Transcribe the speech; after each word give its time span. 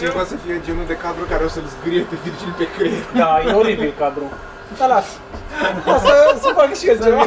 pornesc 0.00 0.06
eu. 0.06 0.10
Presim 0.10 0.12
că 0.16 0.20
o 0.24 0.28
să 0.32 0.36
fie 0.44 0.56
genul 0.66 0.86
de 0.92 0.96
cadru 1.04 1.24
care 1.32 1.42
o 1.48 1.50
să-l 1.54 1.66
zgârie 1.74 2.02
pe 2.10 2.16
Virgil 2.24 2.52
pe 2.60 2.66
creier. 2.76 3.04
Da, 3.20 3.30
e 3.46 3.52
oribil 3.62 3.92
cadru. 4.02 4.26
Da, 4.78 4.86
las. 4.94 5.08
O 5.94 5.96
să, 6.04 6.12
să 6.44 6.48
fac 6.58 6.70
și 6.80 6.86
eu 6.90 6.96
ceva. 7.04 7.22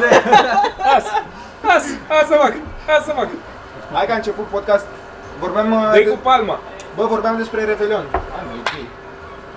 Las, 0.92 1.06
las, 1.70 1.86
hai 2.10 2.24
să 2.32 2.36
fac, 2.44 2.54
hai 2.88 3.02
să 3.08 3.12
fac. 3.20 3.30
Hai 3.96 4.06
că 4.08 4.14
a 4.16 4.20
început 4.22 4.46
podcast. 4.56 4.86
Vorbeam, 5.42 5.70
uh, 5.72 5.90
Dă-i 5.92 6.04
de, 6.04 6.10
cu 6.10 6.18
palma. 6.30 6.58
bă, 6.96 7.04
vorbeam 7.16 7.36
despre 7.38 7.60
Revelion. 7.64 8.06
Hai, 8.12 8.44
mă, 8.48 8.52
e 8.58 8.62
ok. 8.64 8.74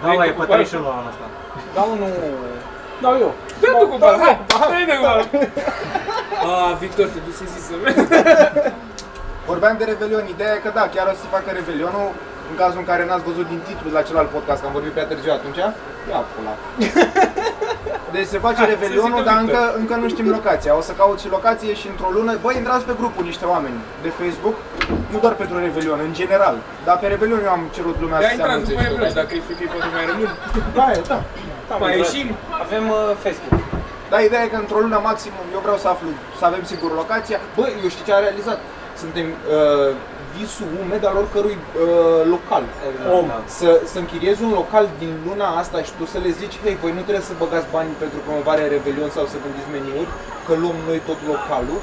Da, 0.02 0.08
mă, 0.18 0.26
e 0.26 0.30
pe 0.30 0.44
31 0.44 0.88
anul 0.88 1.10
ăsta. 1.12 1.26
Da, 1.74 1.82
nu. 2.02 2.08
Dau 3.04 3.14
eu. 3.24 3.34
Dă 3.60 3.68
tu 3.80 3.86
cu 3.86 3.96
Da, 3.98 4.06
palma, 4.06 4.24
hai, 4.24 4.34
hai, 4.60 4.68
dai 4.72 4.84
de 4.90 4.96
cu 5.00 5.04
palma. 5.08 5.26
A, 6.70 6.72
Victor, 6.82 7.06
te 7.14 7.18
duci 7.26 7.38
să 7.40 7.44
zici 7.52 7.66
să 7.68 7.74
mergi. 7.82 8.00
Vorbeam 9.50 9.74
de 9.78 9.84
Revelion. 9.84 10.26
Ideea 10.34 10.54
e 10.54 10.64
că 10.64 10.70
da, 10.78 10.84
chiar 10.94 11.06
o 11.06 11.14
să 11.16 11.20
se 11.22 11.28
facă 11.36 11.48
Revelionul. 11.58 12.08
În 12.50 12.56
cazul 12.62 12.78
în 12.82 12.88
care 12.90 13.02
n-ați 13.08 13.24
văzut 13.30 13.46
din 13.52 13.60
titlu 13.68 13.88
la 13.96 14.02
celălalt 14.06 14.30
podcast, 14.36 14.58
că 14.60 14.66
am 14.66 14.72
vorbit 14.78 14.92
prea 14.96 15.06
târziu 15.10 15.32
atunci, 15.38 15.56
ia 16.10 16.20
pula. 16.32 16.54
Deci 18.14 18.26
se 18.34 18.38
face 18.46 18.60
Hai, 18.62 18.68
să 18.68 18.72
Revelionul, 18.74 19.18
zică 19.18 19.28
dar 19.30 19.38
Victor. 19.42 19.62
încă, 19.64 19.78
încă 19.80 19.94
nu 20.02 20.08
știm 20.14 20.28
locația. 20.36 20.72
O 20.80 20.82
să 20.88 20.92
caut 21.00 21.18
și 21.22 21.28
locație 21.36 21.72
și 21.80 21.86
într-o 21.92 22.10
lună. 22.16 22.32
Băi, 22.44 22.54
intrați 22.62 22.84
pe 22.88 22.94
grupul 23.00 23.24
niște 23.30 23.44
oameni 23.54 23.78
de 24.04 24.10
Facebook, 24.20 24.56
nu 25.12 25.18
doar 25.24 25.34
pentru 25.40 25.56
Revelion, 25.64 26.00
în 26.08 26.12
general. 26.20 26.56
Dar 26.86 26.96
pe 27.02 27.06
Revelion 27.14 27.40
eu 27.46 27.52
am 27.58 27.62
cerut 27.76 27.96
lumea 28.04 28.18
Ia 28.20 28.28
să 28.28 28.28
se 28.28 28.34
intrați 28.34 28.54
anunțe 28.56 28.72
după 28.72 28.82
și 28.82 28.86
Evelyn, 28.88 29.00
locația. 29.00 29.22
dacă 29.22 29.32
e 29.38 29.40
frică, 29.46 29.62
e 29.66 29.68
poate 29.74 29.88
mai 29.96 30.04
rămân. 30.10 30.28
Da, 30.78 30.86
e, 30.96 31.00
da. 31.12 31.18
Da, 31.70 31.74
Mai 31.82 31.90
mă, 31.92 31.96
ieșim. 32.02 32.28
Avem 32.64 32.84
uh, 32.96 33.00
Facebook. 33.24 33.54
Da, 34.12 34.16
ideea 34.28 34.42
e 34.44 34.54
că 34.54 34.58
într-o 34.64 34.80
lună 34.84 34.98
maxim 35.10 35.32
eu 35.56 35.60
vreau 35.66 35.78
să 35.84 35.88
aflu, 35.94 36.08
să 36.38 36.44
avem 36.50 36.62
sigur 36.72 36.90
locația. 37.02 37.38
Bă, 37.56 37.64
eu 37.84 37.88
știu 37.94 38.04
ce 38.08 38.12
a 38.14 38.20
realizat. 38.26 38.58
Suntem 39.02 39.26
uh, 39.28 39.90
visul 40.36 40.68
umed 40.82 41.02
al 41.10 41.16
oricărui 41.22 41.56
uh, 41.62 42.22
local. 42.34 42.64
Om. 43.18 43.28
Să, 43.58 43.68
să 43.92 43.96
închiriezi 44.04 44.40
un 44.48 44.52
local 44.60 44.84
din 45.02 45.12
luna 45.26 45.46
asta 45.62 45.78
și 45.86 45.92
tu 45.98 46.04
să 46.14 46.18
le 46.24 46.30
zici, 46.40 46.56
hei, 46.64 46.76
voi 46.82 46.92
nu 46.98 47.02
trebuie 47.06 47.28
să 47.30 47.40
băgați 47.44 47.68
bani 47.76 47.90
pentru 48.02 48.18
promovarea 48.26 48.66
Revelion 48.74 49.10
sau 49.16 49.24
să 49.32 49.36
gândiți 49.44 49.70
meniuri, 49.76 50.10
că 50.46 50.52
luăm 50.62 50.78
noi 50.88 51.00
tot 51.08 51.18
localul. 51.32 51.80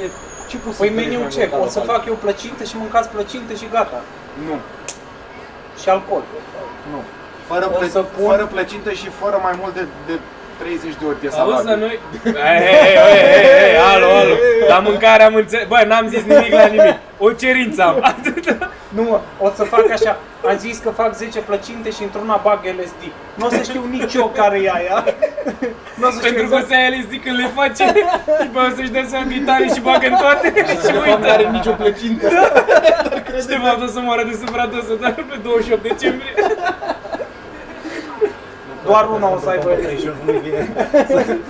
E 0.00 0.02
ce 0.50 0.56
poți 0.62 0.76
să 0.76 0.80
Păi 0.82 0.88
gândești 0.90 1.08
meniu 1.10 1.20
mai 1.26 1.34
ce? 1.36 1.42
mult 1.42 1.52
la 1.54 1.66
O 1.66 1.68
să 1.76 1.80
local? 1.80 1.90
fac 1.94 2.02
eu 2.10 2.16
plăcinte 2.24 2.62
și 2.70 2.74
mâncați 2.82 3.08
plăcinte 3.16 3.52
și 3.60 3.66
gata. 3.76 3.98
Nu, 4.46 4.56
Și 5.80 5.88
alcool. 5.94 6.24
nu. 6.92 7.00
Fără, 7.50 7.64
O 7.72 7.76
plă, 7.78 7.86
să 7.96 8.00
pun- 8.14 8.28
fără 8.30 8.44
plăcintă 8.54 8.90
și 9.00 9.08
fără 9.22 9.36
mai 9.46 9.54
mult 9.60 9.72
de, 9.78 9.84
de 10.08 10.14
30 10.62 10.94
de 11.00 11.04
ori 11.08 11.16
piesa 11.16 11.38
Auzi, 11.40 11.50
luată. 11.52 11.66
dar 11.68 11.76
noi... 11.84 11.98
Hei, 12.22 12.32
hei, 12.66 12.84
hei, 12.84 12.96
hei, 13.34 13.44
hei, 13.60 13.76
alo, 13.92 14.06
alo. 14.20 14.34
La 14.68 14.78
mâncare 14.78 15.22
am 15.22 15.34
înțeles... 15.34 15.66
Bă, 15.66 15.84
n-am 15.86 16.06
zis 16.08 16.22
nimic 16.22 16.52
la 16.52 16.66
nimic. 16.66 16.96
O 17.18 17.30
cerință 17.32 17.82
am. 17.82 17.96
Atât. 18.00 18.44
Nu, 18.96 19.02
mă, 19.02 19.20
o 19.38 19.50
să 19.56 19.64
fac 19.64 19.90
așa. 19.90 20.16
Am 20.48 20.56
zis 20.58 20.78
că 20.78 20.90
fac 20.90 21.14
10 21.16 21.38
plăcinte 21.38 21.90
și 21.90 22.02
într-una 22.02 22.40
bag 22.44 22.60
LSD. 22.78 23.02
Nu 23.34 23.46
o 23.46 23.48
să 23.48 23.62
știu 23.62 23.82
nici 23.90 24.14
eu 24.14 24.32
care 24.36 24.58
e 24.62 24.70
aia. 24.74 25.04
Nu 26.00 26.06
o 26.06 26.10
să 26.10 26.16
știu 26.18 26.30
Pentru 26.34 26.46
că 26.48 26.54
exact. 26.54 26.66
să 26.68 26.74
ai 26.74 26.90
LSD 26.98 27.12
când 27.24 27.36
le 27.38 27.48
face 27.60 27.84
și 28.42 28.46
pe 28.52 28.58
o 28.58 28.70
să-și 28.76 28.90
dea 28.96 29.04
seama 29.08 29.26
de 29.28 29.38
tare 29.46 29.66
și 29.74 29.80
bagă 29.80 30.06
în 30.06 30.16
toate 30.24 30.46
și 30.82 30.86
De 30.86 30.92
fapt, 30.92 31.06
nu 31.06 31.12
uită. 31.14 31.30
are 31.32 31.46
nicio 31.58 31.70
plăcintă. 31.82 32.26
Și 33.40 33.46
de 33.54 33.58
fapt 33.64 33.80
o 33.82 33.86
să 33.94 34.00
moară 34.00 34.22
de 34.30 34.34
supărat 34.44 34.70
o 34.80 34.82
să 34.88 34.92
doar 35.00 35.12
pe 35.30 35.36
28 35.42 35.82
decembrie. 35.82 36.32
Doar 38.88 39.04
una 39.16 39.26
o 39.36 39.38
să 39.44 39.48
aibă 39.54 39.68
LSD. 39.70 39.82
31 39.84 40.14
nu-i 40.26 40.40
vine. 40.46 40.62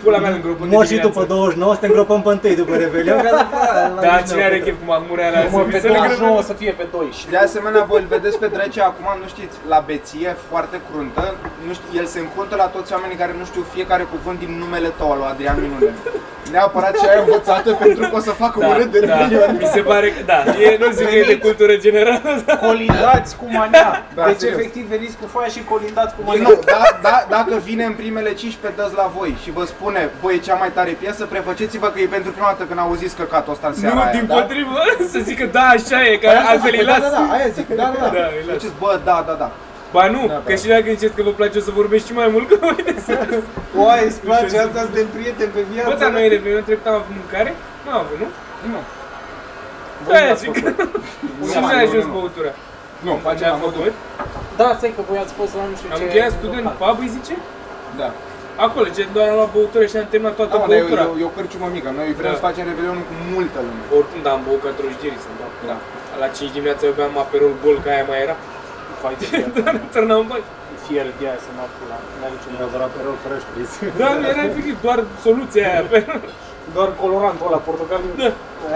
Pula 0.02 0.18
mea 0.24 0.30
în 0.30 0.40
grupul 0.46 0.64
de 0.68 0.74
Mor 0.74 0.84
și 0.84 0.90
dimineață. 0.90 1.18
după 1.18 1.22
29, 1.34 1.74
să 1.76 1.80
te 1.82 1.86
îngropăm 1.90 2.20
pe 2.22 2.28
1 2.48 2.54
după 2.62 2.74
Revelion, 2.82 3.18
ca 3.26 3.30
după 3.44 3.56
aia, 3.74 3.88
la 3.96 4.00
Da, 4.06 4.12
nici 4.16 4.28
cine 4.28 4.40
nu 4.40 4.46
are 4.48 4.58
putem. 4.58 4.66
chef 4.66 4.76
cu 4.80 4.86
mahmurea 4.92 5.26
alea? 5.28 5.42
Mă, 5.42 5.60
să 5.62 5.64
pe 5.70 5.76
vi 5.76 5.80
se 5.80 5.88
29 5.88 6.30
o 6.32 6.34
legă? 6.40 6.46
să 6.50 6.54
fie 6.62 6.72
pe 6.80 6.84
2. 6.96 7.08
Și 7.20 7.26
de 7.34 7.38
asemenea, 7.46 7.82
voi 7.90 8.00
îl 8.04 8.08
vedeți 8.16 8.36
pe 8.42 8.48
Drece 8.56 8.80
acum, 8.90 9.06
nu 9.22 9.26
știți, 9.34 9.54
la 9.72 9.78
beție, 9.88 10.30
foarte 10.50 10.76
cruntă. 10.88 11.22
Nu 11.66 11.72
știu, 11.78 11.90
el 12.00 12.06
se 12.14 12.18
încuntă 12.26 12.54
la 12.62 12.66
toți 12.74 12.90
oamenii 12.94 13.18
care 13.22 13.32
nu 13.40 13.44
știu 13.50 13.62
fiecare 13.74 14.04
cuvânt 14.14 14.38
din 14.44 14.52
numele 14.62 14.90
tău, 14.98 15.08
al 15.12 15.18
lui 15.20 15.28
Adrian 15.32 15.56
Minune. 15.64 15.92
Neapărat 16.54 16.92
ce 17.00 17.06
ai 17.10 17.18
învățată 17.24 17.70
pentru 17.84 18.02
că 18.08 18.14
o 18.16 18.22
să 18.28 18.30
facă 18.30 18.56
Da, 18.60 18.66
urât 18.68 18.90
de 18.96 19.00
da, 19.00 19.16
Revelion. 19.16 19.56
mi 19.62 19.68
se 19.76 19.80
pare 19.80 20.08
că, 20.14 20.20
da, 20.32 20.38
e, 20.66 20.76
nu 20.82 20.90
zic 20.90 21.06
că 21.08 21.14
e 21.14 21.24
de 21.34 21.38
cultură 21.46 21.74
generală, 21.86 22.30
dar 22.46 22.56
Colindați 22.66 23.36
cu 23.40 23.46
mania. 23.58 23.90
Da, 24.14 24.24
Deci 24.26 24.38
serios. 24.38 24.58
efectiv 24.58 24.84
veniți 24.94 25.16
cu 25.20 25.26
foaia 25.32 25.48
și 25.56 25.60
colindați 25.72 26.12
cu 26.14 26.20
Din 26.22 26.26
mania. 26.28 26.42
nou, 26.48 26.58
da, 26.64 26.82
da, 27.06 27.16
dacă 27.28 27.54
vine 27.64 27.84
în 27.84 27.92
primele 27.92 28.32
15 28.34 28.80
dăți 28.82 28.94
la 29.02 29.06
voi 29.16 29.36
și 29.42 29.50
vă 29.50 29.64
spune, 29.64 30.10
băi, 30.22 30.34
e 30.34 30.38
cea 30.38 30.54
mai 30.54 30.70
tare 30.72 30.90
piesă, 31.02 31.24
prefăceți-vă 31.24 31.86
că 31.86 31.98
e 32.00 32.06
pentru 32.16 32.30
prima 32.30 32.46
dată 32.46 32.64
când 32.64 32.78
auziți 32.78 33.16
căcatul 33.16 33.52
ăsta 33.52 33.66
în 33.68 33.74
seara 33.74 33.94
nu, 33.94 34.00
aia, 34.00 34.12
din 34.16 34.26
da? 34.26 34.34
potrivă, 34.34 34.78
să 35.12 35.18
zică 35.28 35.44
da, 35.56 35.60
așa 35.76 35.98
e, 36.10 36.16
că 36.16 36.26
Păi 36.26 36.36
asta 36.36 36.50
altfel 36.50 36.70
zic, 36.70 36.80
îi 36.80 36.86
da, 36.86 36.96
las. 36.98 37.02
da, 37.02 37.10
da, 37.16 37.22
aia 37.36 37.48
zic, 37.58 37.68
da, 37.68 37.86
da, 37.94 38.00
da. 38.04 38.08
Da, 38.18 38.24
îi 38.38 38.44
las. 38.46 38.54
Ziceți, 38.56 38.74
bă, 38.82 39.00
da, 39.04 39.24
da, 39.28 39.34
da. 39.42 39.50
Ba 39.94 40.04
nu, 40.14 40.22
Da, 40.26 40.34
că 40.46 40.52
da. 40.54 40.60
și 40.60 40.66
dacă 40.74 40.84
ziceți 40.96 41.14
că 41.16 41.22
vă 41.28 41.32
place 41.40 41.58
o 41.58 41.60
să 41.68 41.70
vorbești 41.80 42.06
și 42.08 42.14
mai 42.20 42.28
mult, 42.34 42.46
că 42.48 42.56
uite 42.76 42.94
să... 43.06 43.14
Oai, 43.84 44.00
îți 44.08 44.20
place 44.28 44.54
asta, 44.64 44.80
suntem 44.86 45.06
prieteni 45.16 45.50
pe 45.56 45.62
viață. 45.72 45.88
Bă, 45.90 45.96
dar 46.02 46.10
noi 46.16 46.28
Revelion 46.34 46.64
trecut 46.68 46.86
am 46.86 46.94
avut 47.02 47.14
mâncare? 47.20 47.50
Nu 47.84 47.90
am 47.94 47.98
avut, 48.04 48.18
nu? 48.22 48.28
Nu. 48.72 48.80
Voi 50.04 50.12
Da, 50.14 50.20
n-ați 50.26 50.40
zic. 50.44 50.52
făcut. 50.54 50.74
Și 51.50 51.56
Nu, 51.58 51.66
mi-a 51.66 51.76
nu, 51.80 51.84
ajuns 51.86 52.04
nu. 52.04 52.12
băutura. 52.16 52.52
Nu, 53.06 53.12
Ce 53.16 53.22
facem 53.28 53.46
am 53.48 53.54
am 53.56 53.60
făcut? 53.66 53.92
Da, 54.60 54.68
stai 54.78 54.92
că 54.96 55.02
voi 55.10 55.18
ați 55.24 55.34
fost 55.40 55.52
la 55.58 55.62
nu 55.70 55.74
știu 55.78 55.88
Am 55.94 55.98
ce. 56.00 56.04
încheiat 56.06 56.32
student 56.40 56.64
local. 56.68 56.78
pub, 56.82 56.96
îi 57.04 57.10
zice? 57.18 57.34
Da. 58.00 58.08
Acolo, 58.66 58.86
ce 58.96 59.02
doar 59.14 59.26
am 59.32 59.36
luat 59.40 59.50
băutură 59.56 59.84
și 59.90 59.96
am 60.02 60.08
terminat 60.12 60.34
toată 60.40 60.52
Da, 60.54 60.58
mă, 60.62 60.66
dar 60.70 60.76
e, 60.76 60.80
băutura. 60.82 61.04
o- 61.12 61.18
e 61.22 61.24
o 61.30 61.32
cărciumă 61.38 61.68
mică. 61.76 61.88
Noi 62.00 62.08
vrem 62.20 62.30
Da. 62.32 62.36
să 62.38 62.42
facem 62.48 62.64
Revelionul 62.70 63.04
cu 63.10 63.14
multă 63.34 63.58
lume. 63.66 63.82
Oricum, 63.98 64.18
da, 64.26 64.30
am 64.36 64.42
băut 64.46 64.60
ca 64.64 64.70
trojderii 64.80 65.20
să-mi 65.24 65.38
dau. 65.40 65.50
Da. 65.70 65.76
La 66.22 66.26
5 66.36 66.50
dimineața 66.56 66.82
eu 66.88 66.94
beam 66.98 67.14
aperol 67.24 67.52
gol, 67.64 67.76
că 67.84 67.88
aia 67.94 68.04
mai 68.10 68.18
era. 68.26 68.36
Vai 69.02 69.14
de 69.20 69.24
viață. 69.30 69.58
Dar 69.66 69.74
târnam 69.94 70.24
bani. 70.32 70.46
Fier 70.84 71.06
de 71.18 71.24
aia 71.28 71.38
să 71.46 71.50
mă 71.58 71.64
pula. 71.76 71.96
N-ai 72.18 72.30
niciun 72.36 72.52
Eu 72.62 72.68
doar 72.74 72.82
aperol 72.90 73.16
fără 73.24 73.36
șpriț. 73.44 73.70
Da, 74.02 74.08
era 74.32 74.42
efectiv 74.50 74.76
doar 74.86 74.98
soluția 75.26 75.62
aia. 75.72 75.82
Pe... 75.92 75.98
Doar 76.76 76.88
colorantul 77.02 77.46
ăla, 77.48 77.60
portocaliu. 77.68 78.10
Da. 78.22 78.28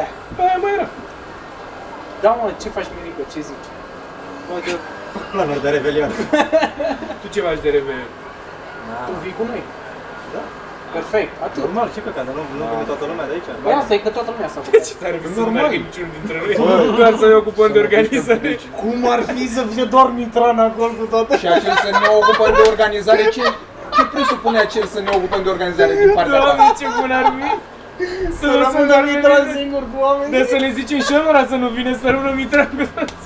Eh. 0.03 0.09
Aia 0.45 0.57
mai 0.65 0.73
era. 0.77 0.87
Da, 2.25 2.31
mă, 2.41 2.47
ce 2.63 2.69
faci, 2.77 2.89
Mirica? 2.99 3.23
Ce 3.33 3.41
zici? 3.51 3.69
Bă, 4.49 4.57
că 4.67 4.73
fac 5.15 5.25
planuri 5.33 5.63
de 5.65 5.69
Revelion. 5.77 6.11
Tu 7.21 7.27
ce 7.35 7.41
faci 7.47 7.61
de 7.67 7.71
Revelion? 7.77 8.11
Tu 9.07 9.13
vii 9.25 9.35
cu 9.39 9.45
noi? 9.51 9.63
Da. 10.35 10.43
Perfect. 10.99 11.33
Atât. 11.47 11.61
Normal, 11.67 11.87
ce 11.95 12.01
căcat, 12.07 12.25
nu, 12.39 12.43
nu 12.61 12.65
vine 12.73 12.85
toată 12.91 13.05
lumea 13.11 13.27
de 13.29 13.33
aici. 13.37 13.49
Păi 13.65 13.73
asta 13.81 13.93
e 13.97 13.99
că 14.07 14.11
toată 14.17 14.31
lumea 14.35 14.49
s-a 14.55 14.61
făcut. 14.67 14.83
Ce 14.89 14.95
tare 15.03 15.17
fi 15.23 15.27
să 15.35 15.39
nu 15.39 15.45
Normal. 15.45 15.57
meargă 15.59 15.77
niciunul 15.87 16.13
dintre 16.17 16.37
noi. 16.43 16.55
Doar 17.01 17.13
să 17.23 17.27
ne 17.33 17.37
ocupăm 17.43 17.69
de 17.77 17.81
organizare. 17.87 18.49
Cum 18.83 18.97
ar 19.15 19.21
fi 19.35 19.45
să 19.57 19.63
fie 19.73 19.85
doar 19.95 20.09
Mitran 20.21 20.59
acolo 20.69 20.93
cu 21.01 21.07
toată? 21.15 21.31
Și 21.41 21.47
acel 21.57 21.75
să 21.87 21.91
ne 22.03 22.09
ocupăm 22.21 22.51
de 22.59 22.63
organizare, 22.73 23.23
ce, 23.37 23.43
ce 23.95 24.03
presupune 24.15 24.59
acel 24.67 24.85
să 24.95 24.99
ne 25.07 25.11
ocupăm 25.19 25.41
de 25.47 25.51
organizare 25.55 25.93
din 26.03 26.11
partea 26.17 26.39
ta? 26.39 26.45
Doamne, 26.45 26.67
ce 26.81 26.87
bun 27.01 27.11
ar 27.21 27.27
fi! 27.37 27.49
Să 28.39 28.45
Să 28.45 28.47
lăsăm 28.61 28.73
rămân 28.73 28.87
doar 28.93 29.03
doar 29.05 29.15
Mitran 29.15 29.41
Mitran 29.43 29.57
singur 29.61 29.83
cu 29.93 29.97
oameni? 30.07 30.31
De 30.37 30.41
să 30.53 30.57
le 30.65 30.71
zicem 30.79 30.99
și 31.07 31.13
lor 31.25 31.37
să 31.53 31.57
nu 31.65 31.69
vine 31.79 31.93
să 32.03 32.07
rămână 32.15 32.33
Mitran 32.43 32.69
cu 32.79 32.85
toți. 32.97 33.24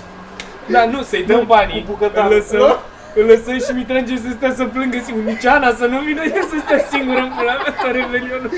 Da, 0.69 0.85
nu, 0.85 1.03
să-i 1.03 1.23
dăm 1.31 1.45
banii. 1.47 1.85
cu 1.87 1.91
bucătarul. 1.93 2.33
Îl 2.33 2.37
lăsăm, 2.39 2.79
îl 3.15 3.25
lăsăm 3.33 3.59
și 3.67 3.73
Mitran 3.75 4.05
ce 4.07 4.17
să 4.17 4.29
stea 4.37 4.53
să 4.55 4.65
plângă 4.65 4.99
singur. 5.05 5.23
Nici 5.33 5.45
Ana 5.45 5.71
să 5.81 5.87
nu 5.87 5.99
vină, 6.09 6.23
el 6.25 6.43
să 6.53 6.57
stea 6.65 6.81
singur 6.93 7.17
în 7.17 7.31
pula 7.37 7.53
mea 7.63 7.73
pe 7.83 7.89
Revelionul. 7.99 8.51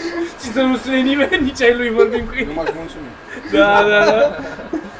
Și 0.42 0.48
să 0.52 0.60
nu 0.60 0.76
sune 0.76 1.00
nimeni, 1.00 1.42
nici 1.48 1.62
ai 1.62 1.74
lui 1.76 1.90
vorbim 1.90 2.24
cu 2.24 2.32
Nu 2.34 2.38
ei. 2.40 2.48
m-aș 2.54 2.68
mulțumi. 2.80 3.10
Da, 3.52 3.70
da, 3.90 4.00
da. 4.04 4.36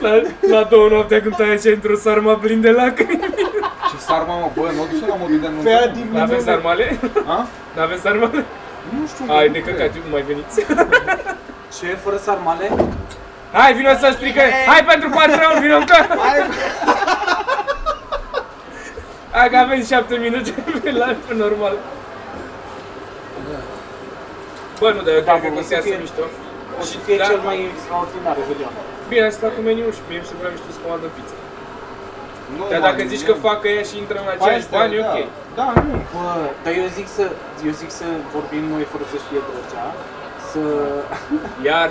La, 0.04 0.12
la 0.54 0.62
două 0.72 0.88
noaptea 0.88 1.20
când 1.22 1.36
tai 1.36 1.50
așa 1.56 1.70
într-o 1.78 1.96
sarma 1.96 2.34
plin 2.34 2.60
de 2.60 2.70
lacrimi. 2.70 3.20
Ce 3.90 3.96
sarma, 4.06 4.34
mă, 4.42 4.48
bă, 4.54 4.70
mă 4.78 4.84
duc 4.92 5.08
la 5.08 5.14
modul 5.20 5.40
de 5.40 5.48
Pe 5.62 5.68
aia 5.68 5.78
nuntă. 5.84 5.94
din 5.98 6.06
N-avem 6.12 6.40
sarmale? 6.42 6.98
A? 7.26 7.46
N-avem 7.76 7.98
sarmale? 8.02 8.44
Nu 9.00 9.06
știu. 9.06 9.24
Hai, 9.34 9.46
nu 9.46 9.52
de 9.52 9.60
cred. 9.60 9.76
căcat, 9.76 9.94
nu 9.94 10.10
mai 10.10 10.24
veniți. 10.30 10.54
Ce, 11.78 11.86
fără 12.04 12.16
sarmale? 12.16 12.70
Hai, 13.52 13.72
vino 13.74 13.92
să 14.02 14.08
strică! 14.16 14.40
Hai 14.66 14.84
pentru 14.92 15.08
Patreon, 15.16 15.60
vino 15.64 15.76
încă! 15.76 15.94
Hai, 16.24 16.38
Hai 19.36 19.48
că 19.52 19.56
avem 19.56 19.80
7 19.84 20.14
minute 20.26 20.50
pe 20.82 20.90
la 21.00 21.06
pe 21.26 21.34
normal. 21.44 21.74
Bă, 24.80 24.88
nu, 24.96 25.00
dar 25.06 25.12
eu 25.18 25.22
Da, 25.28 25.32
cred 25.38 25.42
că 25.42 25.48
bă, 25.54 25.60
o 25.60 25.62
o 25.62 25.62
să 25.62 25.68
să 25.68 25.74
iasă 25.74 25.86
fie- 25.88 26.00
mișto. 26.04 26.24
O 26.80 26.82
să 26.92 26.96
fie 27.06 27.16
Da. 27.20 27.24
cel 27.30 27.40
mai 27.48 27.56
extraordinar 27.74 28.34
Revelion. 28.40 28.72
Bine, 29.10 29.24
asta 29.32 29.46
cu 29.56 29.60
meniul 29.68 29.92
și 29.96 30.02
mie 30.08 30.20
mi 30.22 30.28
se 30.30 30.34
părea 30.38 30.52
mișto 30.54 30.70
să 30.76 30.80
comandă 30.84 31.06
pizza. 31.16 31.36
Nu, 32.56 32.64
Dar 32.72 32.80
mă, 32.82 32.86
dacă 32.88 33.00
zici 33.12 33.24
că 33.28 33.34
nu. 33.36 33.42
fac 33.48 33.58
ea 33.76 33.84
și 33.90 33.94
intră 34.02 34.16
în 34.24 34.28
aceiași 34.34 34.66
Păi, 34.70 34.76
bani, 34.78 34.92
e 34.98 35.00
da. 35.02 35.08
ok. 35.12 35.16
Da, 35.58 35.66
nu. 35.88 35.94
Bă, 36.14 36.28
dar 36.64 36.72
eu 36.82 36.86
zic 36.98 37.06
să, 37.18 37.24
eu 37.68 37.72
zic 37.80 37.90
să 38.00 38.06
vorbim 38.36 38.64
noi 38.74 38.84
fără 38.92 39.04
să 39.12 39.16
știe 39.24 39.40
Drăgea, 39.46 39.86
să, 40.50 40.62
Iar, 41.68 41.88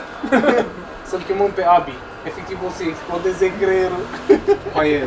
să-l 1.10 1.22
chemăm 1.28 1.52
pe 1.58 1.64
Abi. 1.78 1.96
Efectiv 2.30 2.58
o 2.68 2.70
să 2.78 2.82
explodeze 2.92 3.46
creierul. 3.62 4.04
Păi, 4.76 4.90
e, 4.98 5.02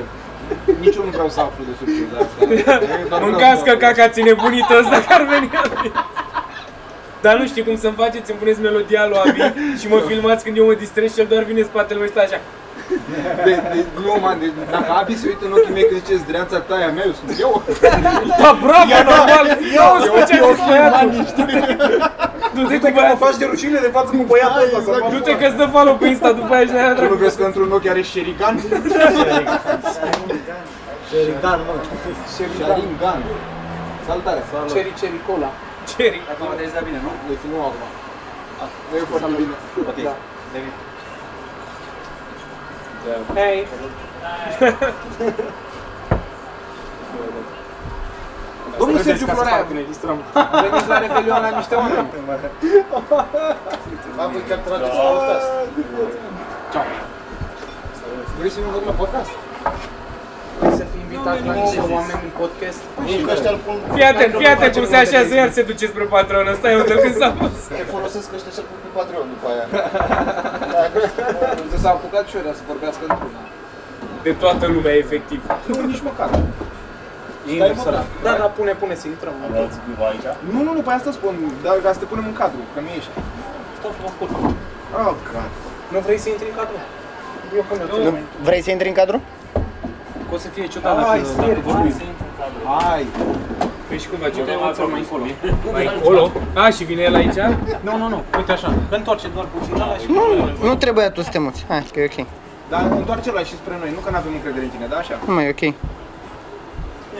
nici 0.83 0.97
eu 0.99 1.05
nu 1.09 1.11
vreau 1.17 1.29
să 1.37 1.41
aflu 1.47 1.63
de 1.69 1.75
surpriza 1.81 2.17
asta. 2.25 2.39
E, 2.61 3.07
doar 3.09 3.21
vreau 3.21 3.31
mâncați 3.31 3.59
să 3.61 3.65
că 3.67 3.71
aflu. 3.75 3.87
caca 3.87 4.07
ține 4.17 4.33
bunită 4.45 4.73
ăsta 4.83 4.97
care 5.09 5.23
ar 5.23 5.25
veni 5.35 5.49
Abi. 5.65 5.91
Dar 7.25 7.35
nu 7.41 7.47
știu 7.47 7.63
cum 7.65 7.77
să-mi 7.83 7.99
faceți, 8.03 8.31
îmi 8.31 8.41
puneți 8.43 8.61
melodia 8.69 9.03
lui 9.11 9.19
Abi 9.25 9.41
și 9.81 9.87
mă 9.93 9.99
filmați 10.11 10.45
când 10.45 10.57
eu 10.57 10.67
mă 10.71 10.75
distrez 10.85 11.09
și 11.15 11.21
el 11.21 11.27
doar 11.33 11.43
vine 11.51 11.61
în 11.61 11.67
spatele 11.73 11.99
meu 11.99 12.09
și 12.09 12.15
stă 12.15 12.23
așa. 12.27 12.41
De, 13.45 13.53
de, 13.73 13.85
nu, 14.05 14.13
man, 14.21 14.39
de, 14.41 14.47
dacă 14.71 14.91
Abi 15.01 15.15
se 15.21 15.27
uită 15.29 15.45
în 15.47 15.53
ochii 15.53 15.73
mei 15.73 15.87
când 15.89 16.01
zice 16.05 16.17
zdreanța 16.25 16.59
ta 16.59 16.75
e 16.81 16.85
a 16.85 16.93
mea, 16.97 17.05
eu 17.07 17.15
sunt 17.21 17.41
eu. 17.41 17.63
Da, 18.43 18.51
bravo, 18.65 18.93
normal! 19.11 19.47
Eu 19.49 19.89
Eu, 19.95 20.05
spun 20.07 20.25
ce 20.29 20.35
eu, 20.37 20.47
ai 20.47 20.55
zis 20.55 20.65
băiatul! 20.67 21.11
Du-te 22.55 22.77
cu 22.79 22.85
Că 22.85 22.89
mă 22.91 22.95
băiatul! 23.01 23.23
faci 23.27 23.37
de 23.43 23.47
rușine 23.53 23.79
de 23.87 23.91
față 23.97 24.11
cu 24.19 24.25
băiatul 24.31 24.63
ăsta 24.67 24.79
să 24.87 24.91
mă 25.03 25.09
Du-te 25.13 25.33
că-ți 25.41 25.57
dă 25.61 25.67
follow 25.75 25.95
pe 26.01 26.07
Insta 26.13 26.31
după 26.41 26.53
aia 26.55 26.67
și 26.67 26.73
ne-a 26.73 26.95
Tu 26.95 27.09
nu 27.09 27.15
vezi 27.15 27.37
că 27.39 27.45
într-un 27.51 27.71
ochi 27.77 27.89
are 27.93 28.03
Sherigan? 28.03 28.55
Sheridan, 31.09 31.59
mă. 31.67 31.75
Sherigan. 32.35 33.23
Salutare. 34.07 34.43
Cherry 34.73 34.93
Cherry 35.01 35.21
Cola. 35.27 35.51
Cherry. 35.97 36.21
Acum 36.33 36.47
te-ai 36.57 36.71
dat 36.75 36.85
bine, 36.89 37.01
nu? 37.07 37.11
Deci 37.29 37.45
nu 37.53 37.59
acum. 37.69 37.89
Nu 38.91 38.95
e 38.97 39.05
foarte 39.11 39.31
bine. 39.41 39.55
Da. 40.09 40.15
Hei, 43.35 43.67
Domnul 48.79 49.01
Sergiu 49.09 49.27
Florea, 49.27 49.67
ne 49.79 49.85
distrăm. 49.93 50.19
veniți 50.65 50.89
la 50.93 50.99
Revelion 51.05 51.41
la 51.47 51.53
niște 51.61 51.75
oameni. 51.75 52.09
Am 54.23 54.29
voi 54.35 54.43
chiar 54.49 54.61
trageți 54.67 54.97
la 54.99 55.05
podcast. 55.13 55.47
Ciao. 56.73 56.85
Vrei 58.39 58.51
să 58.55 58.59
ne 58.61 58.69
la 58.91 58.95
podcast? 59.03 59.31
Vrei 60.61 60.77
să 60.81 60.85
fii 60.91 61.01
invitat 61.07 61.37
la 61.49 61.55
niște 61.63 61.81
oameni 61.97 62.23
în 62.29 62.33
podcast? 62.43 62.81
Și 63.11 63.17
că 63.27 63.31
ăștia 63.35 63.51
îl 63.55 63.61
pun... 63.67 63.77
Fii 63.97 64.07
atent, 64.13 64.33
fii 64.41 64.53
atent 64.55 64.73
cum 64.77 64.87
se 64.93 64.99
așează, 65.05 65.33
iar 65.35 65.51
se 65.57 65.63
duce 65.71 65.87
spre 65.93 66.05
patron 66.15 66.47
ăsta, 66.55 66.67
eu 66.75 66.81
de 66.91 66.97
când 67.03 67.15
s-a 67.21 67.31
pus. 67.39 67.55
Te 67.81 67.85
folosesc 67.95 68.27
ăștia 68.37 68.53
și-l 68.57 68.67
pun 68.71 68.79
pe 68.85 68.91
Patreon 68.97 69.27
după 69.35 69.47
aia. 69.53 69.67
S-a 71.83 71.91
apucat 71.97 72.25
și 72.31 72.37
ăla 72.41 72.53
să 72.59 72.63
vorbească 72.73 73.03
într-una. 73.09 73.41
De 74.27 74.33
toată 74.43 74.65
lumea, 74.75 74.95
efectiv. 75.05 75.41
Nu, 75.69 75.77
nici 75.91 76.03
măcar. 76.09 76.31
E 77.49 77.53
impresionant. 77.53 78.07
Da, 78.27 78.33
da, 78.41 78.47
pune, 78.59 78.73
pune 78.83 78.95
să 78.95 79.07
intrăm. 79.15 79.35
Nu, 80.53 80.63
nu, 80.67 80.73
nu, 80.77 80.81
pe 80.87 80.93
asta 80.99 81.11
spun, 81.19 81.35
dar 81.65 81.75
ca 81.85 81.93
să 81.93 81.99
te 81.99 82.05
punem 82.05 82.25
în 82.31 82.37
cadru, 82.41 82.63
că 82.75 82.81
nu 82.81 82.91
ești. 82.99 83.11
Oh, 85.01 85.15
God. 85.31 85.51
Nu 85.93 85.99
vrei 86.07 86.19
să 86.25 86.29
intri 86.29 86.49
în 86.53 86.57
cadru? 86.61 86.77
Eu 87.57 87.65
pun 87.69 87.77
eu 87.81 88.03
Nu. 88.05 88.19
Vrei 88.43 88.63
să 88.63 88.71
intri 88.71 88.89
în 88.89 88.95
cadru? 88.95 89.21
Că 90.29 90.35
o 90.35 90.39
să 90.39 90.49
fie 90.49 90.67
ciudat 90.67 91.05
Hai, 91.07 91.19
dacă 91.19 91.33
smergi. 91.33 91.61
dacă 91.61 91.61
vorbim. 91.69 91.95
Hai. 92.65 93.07
Păi 93.89 93.99
și 93.99 94.09
cum 94.09 94.19
facem? 94.19 94.39
Uite, 94.39 94.57
înțeleg 94.67 94.91
mai 94.91 95.01
încolo. 95.01 95.25
Mai 95.73 95.91
încolo? 95.95 96.31
A, 96.55 96.71
și 96.71 96.85
vine 96.85 97.03
el 97.03 97.15
aici? 97.15 97.41
Nu, 97.81 97.97
nu, 97.97 98.09
nu, 98.09 98.23
uite 98.37 98.53
așa. 98.53 98.69
Că 98.89 98.95
întoarce 98.95 99.29
doar 99.35 99.47
puțin 99.55 99.75
ăla 99.75 99.97
și... 99.97 100.07
Nu, 100.09 100.23
nu 100.69 100.75
trebuie 100.75 101.09
tu 101.09 101.23
să 101.23 101.31
te 101.31 101.39
muți. 101.39 101.65
Hai, 101.69 101.87
că 101.93 102.01
e 102.01 102.11
ok. 102.13 102.27
Dar 102.69 102.83
întoarce-l 102.91 103.45
și 103.45 103.55
spre 103.55 103.77
noi, 103.81 103.91
nu 103.95 104.01
că 104.05 104.11
nu 104.11 104.17
avem 104.17 104.33
încredere 104.33 104.65
în 104.65 104.71
tine, 104.71 104.87
da? 104.87 104.97
Așa. 104.97 105.19
Nu 105.27 105.35
mai 105.35 105.49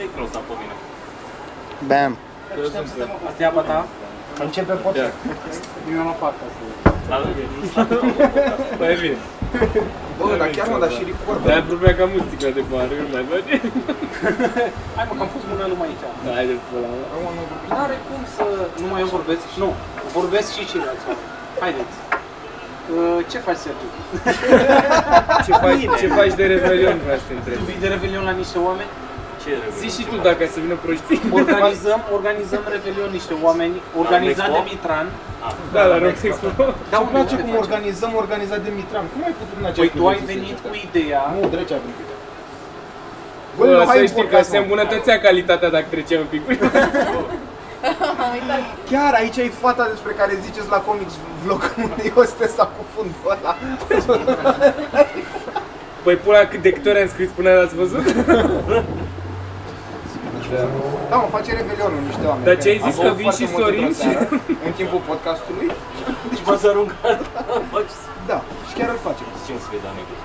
e 0.03 0.09
ok. 0.53 0.61
Bam. 1.89 2.17
Asta 3.27 3.43
e 3.43 3.45
apa 3.45 3.61
ta? 3.61 3.79
Începe 4.45 4.73
podcast. 4.85 5.15
Eu 5.91 5.99
am 5.99 6.15
partea 6.19 6.45
asta. 6.49 6.63
Păi 8.79 8.87
e 8.93 8.97
bine. 9.03 9.17
Bă, 10.17 10.25
dar 10.41 10.49
chiar 10.55 10.67
mă, 10.71 10.77
dar 10.83 10.91
și 10.95 11.03
record. 11.11 11.39
Dar 11.47 11.55
e 11.61 11.63
problema 11.71 11.95
ca 11.99 12.05
muzica 12.15 12.49
de 12.57 12.63
mare, 12.71 12.93
nu 13.03 13.09
mai 13.15 13.25
văd. 13.31 13.43
Hai 14.97 15.05
mă, 15.09 15.13
că 15.17 15.21
am 15.25 15.29
pus 15.33 15.43
mâna 15.51 15.65
lui 15.71 15.79
aici. 15.87 16.03
Da, 16.25 16.31
haideți 16.39 16.63
pe 16.69 16.75
la 16.83 16.89
Nu 17.69 17.75
are 17.85 17.97
cum 18.07 18.21
să... 18.35 18.45
Nu 18.81 18.87
mai 18.91 19.01
eu 19.03 19.09
vorbesc? 19.17 19.43
Nu, 19.63 19.69
vorbesc 20.17 20.49
și 20.57 20.63
ceilalți 20.71 21.05
oameni. 21.09 21.29
Haideți. 21.63 21.95
Uh, 22.95 23.19
Ce 23.31 23.37
faci, 23.45 23.61
Sergiu? 23.63 23.89
Ce 25.45 25.53
faci, 25.63 25.83
ce 25.99 26.07
faci 26.17 26.33
de 26.39 26.45
Revelion, 26.53 26.97
vreau 27.05 27.19
să 27.21 27.25
te 27.29 27.33
întreb. 27.39 27.57
Tu 27.61 27.65
vii 27.69 27.83
de 27.83 27.87
Revelion 27.93 28.25
la 28.29 28.35
niște 28.41 28.57
oameni? 28.67 28.91
Zi 29.79 29.87
și 29.97 30.03
tu 30.11 30.15
dacă 30.27 30.41
să 30.55 30.59
vină 30.65 30.75
proștii. 30.85 31.19
Organizăm, 31.41 31.99
organizăm 32.17 32.61
Revelion 32.73 33.11
niște 33.19 33.33
oameni, 33.47 33.75
organizat 34.03 34.49
de 34.57 34.61
Mitran. 34.71 35.07
Da, 35.75 35.81
la 35.91 35.97
Rock 36.05 36.17
Expo. 36.29 36.47
Da, 36.91 36.97
Îmi 36.97 37.07
unde 37.07 37.13
place 37.15 37.31
unde 37.35 37.43
cum 37.45 37.51
facem? 37.53 37.63
organizăm 37.65 38.11
organizat 38.23 38.59
de 38.67 38.71
Mitran. 38.79 39.05
Cum 39.13 39.21
ai 39.27 39.35
putut 39.41 39.55
în 39.61 39.65
acea 39.69 39.81
Păi 39.83 39.91
tu 39.97 40.01
ai 40.07 40.15
privință, 40.15 40.31
venit 40.33 40.47
sincer? 40.57 40.71
cu 40.71 40.75
ideea 40.87 41.21
Nu, 41.35 41.41
drece 41.55 41.73
a 41.77 41.79
venit. 41.83 41.95
cu 41.99 42.03
ideea. 42.05 42.19
Bă, 43.57 43.63
nu, 43.65 43.71
hai 43.89 43.97
să 43.99 44.03
în 44.05 44.09
știi 44.11 44.21
că 44.21 44.25
podcast, 44.27 44.47
se 44.53 44.57
mă. 44.57 44.63
îmbunătățea 44.63 45.15
calitatea 45.27 45.69
dacă 45.75 45.87
treceam 45.93 46.21
un 46.25 46.29
pic. 46.33 46.43
Chiar 48.91 49.13
aici 49.21 49.37
e 49.37 49.51
fata 49.65 49.83
despre 49.93 50.11
care 50.19 50.33
ziceți 50.45 50.69
la 50.75 50.79
Comics 50.87 51.13
Vlog 51.43 51.61
unde 51.85 52.01
e 52.09 52.11
o 52.15 52.23
stesa 52.23 52.63
cu 52.75 52.81
fundul 52.93 53.25
ăla. 53.33 53.53
Păi 56.03 56.15
pula 56.15 56.45
cât 56.45 56.61
de 56.61 56.71
câte 56.71 56.89
ori 56.89 57.01
am 57.01 57.07
scris 57.07 57.29
până 57.35 57.49
ați 57.49 57.75
văzut? 57.75 58.05
Da, 61.09 61.15
mă, 61.21 61.27
face 61.37 61.49
Revelionul 61.61 62.01
niște 62.09 62.23
oameni. 62.29 62.45
Dar 62.47 62.55
ce 62.63 62.67
ai 62.73 62.79
Am 62.81 62.85
zis 62.87 62.95
băut 62.97 63.07
că 63.07 63.13
vin 63.21 63.27
foarte 63.29 63.41
și 63.43 63.45
mult 63.51 63.63
Sorin 63.63 63.85
într-o 63.89 63.93
și- 63.99 64.01
seară, 64.03 64.23
În 64.67 64.71
timpul 64.79 65.01
podcastului. 65.09 65.67
Deci 66.31 66.41
v-ați 66.47 66.65
aruncat. 66.71 67.17
Da, 68.31 68.37
și 68.67 68.73
chiar 68.77 68.89
îl 68.95 69.01
facem. 69.07 69.27
Ce 69.45 69.51
o 69.57 69.59
să 69.63 69.67
fie 69.71 69.81
Dan 69.85 69.95
Negru? 69.99 70.15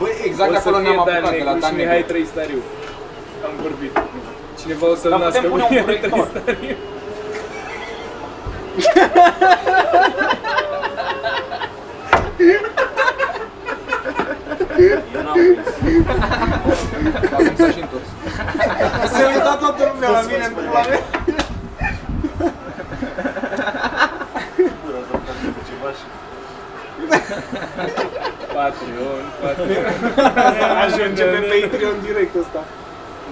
Băi, 0.00 0.14
exact 0.28 0.50
O 0.50 0.52
de 0.54 0.58
să 0.64 0.66
acolo 0.66 0.78
fie 0.80 0.86
ne-am 0.86 1.00
Dan 1.08 1.16
apucat, 1.20 1.32
de 1.40 1.44
la 1.48 1.52
Negru 1.54 1.62
Dan 1.64 1.70
și 1.72 1.76
Mihai 1.80 1.98
Negru. 2.00 2.10
Trăistariu. 2.12 2.60
Am 3.48 3.54
vorbit. 3.66 3.92
Cineva 4.60 4.84
o 4.94 4.96
să-l 5.02 5.12
Dar 5.14 5.20
nască 5.24 5.38
putem 5.40 5.50
pune 5.52 5.62
un 5.66 5.70
Mihai 5.72 5.84
proiector. 5.88 6.10
Trăistariu. 6.26 6.76
Eu 14.80 15.22
n-am 15.26 15.32
prins. 15.32 16.06
Acum 17.32 17.54
s-a 17.56 17.70
și 17.74 17.80
întors. 17.84 18.08
Se 19.14 19.22
uita 19.32 19.56
toată 19.62 19.92
lumea 19.92 20.10
la 20.10 20.20
mine 20.20 20.44
în 20.48 20.52
pula 20.52 20.82
mea. 20.88 21.00
Patreon, 28.54 29.24
Patreon. 29.42 29.94
Ajunge 30.84 31.24
pe 31.32 31.38
Patreon 31.50 31.96
direct 32.06 32.34
ăsta. 32.42 32.60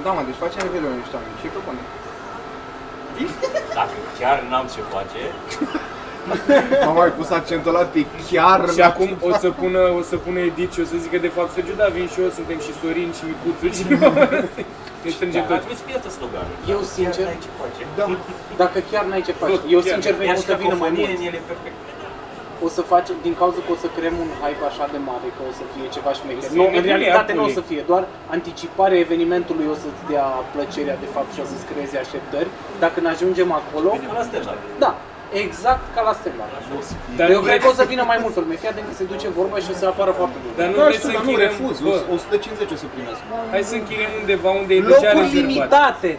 Da, 0.05 0.11
mă, 0.17 0.23
deci 0.29 0.41
facem 0.45 0.61
Revelionul 0.67 0.99
niște 1.03 1.15
oameni. 1.19 1.39
Și 1.41 1.47
e 1.49 1.51
pe 1.57 1.61
bune. 1.67 1.83
Dacă 3.79 3.97
chiar 4.19 4.37
n-am 4.51 4.67
ce 4.75 4.81
face, 4.95 5.23
Am 6.89 6.95
mai 7.03 7.11
pus 7.19 7.29
accentul 7.39 7.71
ăla 7.75 7.85
pe 7.95 8.01
chiar 8.31 8.61
Și 8.77 8.81
acum 8.91 9.11
o 9.29 9.33
să 9.43 9.49
pună, 9.61 9.81
o 10.01 10.03
să 10.11 10.17
pună 10.25 10.39
edit 10.51 10.71
și 10.75 10.81
o 10.85 10.87
să 10.91 10.97
zică 11.05 11.19
de 11.27 11.31
fapt 11.37 11.51
Sergiu, 11.55 11.75
da, 11.83 11.87
vin 11.97 12.07
și 12.13 12.19
eu, 12.25 12.31
suntem 12.39 12.59
și 12.67 12.73
Sorin 12.81 13.11
și 13.19 13.23
Micuțu 13.31 13.67
și 13.77 13.83
ne 15.05 15.11
strângem 15.17 15.43
ar 15.45 15.49
toți. 15.51 15.61
trebui 15.63 15.79
să 15.81 15.85
fie 15.89 15.97
asta 16.01 16.11
sloganul. 16.19 16.55
Eu, 16.75 16.81
sincer, 16.97 17.25
Chiar 17.25 17.29
n-ai 17.31 17.41
ce 17.47 17.51
face. 17.63 17.83
Da. 17.99 18.05
Dacă 18.63 18.79
chiar 18.91 19.05
n-ai 19.11 19.23
ce 19.29 19.33
faci, 19.43 19.51
eu 19.75 19.81
Chiar. 19.83 19.89
sincer 19.93 20.13
Iar 20.31 20.37
o 20.39 20.41
și 20.43 20.49
să 20.51 20.57
vină 20.63 20.75
mai 20.85 20.91
cacofonie 20.91 21.07
mult. 21.09 21.19
în 21.21 21.25
ele 21.31 21.41
perfect. 21.51 21.79
O 22.67 22.69
să 22.77 22.83
facem, 22.95 23.17
din 23.27 23.35
cauza 23.41 23.59
că 23.67 23.71
o 23.77 23.79
să 23.85 23.89
creăm 23.97 24.17
un 24.25 24.31
hype 24.43 24.65
așa 24.71 24.85
de 24.95 25.01
mare, 25.11 25.29
că 25.37 25.43
o 25.51 25.53
să 25.61 25.65
fie 25.73 25.87
ceva 25.97 26.11
șmecher. 26.19 26.49
O 26.51 26.53
să 26.53 26.59
Nu, 26.61 26.65
fie 26.65 26.71
în 26.71 26.75
nebunia 26.77 26.97
realitate 27.03 27.33
nu 27.33 27.43
o 27.43 27.47
pulii. 27.47 27.59
să 27.59 27.63
fie, 27.71 27.83
doar 27.91 28.03
anticiparea 28.37 28.99
evenimentului 29.07 29.67
o 29.75 29.77
să-ți 29.83 30.03
dea 30.13 30.27
plăcerea 30.55 30.97
de 31.05 31.09
fapt 31.15 31.31
și 31.35 31.41
o 31.45 31.47
să-ți 31.51 31.67
creeze 31.71 31.97
așteptări. 32.05 32.49
Dacă 32.85 32.97
ne 33.05 33.11
ajungem 33.15 33.49
acolo, 33.61 33.89
Bine, 33.95 34.13
la 34.21 34.25
Stella. 34.29 34.53
da, 34.85 34.91
exact 35.45 35.85
ca 35.95 36.01
la 36.09 36.13
Stella. 36.21 36.45
Dar 37.19 37.27
Eu 37.35 37.39
nu 37.39 37.43
cred 37.47 37.49
vreți, 37.49 37.65
că 37.65 37.71
o 37.73 37.77
să 37.81 37.85
vină 37.93 38.05
mai 38.13 38.19
mult 38.25 38.35
lume, 38.41 38.55
fii 38.63 38.71
atent 38.73 38.87
că 38.91 38.95
se 39.01 39.05
duce 39.13 39.27
vorba 39.41 39.57
și 39.65 39.69
o 39.75 39.77
să 39.81 39.85
apară 39.93 40.13
foarte 40.21 40.37
mult. 40.43 40.55
dar 40.59 40.67
nu 40.71 40.75
Nu 40.77 40.83
vreți 40.89 40.99
știu, 40.99 41.09
să 41.09 41.15
dar 41.17 41.23
nu 41.25 41.31
închiriem, 41.31 41.53
refuz. 41.53 41.77
bă, 41.87 41.95
150 42.15 42.77
o 42.77 42.79
să 42.83 42.87
primesc. 42.95 43.21
hai 43.55 43.63
să 43.71 43.75
închiriem 43.81 44.13
undeva 44.23 44.51
unde 44.61 44.73
e 44.79 44.81
deja 44.81 44.93
Locuri 44.95 45.21
rezervat. 45.25 45.41
limitate! 45.41 46.11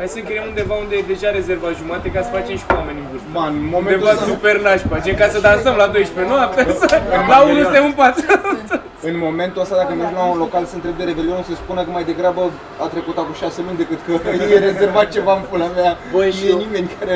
Hai 0.00 0.08
să 0.14 0.18
închiriem 0.22 0.46
undeva 0.52 0.74
unde 0.84 0.94
e 1.00 1.04
deja 1.14 1.28
rezervat 1.38 1.72
jumate 1.80 2.06
ca 2.14 2.20
să 2.26 2.30
facem 2.36 2.54
și 2.60 2.64
cu 2.68 2.74
oameni 2.80 2.98
în 3.02 3.06
vârstă. 3.12 3.28
Man, 3.38 3.52
în 3.62 3.68
momentul 3.76 4.00
Undeva 4.06 4.14
ăsta, 4.16 4.26
super 4.34 4.54
nașpa, 4.66 4.96
gen 5.04 5.16
ca 5.22 5.26
să 5.34 5.38
dansăm 5.48 5.74
la 5.82 5.86
12 5.96 6.32
noaptea, 6.34 6.64
să, 6.80 6.86
la 7.32 7.38
1 7.40 7.62
suntem 7.66 7.84
în 7.90 7.94
pat. 8.00 8.16
în 9.10 9.16
momentul 9.26 9.60
ăsta, 9.64 9.74
dacă 9.82 9.92
mergi 10.00 10.14
la 10.20 10.24
un 10.34 10.38
local 10.44 10.62
să 10.70 10.74
întrebi 10.78 10.98
de 11.00 11.04
Revelion, 11.10 11.42
se 11.50 11.54
spune 11.62 11.80
că 11.86 11.90
mai 11.96 12.04
degrabă 12.10 12.42
a 12.84 12.86
trecut 12.94 13.16
acum 13.22 13.34
6 13.34 13.58
luni 13.66 13.80
decât 13.82 14.00
că 14.06 14.12
e 14.54 14.58
rezervat 14.68 15.06
ceva 15.16 15.32
în 15.38 15.42
pula 15.50 15.68
mea. 15.78 15.92
Băi, 16.14 16.26
nu 16.30 16.36
și 16.36 16.44
e 16.46 16.50
eu- 16.54 16.58
nimeni 16.64 16.88
care... 17.00 17.14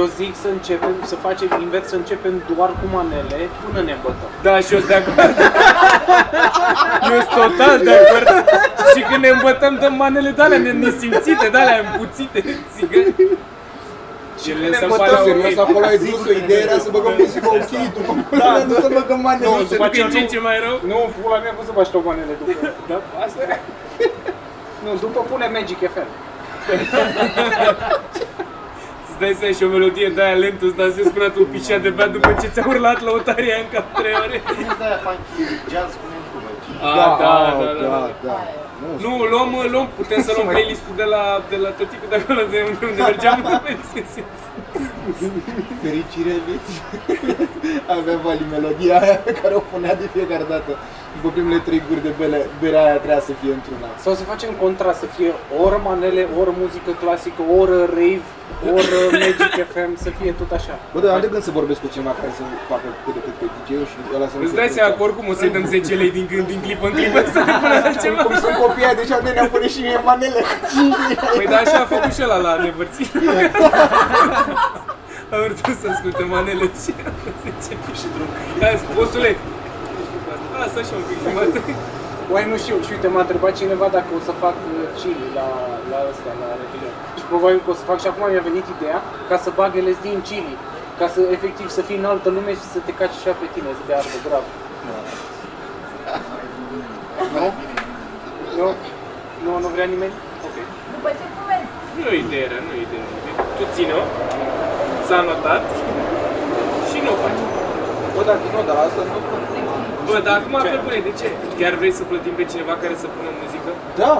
Eu 0.00 0.04
zic 0.18 0.32
să 0.42 0.48
începem, 0.56 0.94
să 1.10 1.14
facem 1.26 1.48
invers, 1.60 1.86
să 1.88 1.96
începem 2.02 2.34
doar 2.54 2.70
cu 2.80 2.86
manele 2.92 3.38
până 3.62 3.80
ne 3.84 3.92
îmbătăm. 3.98 4.30
Da, 4.46 4.54
și 4.64 4.72
eu 4.74 4.80
sunt 4.80 4.90
de 4.92 4.94
acord. 5.00 5.18
Eu 7.12 7.18
sunt 7.26 7.34
total 7.42 7.76
de 7.86 7.92
acord. 8.00 8.26
Și 8.92 9.00
când 9.08 9.20
ne 9.26 9.30
îmbătăm, 9.36 9.72
dăm 9.82 9.94
manele 10.04 10.30
de 10.30 10.42
alea 10.42 10.58
nesimțite, 10.58 11.46
de 11.54 11.58
alea 11.62 11.78
împuțite, 11.84 12.38
țigări. 12.74 13.14
Și 14.42 14.50
le 14.60 14.66
lăsăm 14.68 14.88
pe 14.88 15.02
alea 15.02 15.20
serios, 15.28 15.56
ok. 15.56 15.68
acolo 15.68 15.84
ai 15.86 15.98
dus 15.98 16.22
o 16.30 16.32
idee 16.42 16.62
era 16.66 16.78
să 16.86 16.88
băgăm 16.96 17.14
muzică 17.18 17.48
ok, 17.58 17.72
după 17.96 18.12
pula 18.28 18.46
mea 18.52 18.64
nu 18.64 18.74
să 18.84 18.90
băgăm 18.98 19.20
mani. 19.26 19.40
Nu, 19.44 19.50
nu 19.50 19.56
să 19.56 19.74
după 19.74 19.88
După 19.92 20.08
ce 20.14 20.26
ce 20.32 20.38
mai 20.48 20.56
rău? 20.64 20.76
Nu, 20.90 20.98
pula 21.20 21.38
mea, 21.44 21.52
cum 21.56 21.64
să 21.68 21.72
faci 21.78 21.90
tot 21.94 22.04
manele 22.04 22.34
după? 22.40 22.52
Da, 22.90 22.96
asta 23.24 23.40
e. 23.52 23.60
Nu, 24.84 24.90
după 25.04 25.20
pune 25.30 25.46
Magic 25.54 25.78
FM. 25.94 26.08
Îți 29.14 29.22
dai 29.22 29.36
seama 29.40 29.54
și 29.58 29.64
o 29.66 29.68
melodie 29.74 30.08
de 30.16 30.22
aia 30.22 30.36
lentă, 30.44 30.64
îți 30.64 30.76
dansezi 30.80 31.10
până 31.16 31.28
tu 31.28 31.40
pișea 31.52 31.78
de 31.78 31.90
bea 31.96 32.08
după 32.16 32.36
ce 32.40 32.46
ți-a 32.54 32.64
urlat 32.72 32.98
lăutaria 33.02 33.56
în 33.62 33.68
cap 33.72 33.86
3 33.98 34.12
ore. 34.24 34.42
Nu 34.68 34.74
de 34.80 34.84
aia 34.88 34.98
funky 35.04 35.42
jazz 35.72 35.92
cum 36.00 36.08
e 36.14 36.18
în 36.22 36.26
club 36.30 36.44
aici. 36.50 36.68
A, 36.86 36.94
da, 36.98 37.06
da, 37.22 37.32
da, 37.60 37.70
da. 37.80 37.88
da, 37.94 38.00
da. 38.26 38.36
Nu, 39.04 39.12
luăm, 39.32 39.50
luăm, 39.72 39.88
putem 40.00 40.20
să 40.26 40.30
luăm 40.36 40.48
playlistul 40.54 40.94
de 41.02 41.06
la, 41.14 41.22
de 41.52 41.56
la 41.64 41.70
tăticul 41.78 42.08
de 42.12 42.16
acolo, 42.20 42.40
de 42.52 42.58
unde, 42.68 42.84
unde 42.90 43.02
mergeam. 43.10 43.38
Fericire 45.84 46.34
vieții. 46.48 46.78
Avea 47.98 48.16
Vali 48.24 48.46
melodia 48.54 48.94
aia 49.04 49.16
pe 49.28 49.32
care 49.40 49.54
o 49.54 49.62
punea 49.72 49.94
de 50.02 50.06
fiecare 50.14 50.44
dată. 50.54 50.72
După 51.16 51.28
primele 51.36 51.60
trei 51.68 51.82
guri 51.88 52.02
de 52.08 52.12
bele, 52.20 52.38
berea 52.60 52.82
aia 52.86 52.96
trebuia 53.02 53.22
să 53.28 53.32
fie 53.40 53.52
într-una. 53.58 53.88
Sau 54.04 54.12
să 54.20 54.24
facem 54.32 54.50
contrast, 54.64 54.98
să 55.04 55.08
fie 55.16 55.30
ori 55.64 55.78
manele, 55.88 56.22
ori 56.40 56.52
muzică 56.62 56.90
clasică, 57.02 57.40
ori 57.60 57.74
rave, 57.98 58.26
ori 58.76 58.88
Magic 59.22 59.52
FM, 59.72 59.90
să 60.04 60.10
fie 60.18 60.30
tot 60.40 60.50
așa. 60.58 60.74
Bă, 60.94 60.98
dar 61.02 61.10
am 61.16 61.20
de 61.24 61.28
gând 61.32 61.44
să 61.48 61.52
vorbesc 61.60 61.80
cu 61.84 61.88
cineva 61.94 62.12
care 62.20 62.32
să 62.38 62.42
facă 62.72 62.86
cât 63.04 63.12
de 63.16 63.20
cât 63.24 63.34
pe 63.40 63.46
dj 63.64 63.68
și 63.90 63.96
ăla 64.16 64.26
să 64.30 64.34
nu 64.36 64.42
Îți 64.44 64.52
fie 64.54 64.60
dai 64.62 64.70
seama 64.76 64.90
că 64.90 64.96
frustrat. 64.96 65.06
oricum 65.06 65.24
o 65.32 65.34
să-i 65.40 65.52
dăm 65.56 65.64
10 65.74 65.92
lei 66.02 66.10
din, 66.18 66.26
când- 66.30 66.48
din 66.52 66.60
clip 66.64 66.80
în 66.88 66.92
clip 66.98 67.12
să 67.36 67.40
ne 67.48 67.52
pună 67.62 67.76
altceva? 67.88 68.18
Cum 68.26 68.34
sunt 68.44 68.56
copii 68.64 68.84
aia, 68.86 68.96
deci 69.00 69.12
am 69.16 69.20
ne-am 69.36 69.48
pune 69.54 69.68
și 69.74 69.80
mie 69.86 69.98
manele 70.08 70.40
cu 70.48 70.54
5 70.72 70.94
lei. 71.08 71.16
Păi 71.38 71.46
da, 71.52 71.58
așa 71.64 71.78
a 71.82 71.86
făcut 71.94 72.12
și 72.16 72.22
ăla 72.26 72.38
la 72.46 72.52
nevărțit. 72.64 73.10
A 75.34 75.36
vrut 75.44 75.58
să 75.82 75.86
asculte 75.94 76.24
manele 76.34 76.66
și 76.82 76.92
zice 77.64 77.74
și 78.00 78.06
drum. 78.14 78.28
Hai, 78.60 78.74
bosule, 78.96 79.30
Asta 80.64 80.78
așa 80.82 80.94
un 81.00 81.04
pic 81.08 81.18
jumătate. 81.24 81.72
Oai 82.32 82.44
nu 82.52 82.56
știu, 82.62 82.76
și 82.86 82.92
uite, 82.94 83.08
m-a 83.14 83.24
întrebat 83.26 83.52
cineva 83.60 83.86
dacă 83.96 84.10
o 84.18 84.20
să 84.28 84.32
fac 84.44 84.56
uh, 84.70 84.84
chili 84.98 85.26
la, 85.38 85.48
la 85.92 85.98
ăsta, 86.10 86.30
la 86.42 86.48
Rebelion. 86.60 86.94
Și 87.18 87.24
probabil 87.30 87.58
că 87.64 87.70
o 87.72 87.76
să 87.80 87.84
fac 87.90 87.98
și 88.02 88.08
acum 88.10 88.24
mi-a 88.32 88.48
venit 88.50 88.66
ideea 88.76 88.98
ca 89.30 89.36
să 89.44 89.48
bag 89.58 89.72
LSD 89.86 90.06
în 90.18 90.22
chili. 90.30 90.54
Ca 91.00 91.06
să 91.14 91.20
efectiv 91.36 91.68
să 91.76 91.80
fii 91.88 91.98
în 92.02 92.10
altă 92.12 92.28
lume 92.36 92.52
și 92.60 92.66
să 92.74 92.78
te 92.86 92.92
caci 92.98 93.16
și 93.22 93.28
pe 93.42 93.46
tine, 93.54 93.68
să 93.78 93.82
te 93.86 93.92
ardă 94.00 94.18
grav. 94.26 94.44
Nu? 97.36 97.46
Nu? 98.58 98.68
Nu, 99.44 99.52
nu 99.64 99.68
vrea 99.74 99.88
nimeni? 99.94 100.14
Ok. 100.46 100.56
După 100.94 101.08
ce 101.18 101.24
fumezi. 101.36 101.68
Nu 102.00 102.08
e 102.14 102.18
idee 102.26 102.46
rea, 102.50 102.60
nu 102.66 102.72
e 102.78 102.80
idee 102.86 103.04
rea. 103.08 103.44
Tu 103.56 103.64
ține-o, 103.74 104.02
s-a 105.08 105.20
notat 105.28 105.64
și 106.88 106.98
nu 107.04 107.10
o 107.14 107.16
faci. 107.22 107.40
Bă, 108.14 108.22
dar 108.28 108.36
nu, 108.54 108.60
dar 108.68 108.76
asta 108.86 109.02
nu... 109.10 109.16
Bă, 110.08 110.16
dar 110.26 110.34
acum 110.40 110.54
pe 110.74 110.78
bune, 110.84 110.98
de 111.08 111.12
ce? 111.20 111.28
Chiar 111.58 111.72
vrei 111.80 111.92
să 111.98 112.02
plătim 112.10 112.34
pe 112.40 112.44
cineva 112.52 112.74
care 112.82 112.94
să 113.02 113.06
pună 113.14 113.30
muzică? 113.40 113.70
Da, 114.02 114.14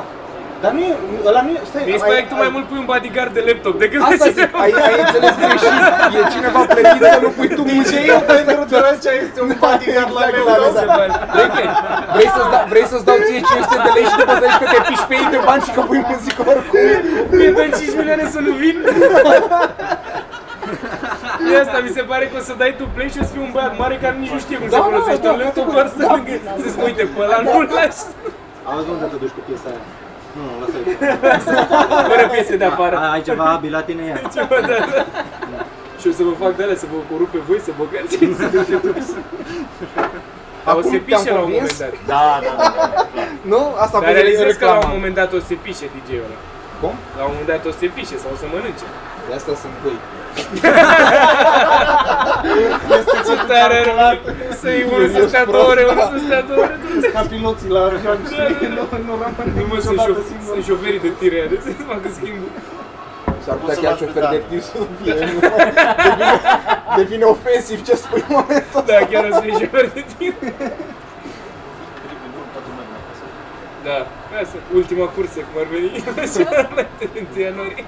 dar 0.63 0.73
nu 0.77 0.81
e, 0.91 0.93
ăla 1.29 1.41
nu 1.47 1.51
e, 1.57 1.59
stai, 1.71 1.83
Mi 1.87 2.01
se 2.01 2.07
pare 2.11 2.23
că 2.25 2.29
tu 2.33 2.37
mai 2.45 2.51
mult 2.55 2.67
pui 2.71 2.81
un 2.83 2.89
bodyguard 2.93 3.33
de 3.39 3.43
laptop 3.49 3.75
decât 3.85 3.99
pe 4.01 4.07
Asta 4.13 4.27
zic, 4.37 4.47
cineva. 4.49 4.59
ai, 4.65 4.73
ai 4.89 4.97
înțeles 5.05 5.35
greșit, 5.43 5.77
e 6.19 6.21
cineva 6.35 6.61
plătit 6.73 7.01
să 7.17 7.21
nu 7.27 7.31
pui 7.37 7.49
tu 7.57 7.63
DJ-ul 7.71 8.23
pentru 8.33 8.63
drăcea 8.73 9.13
este 9.25 9.39
un 9.47 9.51
bodyguard 9.63 10.11
la 10.19 10.23
Mi 10.63 10.77
se 10.83 10.87
pare. 10.99 11.13
Vrei, 11.35 11.69
vrei, 12.15 12.29
să-ți 12.37 12.51
da, 12.55 12.61
vrei 12.73 12.87
să-ți 12.93 13.07
dau 13.09 13.19
ție 13.27 13.41
500 13.49 13.77
de 13.87 13.91
lei 13.97 14.07
și 14.11 14.17
după 14.21 14.35
să 14.41 14.45
zici 14.49 14.61
că 14.63 14.67
te 14.73 14.79
piși 14.89 15.07
pe 15.09 15.15
ei 15.21 15.29
de 15.35 15.41
bani 15.49 15.63
și 15.67 15.73
că 15.77 15.81
pui 15.89 16.01
muzică 16.11 16.41
oricum? 16.53 16.87
Mie 17.39 17.51
dă 17.59 17.65
5 17.79 17.99
milioane 17.99 18.25
să 18.35 18.41
nu 18.47 18.53
vin. 18.63 18.77
E 21.53 21.55
asta, 21.65 21.79
mi 21.87 21.93
se 21.99 22.03
pare 22.11 22.25
că 22.31 22.37
o 22.41 22.43
să 22.49 22.53
dai 22.63 22.73
tu 22.79 22.85
play 22.95 23.09
și 23.15 23.19
o 23.23 23.25
să 23.27 23.33
fii 23.35 23.45
un 23.49 23.53
băiat 23.57 23.75
mare 23.83 23.97
care 24.03 24.15
nici 24.23 24.33
nu 24.37 24.41
știe 24.45 24.57
cum 24.61 24.67
Da, 24.69 24.77
se 24.77 24.83
da, 24.83 24.89
folosește 24.91 25.27
da, 25.27 25.33
un 25.35 25.39
laptop, 25.43 25.67
da, 25.69 25.73
doar 25.77 25.87
să 25.97 26.01
da. 26.07 26.13
lângă, 26.15 26.33
să 26.63 26.69
spui, 26.75 26.85
uite, 26.91 27.05
pe 27.15 27.19
ăla 27.25 27.39
nu-l 27.47 27.67
lași. 27.79 28.03
Auzi, 28.69 28.89
unde 28.95 29.05
te 29.13 29.17
duci 29.23 29.35
cu 29.39 29.43
piesa 29.47 29.67
aia? 29.73 29.83
Nu, 30.37 30.43
nu, 30.49 30.55
lasă 30.63 30.77
Fără 32.11 32.25
piese 32.35 32.55
de 32.63 32.67
afară. 32.73 32.97
Ai 33.15 33.23
ceva 33.29 33.45
abil 33.57 33.73
la 33.79 33.83
tine 33.89 34.03
ea. 34.11 34.19
Ceva 34.37 34.57
de 34.69 34.73
asta. 34.83 35.01
Și 36.01 36.07
o 36.11 36.13
să 36.19 36.23
vă 36.29 36.33
fac 36.43 36.53
de 36.59 36.63
alea, 36.65 36.79
să 36.85 36.87
vă 36.93 36.99
corup 37.11 37.29
pe 37.35 37.41
voi, 37.49 37.61
să 37.67 37.71
băgați. 37.81 38.15
să 38.41 38.47
Dar 40.65 40.75
o 40.75 40.79
Acum 40.79 40.91
se 40.93 40.99
te-am 40.99 41.07
pișe 41.09 41.31
la 41.37 41.41
un 41.41 41.47
convins? 41.47 41.61
moment 41.63 41.81
dat. 41.81 41.93
Da, 42.13 42.25
da, 42.47 42.53
da. 42.61 42.69
Nu? 43.53 43.61
Asta 43.85 43.97
Dar 44.05 44.13
realizez 44.19 44.55
că 44.61 44.65
la 44.65 44.71
un 44.73 44.79
reclama. 44.79 44.95
moment 44.97 45.15
dat 45.21 45.31
o 45.37 45.39
să 45.43 45.47
se 45.51 45.57
pișe 45.65 45.87
DJ-ul 45.95 46.25
ăla. 46.29 46.39
Cum? 46.81 46.95
La 47.19 47.23
un 47.29 47.33
moment 47.35 47.49
dat 47.53 47.63
o 47.69 47.71
să 47.77 47.79
se 47.85 47.89
pișe 47.97 48.17
sau 48.23 48.31
o 48.35 48.39
să 48.43 48.47
mănânce. 48.55 48.87
De 49.27 49.33
asta 49.39 49.53
sunt 49.63 49.75
băi. 50.35 50.73
Ce 53.29 53.35
tare 53.49 53.79
rău. 53.85 54.19
Să-i 54.61 54.81
unul 54.93 55.09
să 55.15 55.21
stea 55.29 55.45
două 55.45 55.65
ore, 55.73 55.83
unul 55.93 56.09
să 56.15 56.19
stea 56.27 56.43
două 56.43 56.61
ore. 56.61 56.79
Ca 57.13 57.21
piloții 57.33 57.71
la 57.77 57.81
avion 57.85 58.19
și 58.31 58.67
nu, 58.77 58.85
nu 59.07 59.13
rămân 59.23 59.53
Nu 59.57 59.65
mă, 59.71 59.77
sunt, 59.87 59.99
șof- 60.01 60.27
sunt 60.53 60.65
șoferii 60.71 61.01
de 61.07 61.11
tire 61.19 61.35
aia, 61.37 61.47
de 61.53 61.59
să 61.65 61.71
facă 61.93 62.09
schimbul. 62.19 62.51
S-ar 63.45 63.57
putea 63.57 63.75
să 63.75 63.81
chiar 63.81 63.91
l-aș 63.91 64.01
șofer 64.03 64.23
putea. 64.23 64.31
de 64.31 64.37
activ 64.43 64.61
să 64.63 64.73
nu 64.79 64.87
fie. 65.03 65.15
nu? 65.33 65.39
Devine, 66.09 66.41
devine 66.97 67.25
ofensiv 67.25 67.79
ce 67.87 67.95
spui 68.03 68.23
în 68.29 68.33
momentul 68.39 68.79
ăsta. 68.81 68.81
Da, 68.93 68.99
chiar 69.11 69.23
o 69.29 69.31
să 69.37 69.41
fie 69.45 69.55
șofer 69.63 69.85
de 69.97 70.03
tire. 70.17 70.53
Da, 73.87 73.99
asta, 74.41 74.57
ultima 74.75 75.07
cursă, 75.15 75.39
cum 75.47 75.57
ar 75.63 75.67
veni, 75.75 75.91
așa, 76.25 76.45
înainte 76.73 77.05
de 77.15 77.21
1 77.35 77.41
ianuarie. 77.45 77.85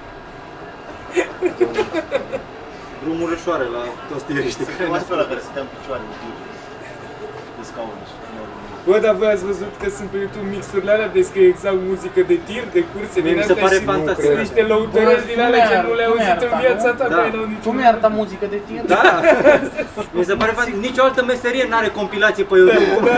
Drumul 3.02 3.30
ușoare 3.36 3.66
la 3.76 3.82
toți 4.10 4.24
tiriștii. 4.28 4.66
Mai 4.92 5.00
spre 5.04 5.16
la 5.22 5.26
care 5.30 5.40
stăteam 5.44 5.66
în 5.68 5.72
picioare 5.76 6.02
în 6.08 6.12
tir. 6.20 6.34
Pe 7.56 7.62
scaune 7.70 8.02
și 8.10 8.16
nu 8.36 8.42
Bă, 8.88 8.96
dar 9.06 9.14
voi 9.20 9.30
ați 9.34 9.44
văzut 9.50 9.72
că 9.82 9.88
sunt 9.96 10.08
pe 10.12 10.16
YouTube 10.22 10.48
mixurile 10.54 10.90
alea 10.96 11.10
de 11.16 11.22
scrie 11.28 11.46
exact 11.54 11.78
muzică 11.90 12.20
de 12.30 12.36
tir, 12.46 12.64
de 12.76 12.80
curse 12.92 13.18
Mie 13.20 13.24
din 13.28 13.36
mi 13.38 13.44
se 13.48 13.52
astea 13.52 13.64
pare 13.64 13.76
și 13.80 13.84
fantastic. 13.92 14.24
sunt 14.28 14.38
niște 14.46 14.62
lăutărări 14.72 15.24
din 15.32 15.38
alea 15.46 15.60
ce 15.70 15.76
nu 15.86 15.92
le-ai 15.98 16.08
Tu 16.10 16.14
mi-ai 16.18 16.30
auzit 16.30 16.42
în 16.46 16.52
arătat, 16.54 16.60
viața 16.64 16.88
ta, 16.98 17.04
Da. 17.12 17.16
băi, 17.20 17.30
n-au 17.34 17.44
Tu 17.46 17.50
niciun 17.54 17.74
mi-ai 17.78 17.90
arătat 17.92 18.12
muzică 18.20 18.46
de 18.54 18.58
tine? 18.66 18.80
Da, 18.94 19.04
mi 20.18 20.24
se 20.30 20.34
pare 20.40 20.52
fan. 20.58 20.66
Nici 20.86 20.98
o 21.02 21.04
altă 21.08 21.20
meserie 21.32 21.64
n-are 21.70 21.90
compilație 22.00 22.44
pe 22.50 22.54
YouTube. 22.60 23.08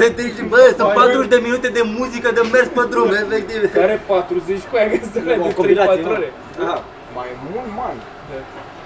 Se 0.00 0.06
trece, 0.18 0.42
bă, 0.52 0.60
sunt 0.78 0.90
40 1.00 1.28
de 1.34 1.38
minute 1.46 1.68
de 1.78 1.82
muzică 1.98 2.28
de 2.38 2.42
mers 2.54 2.68
pe 2.76 2.82
drum, 2.92 3.08
efectiv. 3.24 3.60
Care 3.80 3.94
40 4.06 4.60
cu 4.70 4.74
aia 4.78 4.88
că 4.92 4.96
sunt 5.12 5.14
alea 5.24 5.36
O 5.44 5.46
de 5.46 5.52
3-4 5.52 5.58
compilație, 5.58 6.02
nu? 6.06 6.10
ore. 6.16 6.28
Da. 6.64 6.74
Mai 7.18 7.30
mult, 7.50 7.68
man. 7.80 7.96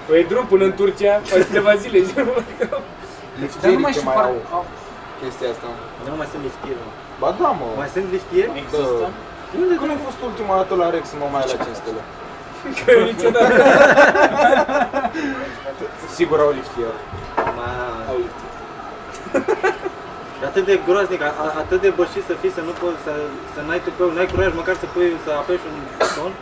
Păi 0.06 0.18
e 0.21 0.25
drum 0.33 0.47
până 0.52 0.64
în 0.64 0.75
Turcia, 0.80 1.14
faci 1.30 1.42
câteva 1.50 1.73
zile 1.85 1.99
și 2.06 2.12
Dar 2.14 2.25
nu 2.25 2.35
Lifterii 3.40 3.76
mai 3.87 3.92
ce 3.92 3.99
știu, 3.99 4.11
mai 4.11 4.18
pare... 4.21 4.33
au 4.56 4.64
chestia 5.21 5.49
asta. 5.54 5.66
Nu 6.11 6.16
mai 6.21 6.28
sunt 6.33 6.42
liftieri. 6.49 6.80
mă. 6.87 6.90
Ba 7.23 7.28
da, 7.40 7.50
mă. 7.61 7.66
Mai 7.83 7.90
sunt 7.95 8.06
liftieri? 8.16 8.50
Există? 8.62 9.06
Unde 9.62 9.75
când 9.80 9.90
ai 9.95 10.00
fost 10.09 10.18
ultima 10.28 10.54
dată 10.61 10.75
la 10.83 10.87
Rex 10.95 11.04
în 11.14 11.18
mai 11.35 11.45
la 11.50 11.56
5 11.64 11.76
stele? 11.83 12.02
că 12.78 12.90
eu 12.97 13.02
niciodată. 13.12 13.52
Sigur 16.18 16.38
au 16.45 16.50
liftier. 16.59 16.95
Ma- 17.59 18.09
Atât 20.49 20.64
de 20.71 20.75
groaznic, 20.87 21.23
a- 21.23 21.37
a- 21.45 21.54
atât 21.62 21.80
de 21.87 21.90
bășit 21.99 22.25
să 22.30 22.35
fii, 22.40 22.52
să 22.59 22.62
nu 22.68 22.73
poți, 22.83 23.00
să, 23.06 23.12
să 23.54 23.61
n-ai 23.66 23.80
tupeu, 23.87 24.09
n-ai 24.16 24.28
curaj 24.33 24.50
măcar 24.61 24.75
să 24.83 24.87
pui, 24.95 25.09
să 25.25 25.30
apeși 25.42 25.64
un 25.71 25.75
buton. 25.99 26.33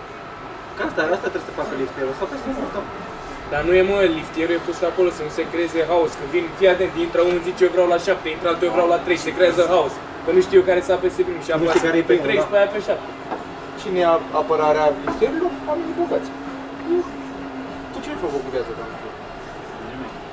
Că 0.76 0.80
asta, 0.88 1.00
asta 1.16 1.28
trebuie 1.32 1.48
să 1.50 1.54
facă 1.60 1.72
liftierul, 1.82 2.14
să 2.18 2.22
apeși 2.26 2.44
un 2.50 2.54
buton. 2.62 2.86
Dar 3.52 3.62
nu 3.68 3.72
e 3.80 3.82
mă, 3.90 3.98
liftierul 4.18 4.54
e 4.58 4.66
pus 4.68 4.78
acolo 4.90 5.08
să 5.16 5.22
nu 5.26 5.32
se 5.38 5.42
creeze 5.52 5.80
haos. 5.90 6.10
Când 6.18 6.30
vin, 6.34 6.44
fii 6.58 6.70
atent, 6.74 6.92
intră 7.06 7.20
unul 7.28 7.42
zice 7.48 7.60
eu 7.66 7.72
vreau 7.76 7.88
la 7.94 7.98
7, 8.06 8.28
intră 8.36 8.48
altul 8.50 8.66
eu 8.68 8.74
vreau 8.76 8.88
la 8.94 8.98
3, 9.06 9.26
se 9.26 9.30
creează 9.36 9.62
haos. 9.74 9.94
Că 10.24 10.30
nu 10.36 10.40
știu 10.46 10.56
eu 10.60 10.64
care 10.70 10.80
să 10.86 10.92
apese 10.96 11.20
primul 11.26 11.44
și 11.46 11.50
Nu 11.50 11.56
știu 11.56 11.68
apasă 11.68 11.84
care 11.88 11.98
e 12.02 12.04
pe 12.10 12.14
primul, 12.14 12.26
3 12.28 12.36
și 12.42 12.46
da. 12.46 12.50
pe 12.52 12.56
aia 12.60 12.70
pe 12.74 12.80
7. 12.88 13.04
Cine 13.80 13.98
e 14.04 14.06
apărarea 14.40 14.86
liftierilor? 15.04 15.52
Oamenii 15.68 15.94
bogați. 16.00 16.28
Tu 17.92 17.96
ce 18.04 18.08
ai 18.12 18.18
făcut 18.24 18.40
cu 18.46 18.50
viața 18.56 18.72
ta? 18.78 18.84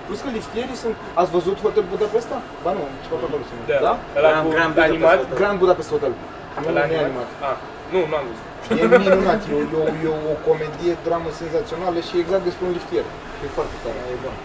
Plus 0.05 0.19
că 0.25 0.29
liftierii 0.39 0.77
sunt... 0.83 0.95
Ați 1.21 1.31
văzut 1.37 1.57
Hotel 1.65 1.85
Budapesta? 1.93 2.35
Ba 2.63 2.71
nu, 2.77 2.83
ceva 3.03 3.15
pe 3.21 3.25
acolo 3.29 3.43
sunt. 3.49 3.61
Da. 3.71 3.77
Da? 3.87 3.93
Ăla 4.17 4.29
Grand- 4.31 4.45
cu 4.45 4.49
Grand 4.55 4.71
Budapest 4.73 4.91
animat. 4.93 5.17
Hotel. 5.21 5.37
Grand 5.41 5.57
Budapest 5.63 5.89
Hotel. 5.95 6.13
Nu, 6.61 6.67
Ăla 6.71 6.83
nu 6.89 6.93
e 6.97 6.99
animat. 7.07 7.29
Ah, 7.49 7.55
nu, 7.93 7.99
nu 8.11 8.15
am 8.19 8.25
văzut. 8.29 8.47
E 8.79 8.85
minunat, 9.03 9.41
e, 9.49 9.53
o- 9.59 9.65
e, 9.75 9.77
o, 9.81 9.83
e 10.05 10.09
o 10.33 10.35
comedie, 10.47 10.93
dramă 11.07 11.29
senzațională 11.41 11.99
și 12.07 12.13
exact 12.23 12.43
despre 12.49 12.63
un 12.69 12.73
liftier. 12.77 13.05
E 13.43 13.47
foarte 13.57 13.75
tare, 13.83 13.99
e 14.15 14.17
bun. 14.25 14.35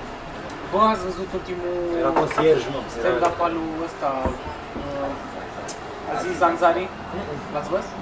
Bă, 0.73 0.79
ați 0.93 1.03
văzut 1.09 1.29
ultimul 1.39 1.75
Era 2.03 2.13
consierj, 2.23 2.63
mă. 2.75 2.81
stand-up 2.97 3.37
al 3.47 3.53
lui 3.57 3.71
ăsta, 3.89 4.09
uh, 4.81 6.13
Aziz 6.15 6.35
Zanzari? 6.43 6.85
L-ați 7.55 7.71
văzut? 7.75 7.95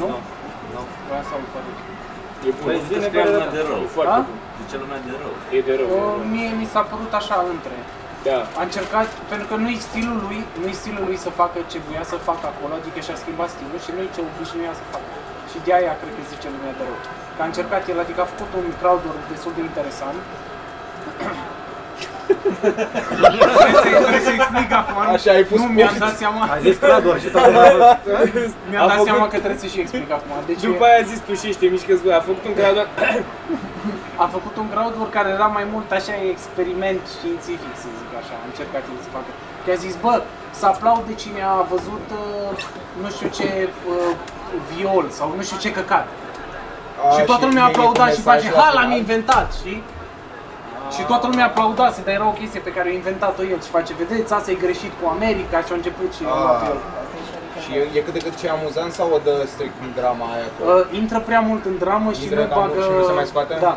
Nu? 0.00 0.08
Nu. 0.74 0.82
Vreau 1.08 1.22
să 1.28 1.32
aud 1.36 1.48
poate. 1.54 1.70
E 2.48 2.50
bun. 2.58 2.66
Păi 2.68 2.78
zi 2.86 2.90
despre 2.98 3.20
lumea 3.30 3.50
de 3.56 3.62
rău. 3.70 3.80
E 3.86 3.90
foarte 3.98 4.16
Da? 4.18 4.26
bun. 4.28 4.38
De 4.58 4.64
ce 4.70 4.76
lumea 4.82 5.00
de 5.06 5.12
rău? 5.22 5.34
E 5.56 5.60
de 5.68 5.74
rău. 5.80 5.88
e 5.88 5.92
de 5.92 5.98
Uh, 5.98 6.04
rău. 6.14 6.28
Mie 6.34 6.50
mi 6.60 6.66
s-a 6.72 6.82
părut 6.92 7.12
așa 7.20 7.36
între. 7.54 7.76
Da. 8.28 8.38
A 8.58 8.62
încercat, 8.68 9.08
pentru 9.30 9.46
că 9.50 9.54
nu-i 9.64 9.78
stilul 9.88 10.18
lui, 10.26 10.38
nu-i 10.62 10.76
stilul 10.82 11.04
lui 11.08 11.18
să 11.24 11.30
facă 11.40 11.58
ce 11.70 11.78
voia 11.86 12.04
să 12.12 12.16
facă 12.30 12.44
acolo, 12.52 12.72
adică 12.80 12.98
și-a 13.06 13.18
schimbat 13.22 13.48
stilul 13.56 13.78
și 13.84 13.90
nu-i 13.96 14.10
ce 14.14 14.20
obișnuia 14.30 14.72
să 14.80 14.84
facă. 14.94 15.08
Și 15.50 15.58
de 15.66 15.72
aia 15.78 15.92
cred 16.00 16.12
că 16.16 16.22
zice 16.32 16.46
lumea 16.54 16.74
de 16.78 16.82
rău. 16.88 16.98
Că 17.36 17.40
a 17.42 17.46
încercat 17.50 17.82
el, 17.92 17.98
adică 18.04 18.20
a 18.22 18.28
făcut 18.32 18.50
un 18.60 18.66
crowd 18.80 19.02
destul 19.32 19.52
de 19.58 19.62
interesant. 19.68 20.18
trebuie, 22.30 23.74
să, 23.84 23.88
trebuie 24.04 24.22
să 24.28 24.32
explic 24.38 24.70
acum. 24.80 24.98
Așa 25.16 25.30
ai 25.38 25.44
pus 25.50 25.58
Nu, 25.62 25.66
mi-am 25.78 25.94
post. 25.94 26.04
dat 26.06 26.14
seama. 26.22 26.40
Ai 26.54 26.60
zis 26.66 26.76
Claudiu, 26.82 27.12
și 27.24 27.28
tot 27.34 27.44
Mi-am 28.70 28.84
A 28.84 28.86
dat 28.90 28.96
făcut- 28.98 29.08
seama 29.10 29.24
că 29.32 29.36
trebuie 29.44 29.62
să 29.64 29.68
și 29.74 29.78
explic 29.84 30.10
acum. 30.18 30.32
Deci 30.50 30.60
După 30.70 30.84
aia 30.88 30.98
a 31.02 31.06
zis 31.12 31.20
tu 31.26 31.32
și 31.40 31.46
ești 31.50 31.64
mișcă 31.74 31.92
zbă, 32.00 32.10
a 32.20 32.22
făcut 32.28 32.44
un 32.50 32.54
gradă. 32.60 32.82
a 34.24 34.26
făcut 34.36 34.54
un 34.62 34.68
crowdwork 34.72 35.12
care 35.18 35.28
era 35.38 35.48
mai 35.58 35.66
mult 35.72 35.88
așa 35.98 36.14
experiment 36.34 37.02
științific, 37.16 37.72
să 37.82 37.88
zic 38.00 38.10
așa, 38.20 38.34
a 38.42 38.44
încercat 38.50 38.82
el 38.90 38.98
să 39.06 39.10
facă. 39.16 39.30
Că 39.70 39.76
Că 39.76 39.82
a 39.82 39.86
zis, 39.86 39.94
bă, 40.04 40.14
să 40.60 40.64
aplaude 40.72 41.12
cine 41.22 41.42
a 41.54 41.60
văzut 41.74 42.04
uh, 42.20 42.50
nu 43.02 43.08
știu 43.16 43.28
ce 43.38 43.48
uh, 43.92 44.12
viol 44.70 45.04
sau 45.18 45.26
nu 45.36 45.42
știu 45.48 45.58
ce 45.64 45.70
căcat. 45.78 46.06
A, 47.04 47.10
și 47.16 47.22
toată 47.30 47.44
lumea 47.50 47.66
cine 47.66 47.74
e 47.74 47.76
cu 47.76 47.80
aplauda 47.80 48.06
și 48.16 48.20
face, 48.30 48.46
mesaj 48.48 48.58
la 48.60 48.66
ha, 48.66 48.72
l-am 48.76 48.88
final? 48.88 49.02
inventat, 49.02 49.46
știi? 49.60 49.80
Și 50.94 51.02
toată 51.10 51.24
lumea 51.30 51.46
aplaudase, 51.50 51.98
dar 52.06 52.14
era 52.18 52.26
o 52.34 52.38
chestie 52.40 52.60
pe 52.66 52.72
care 52.76 52.86
a 52.88 52.92
inventat-o 53.00 53.42
el 53.52 53.60
și 53.64 53.70
face, 53.76 53.90
vedeți, 54.02 54.32
asta 54.38 54.50
e 54.50 54.64
greșit 54.66 54.92
cu 55.00 55.04
America 55.16 55.56
și 55.66 55.70
a 55.72 55.74
început 55.80 56.10
și 56.16 56.22
a 56.24 56.34
luat 56.42 56.60
Ah. 56.62 56.68
el. 56.70 56.78
Și 57.62 57.70
e, 57.78 57.80
e 57.98 58.00
cât 58.06 58.14
de 58.18 58.22
cât 58.26 58.34
ce 58.40 58.46
amuzant 58.56 58.92
sau 58.98 59.06
o 59.16 59.18
dă 59.26 59.34
strict 59.54 59.76
în 59.86 59.90
drama 60.00 60.24
aia 60.34 60.46
acolo? 60.50 60.66
Uh, 60.72 60.98
intră 61.00 61.18
prea 61.28 61.40
mult 61.48 61.62
în 61.70 61.76
dramă 61.84 62.08
și 62.16 62.22
Intră 62.22 62.36
nu 62.40 62.42
în 62.46 62.48
dramă 62.52 62.66
bagă... 62.66 62.80
și 62.86 62.90
nu 62.98 63.04
se 63.10 63.14
mai 63.20 63.26
scoate? 63.32 63.54
Da. 63.66 63.74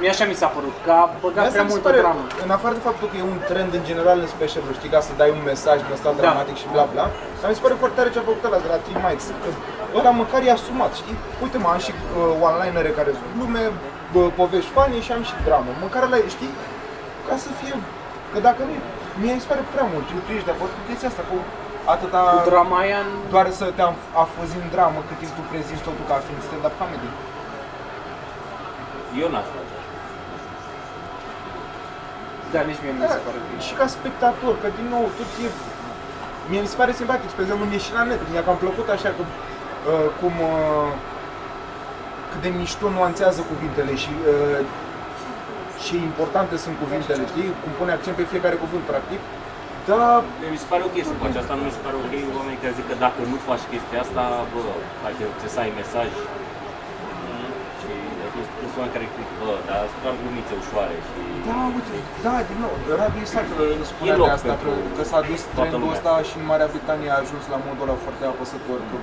Mie 0.00 0.10
așa 0.14 0.24
mi 0.32 0.36
s-a 0.42 0.50
părut, 0.56 0.76
că 0.86 0.90
a 1.02 1.04
băgat 1.24 1.44
Asta 1.44 1.54
prea 1.56 1.66
mi 1.68 1.72
se 1.72 1.74
multă 1.74 1.88
pare, 1.88 2.00
dramă. 2.04 2.22
în 2.44 2.50
afară 2.56 2.74
de 2.78 2.82
faptul 2.88 3.06
că 3.10 3.16
e 3.22 3.24
un 3.34 3.40
trend 3.50 3.70
în 3.78 3.84
general 3.90 4.18
în 4.24 4.30
special 4.36 4.62
știi, 4.78 4.92
ca 4.94 5.00
să 5.06 5.10
dai 5.20 5.30
un 5.36 5.42
mesaj 5.50 5.76
din 5.84 5.92
ăsta 5.96 6.10
Da. 6.14 6.20
dramatic 6.22 6.56
și 6.62 6.68
bla 6.74 6.84
bla, 6.92 7.04
dar 7.40 7.48
mi 7.50 7.56
se 7.58 7.62
pare 7.64 7.76
foarte 7.82 7.96
tare 7.98 8.08
ce 8.14 8.18
a 8.20 8.28
făcut 8.30 8.44
ăla 8.48 8.60
de 8.64 8.68
la 8.74 8.78
Three 8.84 9.00
Mics, 9.04 9.26
că 9.42 9.48
ăla 9.98 10.12
măcar 10.22 10.40
e 10.46 10.50
asumat, 10.58 10.92
știi? 11.00 11.16
Uite 11.44 11.56
mă, 11.62 11.68
am 11.74 11.80
și 11.86 11.92
uh, 11.94 12.46
one-linere 12.46 12.90
care 12.98 13.10
sunt 13.18 13.30
glume, 13.36 13.62
bă, 14.12 14.22
povești 14.40 14.70
funny 14.74 14.98
și 15.06 15.10
am 15.16 15.22
și 15.30 15.34
dramă. 15.46 15.70
Măcar 15.84 16.00
ăla, 16.08 16.16
e, 16.24 16.28
știi? 16.36 16.52
Ca 17.28 17.34
să 17.44 17.48
fie, 17.60 17.74
că 18.32 18.38
dacă 18.48 18.60
nu, 18.68 18.74
mie 19.22 19.34
mi 19.36 19.42
se 19.44 19.48
pare 19.50 19.62
prea 19.74 19.86
mult, 19.92 20.06
tu 20.26 20.30
ești 20.36 20.48
de 20.48 20.54
acord 20.56 20.70
cu 20.76 20.82
chestia 20.88 21.08
asta, 21.12 21.22
cu 21.30 21.36
atâta... 21.94 22.20
Cu 22.44 22.50
drama 22.54 22.76
aia 22.84 22.98
în... 23.06 23.10
doar 23.34 23.46
să 23.60 23.64
te 23.76 23.82
afuzi 24.24 24.54
în 24.62 24.66
dramă 24.74 24.98
cât 25.08 25.16
timp 25.20 25.32
tu 25.36 25.42
prezinți 25.52 25.84
totul 25.86 26.04
ca 26.10 26.16
fiind 26.26 26.40
stand-up 26.46 26.74
comedy. 26.80 27.10
Eu 29.22 29.28
n-aș 29.34 29.46
face 29.54 29.66
așa. 29.66 29.67
Da, 32.52 32.60
nici 32.70 32.80
mie 32.82 32.92
nu 32.96 33.00
mi 33.04 33.10
se 33.16 33.20
pare 33.26 33.38
bine. 33.46 33.60
și 33.68 33.74
ca 33.80 33.86
spectator, 33.96 34.54
că 34.62 34.68
din 34.78 34.86
nou 34.94 35.04
tot 35.18 35.30
e... 35.46 35.48
Mie 36.50 36.60
mi 36.64 36.70
se 36.72 36.78
pare 36.80 36.92
simpatic, 37.00 37.28
spre 37.30 37.44
exemplu, 37.44 37.64
mie 37.72 37.82
și 37.86 37.92
la 37.98 38.02
net, 38.08 38.20
mi-a 38.32 38.44
cam 38.48 38.58
plăcut 38.64 38.88
așa 38.96 39.10
că, 39.16 39.22
uh, 39.24 40.08
cum, 40.20 40.34
uh, 40.52 40.90
cât 42.30 42.40
de 42.44 42.50
mișto 42.58 42.86
nuanțează 42.98 43.40
cuvintele 43.52 43.92
și 44.02 44.12
uh, 44.18 44.60
ce 45.84 45.94
importante 46.10 46.54
sunt 46.64 46.76
cuvintele, 46.82 47.22
știi? 47.32 47.48
Cum 47.62 47.72
pune 47.78 47.92
accent 47.94 48.16
pe 48.18 48.30
fiecare 48.32 48.56
cuvânt, 48.64 48.84
practic. 48.92 49.20
Da, 49.90 50.02
Mi 50.54 50.60
se 50.62 50.68
pare 50.72 50.82
ok 50.88 50.96
să 51.10 51.14
faci 51.24 51.36
asta, 51.42 51.52
nu 51.58 51.62
mi 51.68 51.74
se 51.76 51.82
pare 51.86 51.96
ok 52.02 52.12
oamenii 52.38 52.60
care 52.62 52.78
zic 52.78 52.86
că 52.90 52.96
dacă 53.06 53.20
nu 53.32 53.36
faci 53.48 53.64
chestia 53.72 54.00
asta, 54.04 54.22
bă, 54.52 54.62
hai 55.02 55.14
că 55.18 55.24
trebuie 55.40 55.56
să 55.56 55.60
ai 55.64 55.72
mesaj. 55.80 56.08
Mm, 58.78 58.88
Și 58.88 58.94
sunt 58.94 58.94
sunt 58.94 58.94
oameni 58.94 58.94
care 58.96 59.06
zic, 59.16 59.28
bă, 59.40 59.52
dar 59.68 59.80
sunt 59.92 60.02
doar 60.04 60.14
glumițe 60.22 60.52
ușoare 60.62 60.96
și... 61.06 61.18
da, 61.48 61.58
uite, 61.76 61.94
da, 62.26 62.34
din 62.50 62.58
nou, 62.64 62.72
Radu 63.00 63.18
Isaac 63.26 63.46
spunea 63.92 64.14
E 64.16 64.20
loc 64.22 64.28
de 64.30 64.36
asta, 64.38 64.54
că, 64.62 64.68
pentru 64.68 64.92
că 64.96 65.02
s-a 65.10 65.20
dus 65.30 65.40
toată 65.44 65.56
trendul 65.58 65.80
lumea. 65.82 65.94
ăsta 65.96 66.12
și 66.28 66.34
în 66.40 66.44
Marea 66.52 66.68
Britanie 66.74 67.10
a 67.14 67.18
ajuns 67.24 67.44
la 67.54 67.58
modul 67.66 67.84
ăla 67.86 67.96
foarte 68.06 68.24
apăsător, 68.32 68.78
că, 68.90 68.96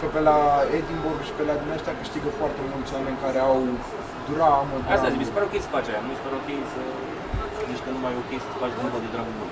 că 0.00 0.06
pe 0.14 0.20
la 0.28 0.38
Edinburgh 0.78 1.22
și 1.28 1.32
pe 1.38 1.42
la 1.48 1.54
din 1.62 1.70
ăștia 1.76 1.94
câștigă 2.00 2.28
foarte 2.40 2.60
mulți 2.72 2.90
oameni 2.96 3.18
care 3.24 3.38
au 3.50 3.58
dramă, 4.32 4.74
Asta 4.78 4.88
dramă. 4.88 5.10
zic, 5.12 5.18
mi 5.22 5.28
se 5.28 5.34
pare 5.36 5.46
ok 5.48 5.54
să 5.66 5.70
faci 5.76 5.88
aia, 5.90 6.00
nu 6.04 6.08
mi 6.12 6.18
se 6.18 6.24
pare 6.26 6.36
ok 6.42 6.50
să... 6.72 6.80
Zici 7.68 7.82
că 7.84 7.90
nu 7.94 8.00
mai 8.04 8.12
e 8.16 8.22
ok 8.24 8.32
să 8.44 8.48
faci 8.62 8.74
glumă 8.78 8.98
de 9.04 9.10
dragul 9.14 9.34
meu. 9.40 9.50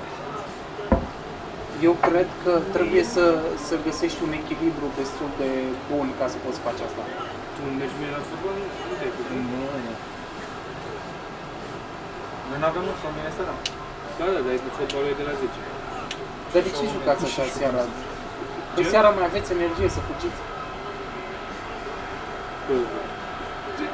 Eu 1.88 1.94
cred 2.08 2.28
că 2.44 2.52
trebuie 2.76 3.04
să, 3.14 3.24
să 3.66 3.74
găsești 3.88 4.20
un 4.26 4.32
echilibru 4.40 4.86
destul 5.00 5.30
de 5.42 5.50
bun 5.90 6.06
ca 6.18 6.26
să 6.32 6.36
poți 6.44 6.60
face 6.66 6.82
asta. 6.88 7.02
Tu 7.54 7.60
mergi 7.80 7.96
mie 8.00 8.10
la 8.16 8.20
fotbal? 8.28 8.56
Nu 8.88 8.94
te-ai 8.98 9.12
putut. 9.16 9.34
Noi 12.48 12.58
nu 12.62 12.66
avem 12.70 12.84
ușă, 12.92 13.06
mine 13.16 13.30
seara. 13.36 13.54
Da, 14.18 14.24
da, 14.34 14.40
dar 14.46 14.54
fotbalul 14.78 15.08
e 15.12 15.14
de 15.20 15.24
la 15.28 15.34
10. 15.40 15.58
Dar 16.52 16.60
de 16.66 16.70
ce 16.76 16.84
jucați 16.94 17.22
așa 17.28 17.44
seara? 17.58 17.82
Că 18.74 18.80
seara 18.92 19.08
mai 19.16 19.24
aveți 19.30 19.48
energie 19.58 19.88
să 19.96 20.00
fugiți. 20.08 20.40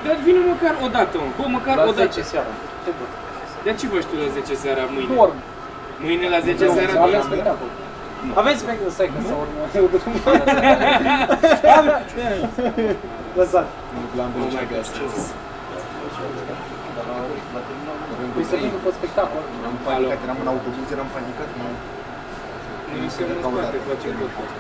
Dar 0.05 0.17
vină 0.27 0.41
măcar 0.53 0.73
o 0.87 0.89
dată, 0.97 1.15
mă. 1.23 1.29
Bă, 1.39 1.45
măcar 1.59 1.75
La 1.81 1.85
o 1.91 1.93
dată. 1.99 2.13
10 2.21 2.23
seara. 2.33 2.53
Ce 2.85 2.91
bă? 2.99 3.05
De 3.65 3.71
ce 3.79 3.85
faci 3.93 4.07
tu 4.11 4.15
la 4.23 4.29
10 4.39 4.55
seara 4.63 4.83
mâine? 4.95 5.11
Dorm. 5.15 5.39
Mâine 6.05 6.27
la 6.35 6.41
10 6.49 6.65
Nu, 6.65 6.73
seara? 6.77 6.93
avem 7.07 7.11
dormi? 7.11 7.29
spectacol. 7.31 7.71
Avem 8.41 8.55
spectacol, 8.63 8.91
stai 8.97 9.09
că 9.13 9.19
să 9.31 9.35
urmă. 9.43 9.61
Lăsat. 13.39 13.69
Păi 18.35 18.45
să 18.51 18.57
vin 18.63 18.71
după 18.77 18.91
spectacol. 18.99 19.43
Eram 19.61 19.77
panicat, 19.87 20.19
eram 20.27 20.39
în 20.45 20.49
autobuz, 20.53 20.87
eram 20.97 21.09
panicat, 21.17 21.51
nu. 21.59 21.69
Nu 23.01 23.09
suntem 23.15 23.37
în 23.37 23.43
spate, 23.53 23.79
facem 23.89 24.13
podcast. 24.23 24.55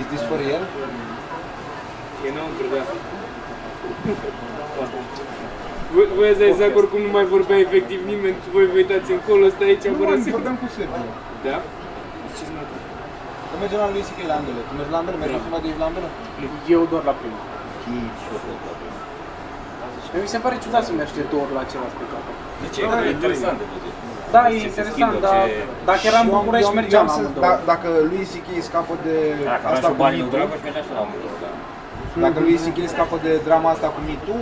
Is 0.00 0.06
this 0.12 0.22
for 0.28 0.38
real? 0.44 0.64
E 2.24 2.28
înăuntru, 2.32 2.66
da. 2.74 2.82
Voi, 5.94 6.06
voi 6.16 6.28
ați 6.32 6.42
exact 6.52 6.74
oricum 6.80 7.00
nu 7.06 7.10
mai 7.16 7.24
vorbea 7.34 7.58
efectiv 7.66 8.00
nimeni, 8.12 8.36
voi 8.54 8.66
vă 8.70 8.76
uitați 8.82 9.10
încolo, 9.16 9.44
stai 9.54 9.68
aici, 9.72 9.86
Nu, 9.92 9.96
fără 10.00 10.14
mă, 10.16 10.22
să... 10.24 10.30
vorbeam 10.38 10.56
cu 10.62 10.66
Sergiu. 10.76 11.04
Da? 11.46 11.56
Ce-ți 12.36 12.52
mai 12.56 12.64
Că 13.56 13.62
mergem 13.64 13.80
la 13.84 13.90
lui 13.94 14.04
Sichi 14.08 14.24
la 14.32 14.36
ambele. 14.40 14.60
Tu 14.68 14.72
mergi 14.78 14.92
la 14.94 14.98
ambele? 15.02 15.16
Mergi 15.22 15.36
cumva 15.44 15.58
de 15.62 15.66
aici 15.70 15.80
la 15.82 15.86
ambele? 15.90 16.08
Eu 16.74 16.80
doar 16.92 17.04
la 17.10 17.14
primul. 17.20 17.42
Mi 20.24 20.32
se 20.34 20.38
pare 20.44 20.56
ciudat 20.64 20.82
să 20.88 20.92
mergi 21.00 21.14
de 21.20 21.24
două 21.32 21.42
ori 21.46 21.54
la 21.58 21.62
același 21.66 21.92
spectacol. 21.96 22.34
De 22.62 22.68
ce? 22.74 22.80
Că 22.92 22.96
e 23.08 23.10
interesant 23.18 23.56
de 23.62 23.66
văzut. 23.72 23.94
Da, 24.34 24.42
e 24.48 24.50
Ce 24.52 24.58
se 24.60 24.66
interesant, 24.70 24.94
schimbă, 24.96 25.16
dar 25.28 25.38
ce- 25.48 25.64
dacă 25.90 26.02
eram 26.10 26.24
în 26.24 26.28
Și 26.28 26.32
eu 26.32 26.38
am- 26.40 26.44
București, 26.44 26.66
eu 26.68 26.72
am- 26.74 26.78
mergeam 26.80 27.04
eu 27.06 27.06
am 27.06 27.10
la 27.10 27.16
sens- 27.18 27.28
amândouă. 27.28 27.44
da- 27.46 27.60
Dacă 27.72 27.88
lui 28.10 28.22
Sichi 28.32 28.54
scapă 28.68 28.94
de 29.06 29.14
Dacă 29.52 29.64
aveam 29.66 29.74
asta 29.76 29.88
și 29.90 29.94
cu 29.94 30.00
banii 30.04 30.20
lui 30.22 30.26
mitu, 30.28 30.36
Dragoș, 30.36 30.58
mergeam 30.66 30.84
și 30.88 30.92
la 30.96 31.00
amândouă, 31.04 31.36
da. 31.44 31.50
dacă 32.26 32.38
lui 32.46 32.56
Sichi 32.64 32.84
scapă 32.94 33.16
de 33.26 33.32
drama 33.48 33.68
asta 33.74 33.88
cu 33.94 34.00
mitu, 34.10 34.34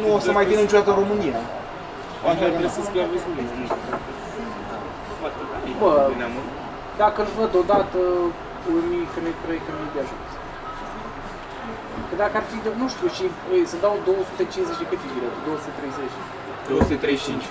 nu 0.00 0.06
o 0.16 0.18
să 0.26 0.30
mai 0.36 0.44
vină 0.50 0.60
niciodată 0.66 0.90
în 0.92 0.98
România. 1.02 1.38
Așa 2.30 2.44
trebuie 2.54 2.72
să 2.76 2.80
sclavizului. 2.88 3.46
Bă, 5.80 5.92
dacă 7.02 7.18
îl 7.24 7.30
văd 7.38 7.52
odată, 7.62 8.00
unii 8.78 9.06
că 9.12 9.18
nu 9.26 9.32
cred 9.42 9.60
că 9.66 9.70
nu-i 9.76 9.94
de 9.94 10.00
ajuns. 10.04 10.30
Că 12.08 12.14
dacă 12.22 12.34
ar 12.40 12.44
fi, 12.50 12.56
de, 12.64 12.70
nu 12.82 12.86
știu, 12.94 13.08
și 13.16 13.24
ei, 13.54 13.64
să 13.72 13.76
dau 13.84 13.94
250 14.04 14.80
de 14.80 14.86
cât 14.90 15.00
e 15.06 15.08
biletul? 15.14 15.42
230. 15.46 16.12
235. 16.68 17.44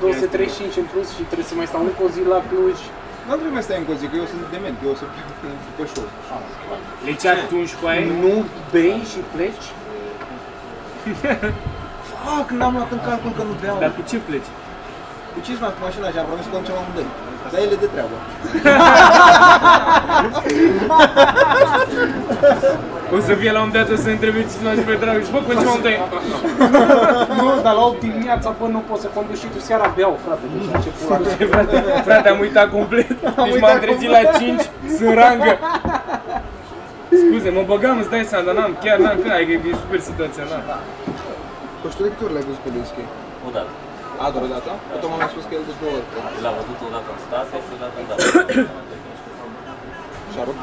235 0.00 0.82
în 0.82 0.86
plus 0.92 1.08
și 1.16 1.22
trebuie 1.30 1.48
să 1.50 1.54
mai 1.60 1.68
stau 1.70 1.82
încă 1.88 2.02
o 2.06 2.10
zi 2.14 2.22
la 2.34 2.40
Cluj. 2.50 2.78
Nu 3.28 3.34
trebuie 3.42 3.62
să 3.62 3.66
stai 3.68 3.80
încă 3.82 3.92
o 3.94 3.98
zi, 4.00 4.04
că 4.10 4.16
eu 4.22 4.26
sunt 4.32 4.42
dement, 4.54 4.76
eu 4.84 4.90
o 4.94 4.96
să 5.00 5.04
plec 5.12 5.26
după 5.68 5.84
show. 5.92 6.08
Le 7.06 7.12
ce 7.20 7.28
atunci 7.34 7.72
cu 7.78 7.84
aia? 7.90 8.04
Nu 8.24 8.34
bei 8.72 9.00
și 9.12 9.20
pleci? 9.34 9.68
Fuck, 12.22 12.48
n-am 12.58 12.74
luat 12.76 12.90
în 12.96 13.00
calcul 13.08 13.32
că 13.38 13.42
nu 13.48 13.54
beau. 13.62 13.76
Dar 13.84 13.92
cu 13.96 14.02
ce 14.10 14.16
pleci? 14.28 14.50
Cu 15.32 15.38
ce 15.46 15.52
cu 15.76 15.80
mașina 15.86 16.06
și 16.12 16.18
am 16.22 16.26
promis 16.30 16.46
că 16.50 16.56
am 16.56 16.80
amândoi. 16.82 17.08
Dar 17.50 17.60
ele 17.60 17.76
de 17.80 17.88
treabă. 17.92 18.16
O 23.16 23.20
să 23.28 23.32
fie 23.40 23.52
la 23.56 23.60
un 23.66 23.70
dat 23.76 23.88
o 23.90 23.96
să 24.04 24.08
întrebe 24.08 24.40
ce 24.40 24.48
să 24.48 24.82
pe 24.86 24.94
Dragoș, 25.00 25.28
bă, 25.34 25.38
cu 25.46 25.52
ce 25.60 25.64
mă 25.72 25.78
dai? 25.86 25.98
Nu, 27.38 27.46
dar 27.66 27.74
la 27.80 27.84
8 27.90 28.00
dimineața, 28.00 28.48
bă, 28.58 28.66
nu 28.76 28.82
poți 28.88 29.02
să 29.04 29.08
conduci 29.16 29.42
și 29.42 29.48
tu 29.54 29.60
seara 29.68 29.86
beau, 29.96 30.14
frate, 30.24 30.44
deci 30.52 30.68
la 30.72 30.78
ce 30.84 30.90
pula 30.98 31.18
mea. 31.18 31.34
Frate, 31.54 31.76
frate, 32.08 32.28
am 32.28 32.40
uitat 32.46 32.66
complet. 32.76 33.08
Deci 33.46 33.60
m-am 33.60 33.78
trezit 33.84 34.10
la 34.16 34.22
5, 34.38 34.60
sunt 34.96 35.14
rangă. 35.22 35.52
Scuze, 37.20 37.48
mă 37.56 37.62
băgam, 37.70 37.96
îți 37.98 38.10
dai 38.14 38.24
seama, 38.30 38.44
dar 38.46 38.54
n-am, 38.58 38.72
chiar 38.84 38.98
n-am, 39.04 39.18
că 39.22 39.28
ai, 39.36 39.44
că 39.46 39.52
e 39.72 39.82
super 39.84 40.00
situația, 40.10 40.42
n-am. 40.50 40.64
Păi 41.80 41.90
și 41.90 41.96
tu 41.96 42.02
de 42.06 42.10
câte 42.12 42.24
ori 42.26 42.34
l-ai 42.36 42.44
văzut 42.48 42.62
pe 42.64 42.70
Luischi? 42.74 43.04
Odată. 43.48 43.72
A, 44.24 44.30
doar 44.30 44.44
o 44.48 44.50
dată? 44.56 44.70
Că 44.90 44.96
tu 45.00 45.06
m-am 45.08 45.28
spus 45.32 45.44
că 45.48 45.54
el 45.58 45.64
de 45.68 45.74
două 45.80 45.94
ori. 45.98 46.06
L-am 46.44 46.54
văzut 46.58 46.78
odată 46.88 47.10
în 47.16 47.20
state 47.26 47.54
și 47.64 47.70
odată 47.76 47.96
în 48.02 48.06
dată. 48.10 48.24
Și-a 50.32 50.44
rupt? 50.48 50.62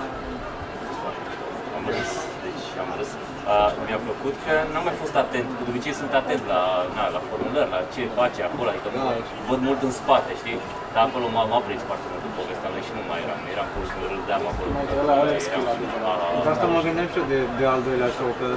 Am 1.78 1.84
râs, 1.94 2.12
deci 2.44 2.66
am 2.84 2.90
râs. 3.00 3.12
Uh, 3.48 3.70
mi-a 3.88 4.02
plăcut 4.08 4.36
că 4.46 4.54
n-am 4.72 4.86
mai 4.90 4.96
fost 5.04 5.16
atent, 5.24 5.48
de 5.58 5.64
obicei 5.72 5.96
sunt 6.02 6.12
atent 6.22 6.42
la, 6.54 6.62
na, 6.98 7.04
la 7.16 7.22
formulări, 7.30 7.70
la 7.76 7.80
ce 7.94 8.02
face 8.20 8.40
acolo, 8.50 8.68
adică 8.72 8.88
Da, 8.96 9.02
da, 9.08 9.14
și- 9.28 9.46
văd 9.52 9.60
mult 9.70 9.80
în 9.88 9.94
spate, 10.00 10.32
știi? 10.42 10.58
Dar 10.94 11.04
acolo 11.10 11.26
m-a, 11.36 11.44
m-a 11.52 11.62
prins 11.68 11.82
foarte 11.90 12.08
mult 12.12 12.24
în 12.30 12.34
povestea 12.40 12.70
lui 12.74 12.84
și 12.88 12.92
nu 12.98 13.04
mai 13.10 13.20
eram, 13.26 13.40
eram 13.54 13.68
pur 13.74 13.82
și 13.86 13.90
simplu 13.92 14.08
râdeam 14.16 14.42
acolo. 14.52 14.70
Mai 14.78 14.86
ăla 15.02 15.14
are 15.24 15.38
skill, 15.46 15.66
adică, 15.74 15.96
la, 16.06 16.12
la, 16.22 16.26
De 16.46 16.50
asta 16.54 16.66
mă 16.76 16.80
gândeam 16.88 17.08
și 17.12 17.18
eu 17.22 17.26
de, 17.34 17.40
de 17.60 17.66
al 17.74 17.82
doilea 17.88 18.10
show, 18.18 18.30
că 18.40 18.48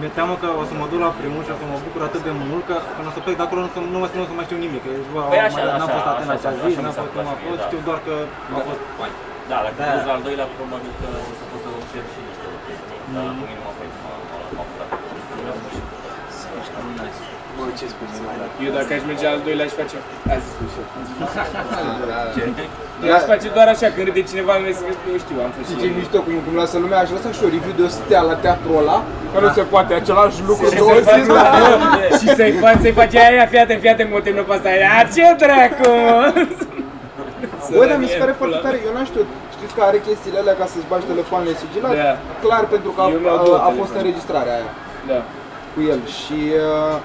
mi-e 0.00 0.10
teamă 0.18 0.34
că 0.42 0.48
o 0.60 0.62
să 0.70 0.74
mă 0.80 0.86
duc 0.92 1.00
la 1.06 1.12
primul 1.20 1.42
și 1.46 1.52
o 1.54 1.56
să 1.60 1.66
mă 1.72 1.76
bucur 1.86 2.00
atât 2.08 2.22
de 2.28 2.32
mult 2.50 2.64
că 2.70 2.76
când 2.96 3.06
o 3.10 3.12
să 3.16 3.20
plec 3.24 3.36
de 3.40 3.44
acolo 3.46 3.60
nu, 3.64 3.70
să, 3.74 3.78
nu, 3.94 3.98
mai, 4.02 4.10
nu 4.18 4.22
o 4.24 4.28
să 4.30 4.34
mai 4.38 4.46
știu 4.48 4.58
nimic. 4.66 4.80
Că, 4.84 4.90
bă, 5.14 5.20
Păi 5.32 5.40
mai- 5.40 5.46
așa, 5.48 5.60
n-am 5.80 5.88
așa, 5.90 5.96
fost 5.96 6.08
atent 6.12 6.28
la 6.32 6.36
așa, 6.38 6.48
acea 6.50 6.60
așa 6.60 6.70
zi, 6.72 6.78
mi 6.78 6.84
n-am 6.86 6.94
s-a 6.96 7.02
fost 7.04 7.12
cum 7.14 7.20
a 7.20 7.24
întâmplat 7.24 7.38
și 7.38 7.42
mie, 7.42 7.50
fost, 7.52 7.60
da. 7.62 7.66
știu 7.68 7.80
doar 7.88 7.98
că 8.06 8.14
a 8.56 8.58
fost 8.68 8.80
fain. 9.00 9.14
Da, 9.50 9.58
dacă 9.66 9.76
Da. 9.80 9.84
te 9.86 9.92
duci 9.96 10.08
la 10.10 10.14
al 10.18 10.22
doilea, 10.28 10.46
probabil 10.58 10.92
că 11.00 11.06
o 11.30 11.32
să 11.38 11.44
poți 11.50 11.62
să 11.64 11.68
observi 11.80 12.10
și 12.14 12.20
niște 12.28 12.46
lucruri. 12.52 12.78
Dar 13.14 13.24
Mm. 13.26 13.36
cu 13.38 13.44
mine 13.50 13.60
m-a 13.64 13.72
prins, 13.78 13.96
m-a 14.04 14.12
m-a- 14.34 14.50
m-a 14.56 14.64
furat. 14.70 14.90
Bă, 17.62 17.68
ce 17.78 17.86
spui 17.92 18.08
Eu 18.66 18.72
dacă 18.78 18.90
aș 18.96 19.02
merge 19.10 19.26
al 19.32 19.40
doilea 19.46 19.64
aș 19.68 19.74
face... 19.80 19.96
A 20.34 20.36
zis 20.42 20.52
tu 20.58 20.64
și 20.72 20.78
eu. 20.80 20.86
Ce? 22.36 22.42
Eu 23.08 23.12
aș 23.18 23.24
face 23.32 23.48
doar 23.56 23.68
așa, 23.74 23.86
când 23.94 24.04
râde 24.08 24.22
cineva, 24.30 24.52
mi 24.62 24.70
că 25.02 25.06
eu 25.14 25.18
știu, 25.24 25.36
am 25.46 25.50
fost 25.56 25.66
Și 25.68 25.72
și 25.74 25.80
ce 25.82 25.86
eu. 25.90 25.94
mișto 25.98 26.18
cum, 26.26 26.34
cum 26.46 26.54
lasă 26.62 26.76
lumea, 26.84 26.98
aș 27.04 27.10
lăsa 27.16 27.30
și 27.36 27.42
o 27.46 27.48
review 27.54 27.74
de 27.78 27.84
o 27.88 27.90
stea 27.98 28.22
la 28.30 28.36
teatrul 28.44 28.76
ăla, 28.82 28.98
că 29.32 29.36
nu 29.44 29.48
se 29.58 29.62
poate 29.74 29.92
același 30.00 30.38
lucru 30.50 30.64
Și 30.72 30.76
două 30.80 30.90
să-i 30.94 31.04
faci, 31.10 31.22
zile. 31.24 31.32
bă, 31.32 31.40
și 32.20 32.28
să-i 32.38 32.54
faci, 32.64 32.80
să-i 32.84 32.96
faci 33.00 33.14
aia, 33.22 33.30
aia, 33.34 33.46
fii 33.52 33.60
atent, 33.64 33.80
fii 33.84 33.92
atent, 33.94 34.08
mă 34.14 34.20
termină 34.26 34.44
pe 34.48 34.52
asta, 34.56 34.68
aia, 34.74 34.94
ce 35.14 35.24
dracu, 35.42 35.86
mă? 36.06 36.18
Bă, 37.78 37.82
dar 37.90 37.98
mi 38.04 38.08
se 38.12 38.16
pare 38.22 38.34
foarte 38.40 38.58
tare, 38.64 38.76
eu 38.86 38.92
n-am 38.96 39.06
știut. 39.12 39.28
Știți 39.56 39.72
că 39.76 39.80
are 39.90 39.98
chestiile 40.08 40.38
alea 40.42 40.54
ca 40.60 40.66
să-ți 40.72 40.88
bagi 40.92 41.06
telefoanele 41.12 41.54
sigilate? 41.62 41.96
Da. 42.04 42.12
Clar, 42.44 42.64
pentru 42.74 42.90
că 42.94 43.00
a, 43.04 43.06
Eu 43.14 43.20
mi-au 43.24 43.38
două 43.46 43.56
a, 43.56 43.60
a 43.70 43.72
fost 43.80 43.90
telefoane. 43.92 44.00
înregistrarea 44.02 44.52
aia 44.58 44.70
Da. 45.10 45.18
cu 45.74 45.80
el 45.92 46.00
și 46.18 46.38
uh, 46.62 46.96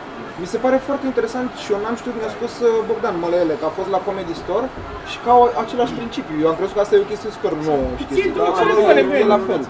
mi 0.41 0.47
se 0.53 0.57
pare 0.65 0.77
foarte 0.87 1.05
interesant 1.11 1.49
și 1.63 1.69
eu 1.73 1.79
n-am 1.83 1.95
știut, 2.01 2.15
mi-a 2.19 2.31
spus 2.37 2.53
uh, 2.59 2.69
Bogdan 2.89 3.15
Mălăele 3.23 3.53
că 3.59 3.65
a 3.67 3.73
fost 3.79 3.89
la 3.95 3.99
Comedy 4.07 4.35
Store 4.43 4.67
și 5.11 5.17
că 5.23 5.29
au 5.35 5.41
același 5.63 5.93
principiu. 5.99 6.35
Eu 6.43 6.49
am 6.51 6.57
crezut 6.59 6.75
că 6.77 6.81
asta 6.83 6.93
e 6.95 7.05
o 7.05 7.11
chestie 7.11 7.29
super 7.37 7.53
nouă, 7.69 7.87
știi? 8.01 8.15
Ție 8.15 8.31
două 8.39 8.51
Dar 8.55 8.63
telefoane, 8.63 9.01
e, 9.03 9.09
bă. 9.09 9.15
e 9.23 9.35
la 9.35 9.41
fel. 9.49 9.61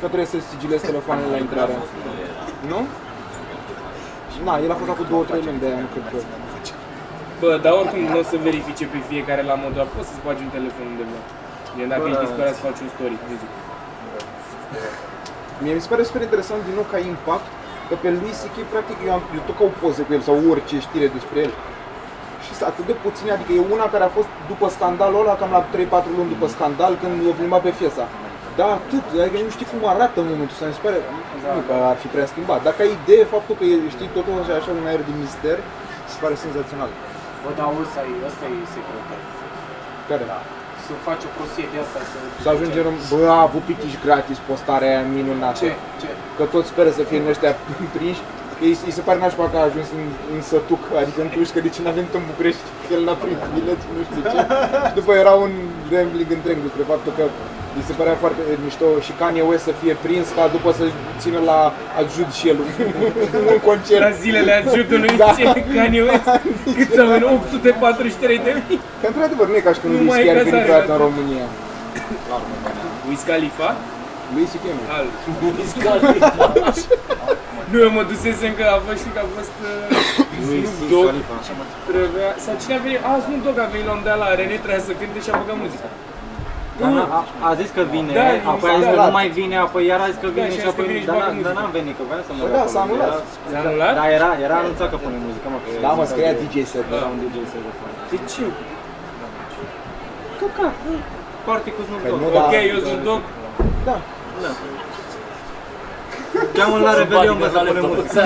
Că 0.00 0.06
trebuie 0.12 0.30
să 0.34 0.38
sigilezi 0.52 0.84
telefoanele 0.90 1.28
la 1.34 1.40
intrare. 1.46 1.74
Nu? 2.72 2.80
Și 4.32 4.38
na, 4.46 4.54
el 4.64 4.70
a 4.74 4.76
fost 4.80 4.90
acum 4.94 5.06
2-3 5.08 5.10
luni 5.48 5.60
de 5.62 5.66
aia, 5.70 5.80
nu 5.84 5.88
cred 5.94 6.04
că... 6.10 6.16
Bă, 7.40 7.50
dar 7.64 7.72
oricum 7.80 8.02
nu 8.12 8.18
o 8.22 8.24
să 8.30 8.36
verifice 8.48 8.84
pe 8.92 8.98
fiecare 9.10 9.42
la 9.50 9.56
modul 9.62 9.80
ăla, 9.80 9.92
poți 9.94 10.08
să-ți 10.10 10.22
bagi 10.26 10.42
un 10.46 10.52
telefon 10.58 10.86
undeva. 10.92 11.18
Gen, 11.76 11.88
dacă 11.92 12.04
ești 12.10 12.24
disperat 12.26 12.52
să 12.56 12.62
faci 12.66 12.80
un 12.84 12.90
story, 12.94 13.16
de 13.30 13.36
zic. 13.42 13.52
Mie 15.62 15.74
mi 15.76 15.82
se 15.84 15.90
pare 15.92 16.02
super 16.08 16.22
interesant 16.28 16.60
din 16.68 16.74
nou 16.78 16.86
ca 16.92 16.98
impact 17.12 17.48
că 17.88 17.94
pe 18.02 18.08
lui 18.22 18.32
C.K. 18.40 18.56
practic 18.74 18.98
eu, 19.06 19.12
am, 19.16 19.22
eu 19.36 19.42
tot 19.48 19.56
caut 19.60 19.74
poze 19.82 20.02
cu 20.06 20.12
el 20.16 20.22
sau 20.28 20.36
orice 20.52 20.76
știre 20.86 21.08
despre 21.16 21.38
el. 21.46 21.52
Și 22.44 22.50
sunt 22.58 22.68
atât 22.70 22.84
de 22.90 22.96
puține, 23.04 23.30
adică 23.32 23.52
e 23.52 23.72
una 23.76 23.86
care 23.94 24.04
a 24.06 24.16
fost 24.18 24.30
după 24.50 24.66
scandalul 24.76 25.22
ăla, 25.22 25.34
cam 25.40 25.52
la 25.56 25.62
3-4 25.72 26.16
luni 26.16 26.32
după 26.34 26.46
scandal, 26.54 26.92
când 27.00 27.14
o 27.30 27.36
plimba 27.38 27.58
pe 27.66 27.72
Fiesa. 27.78 28.06
Da, 28.58 28.66
atât, 28.78 29.04
adică 29.24 29.38
nu 29.46 29.52
știi 29.56 29.70
cum 29.72 29.80
arată 29.94 30.16
în 30.20 30.28
momentul 30.32 30.56
ăsta, 30.56 30.66
mi 30.70 30.76
se 30.78 30.84
pare, 30.86 30.98
nu 31.56 31.62
că 31.68 31.74
ar 31.90 31.96
fi 32.02 32.08
prea 32.14 32.26
schimbat. 32.32 32.60
Dacă 32.68 32.78
ai 32.84 32.92
idee 32.98 33.24
faptul 33.34 33.54
că 33.58 33.64
e, 33.72 33.74
știi, 33.96 34.14
totul 34.16 34.34
așa, 34.42 34.54
așa 34.60 34.70
un 34.80 34.88
aer 34.90 35.02
de 35.08 35.12
mister, 35.22 35.58
mi 36.04 36.10
se 36.14 36.18
pare 36.22 36.34
senzațional. 36.44 36.90
Bă, 37.42 37.50
dar 37.58 37.66
ăsta 37.84 38.00
e, 38.12 38.14
ăsta 38.30 38.44
e 38.54 38.58
secretul. 38.74 39.18
Care? 40.08 40.24
Da. 40.32 40.40
Să 40.86 40.92
faci 41.08 41.22
o 41.28 41.30
prostie 41.36 41.66
de 41.72 41.78
asta, 41.84 42.00
să... 42.10 42.16
Să 42.44 42.48
ajungem, 42.54 42.84
în- 42.92 43.00
bă, 43.12 43.20
a 43.36 43.40
avut 43.48 43.64
pitici 43.70 43.96
gratis 44.06 44.38
postarea 44.48 44.88
aia 44.92 45.04
minunată. 45.18 45.58
Ce? 45.62 45.70
Ce? 46.02 46.08
că 46.38 46.44
toți 46.54 46.68
speră 46.72 46.90
să 46.98 47.02
fie 47.08 47.18
în 47.22 47.28
ăștia 47.34 47.52
prinși, 47.96 48.22
îi, 48.64 48.74
îi 48.88 48.96
se 48.98 49.02
pare 49.06 49.18
nașpa 49.24 49.46
că 49.52 49.56
a 49.58 49.68
ajuns 49.70 49.88
în, 49.98 50.04
în 50.34 50.40
Sătuc, 50.50 50.82
adică 51.02 51.18
în 51.24 51.30
Cluj, 51.34 51.48
că 51.54 51.60
de 51.66 51.70
ce 51.74 51.80
n-a 51.82 51.94
venit 51.98 52.12
în 52.18 52.24
București, 52.30 52.64
că 52.86 52.90
el 52.96 53.02
n-a 53.06 53.16
prins 53.22 53.42
bilet, 53.56 53.80
nu 53.96 54.02
știu 54.08 54.22
ce. 54.32 54.38
Și 54.86 54.94
după 55.00 55.12
era 55.22 55.32
un 55.44 55.52
rambling 55.92 56.30
întreg 56.38 56.56
despre 56.66 56.84
faptul 56.92 57.12
că 57.18 57.24
îi 57.76 57.84
se 57.88 57.92
părea 58.00 58.16
foarte 58.22 58.40
mișto 58.64 58.86
și 59.06 59.12
Kanye 59.20 59.42
West 59.50 59.64
să 59.68 59.72
fie 59.82 59.94
prins 60.06 60.26
ca 60.36 60.44
după 60.56 60.70
să 60.78 60.84
țină 61.22 61.40
la 61.50 61.58
ajut 62.02 62.30
și 62.38 62.44
el 62.50 62.56
un, 62.64 62.68
un 63.52 63.58
concert. 63.68 64.00
La 64.08 64.12
zilele 64.24 64.52
ajutului, 64.60 65.12
Da. 65.22 65.28
ce 65.38 65.44
Kanye 65.76 66.02
West, 66.08 66.28
cât 66.78 66.88
s-au 66.96 67.06
venit? 67.12 67.26
843 67.26 68.38
de 68.46 68.52
mii. 68.68 68.78
Că 69.00 69.06
într-adevăr 69.10 69.46
nu 69.50 69.56
e 69.60 69.62
ca 69.68 69.72
și 69.76 69.80
când 69.82 69.92
Nu 69.92 69.98
lui 69.98 70.08
mai 70.10 70.18
Ski 70.18 70.28
e 70.28 70.30
ar 70.32 70.36
ca 70.36 70.42
veni 70.42 70.54
să 70.56 70.62
vreodată 70.64 70.90
în 70.92 70.94
arate. 70.96 71.06
România. 71.08 71.46
Wiz 73.08 73.20
Khalifa? 73.30 73.70
Lui 74.34 74.46
C.K. 74.52 74.64
mă. 74.76 74.82
Al. 74.96 75.06
Nu, 77.70 77.76
eu 77.86 77.90
mă 77.98 78.02
dusesem 78.12 78.52
că 78.58 78.64
a 78.76 78.78
fost, 78.86 78.98
știi 79.02 79.14
că 79.16 79.20
a 79.26 79.28
fost 79.36 79.54
uh, 79.64 79.70
Snoop 80.46 80.90
Dogg, 80.92 81.14
trebuia, 81.88 82.30
sau 82.44 82.54
cine 82.62 82.74
a 82.78 82.80
venit, 82.86 83.00
a, 83.08 83.10
Snoop 83.24 83.40
Dogg 83.46 83.56
a 83.64 83.68
venit 83.74 83.86
la 83.90 83.94
un 83.98 84.02
de 84.08 84.14
la 84.22 84.28
René, 84.38 84.56
trebuia 84.62 84.82
să 84.88 84.92
cânte 85.00 85.18
și 85.24 85.30
a 85.32 85.34
băgat 85.40 85.56
muzica. 85.64 85.88
Dar 86.80 86.88
n-a- 86.96 87.10
a, 87.18 87.20
a 87.48 87.50
zis 87.60 87.70
că 87.76 87.82
vine, 87.94 88.10
Da, 88.20 88.26
apoi 88.52 88.68
a 88.70 88.74
s-a 88.74 88.80
zis 88.82 88.88
că 88.92 88.94
anulat. 88.94 89.08
nu 89.10 89.16
mai 89.20 89.28
vine, 89.38 89.56
apoi 89.66 89.82
iar 89.90 90.00
a 90.04 90.08
zis 90.12 90.18
că 90.24 90.28
vine 90.36 90.48
și 90.48 90.52
a 90.52 90.56
și 90.56 90.60
zis 90.62 90.66
că 90.68 90.72
apoi... 90.74 90.84
vine 90.90 91.00
și 91.04 91.08
Dar 91.10 91.16
bagă 91.18 91.28
n- 91.30 91.34
muzică. 91.36 91.48
dar 91.48 91.54
n-am 91.60 91.72
venit, 91.78 91.94
că 91.98 92.02
voia 92.10 92.22
să 92.28 92.32
mă 92.36 92.40
Bă, 92.44 92.48
da, 92.56 92.62
s-a 92.74 92.80
anulat. 92.86 93.12
S-a 93.52 93.58
anulat? 93.64 93.92
Da, 94.00 94.04
era, 94.18 94.30
era 94.46 94.56
anunțat 94.64 94.88
că 94.92 94.96
pune 95.04 95.18
muzică, 95.26 95.46
mă, 95.54 95.58
că 95.62 95.68
Da, 95.86 95.90
mă, 95.98 96.04
scria 96.10 96.32
DJ 96.40 96.54
set. 96.72 96.86
Era 96.98 97.08
un 97.14 97.18
DJ 97.22 97.36
să 97.52 97.56
fac. 97.80 97.90
De 98.12 98.18
ce? 98.32 98.44
Că 100.38 100.46
ca, 100.56 100.66
party 101.46 101.68
cu 101.76 101.80
Snoop 101.86 102.00
Păi 102.04 102.10
Dogg. 102.12 102.20
nu, 102.22 102.28
da. 102.36 102.42
Ok, 102.46 102.54
eu 102.74 102.78
sunt 102.86 103.00
Dogg. 103.08 103.22
Da. 103.88 103.96
Cheamă 106.56 106.78
la 106.78 106.92
Revelion, 106.98 107.38
bă, 107.38 107.48
să 107.52 107.58
pune 107.68 107.80
muzică. 107.80 108.20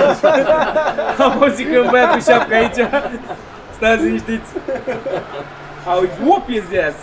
Am 1.23 1.31
auzit 1.41 1.67
că 1.69 1.73
e 1.75 1.79
un 1.79 1.87
băiat 1.89 2.11
cu 2.13 2.19
șapcă 2.29 2.53
aici. 2.55 2.79
Stați 3.75 4.03
liniștiți. 4.03 4.49
Auzi, 5.91 6.15
whoop 6.25 6.43
his 6.51 6.63
ass. 6.87 6.97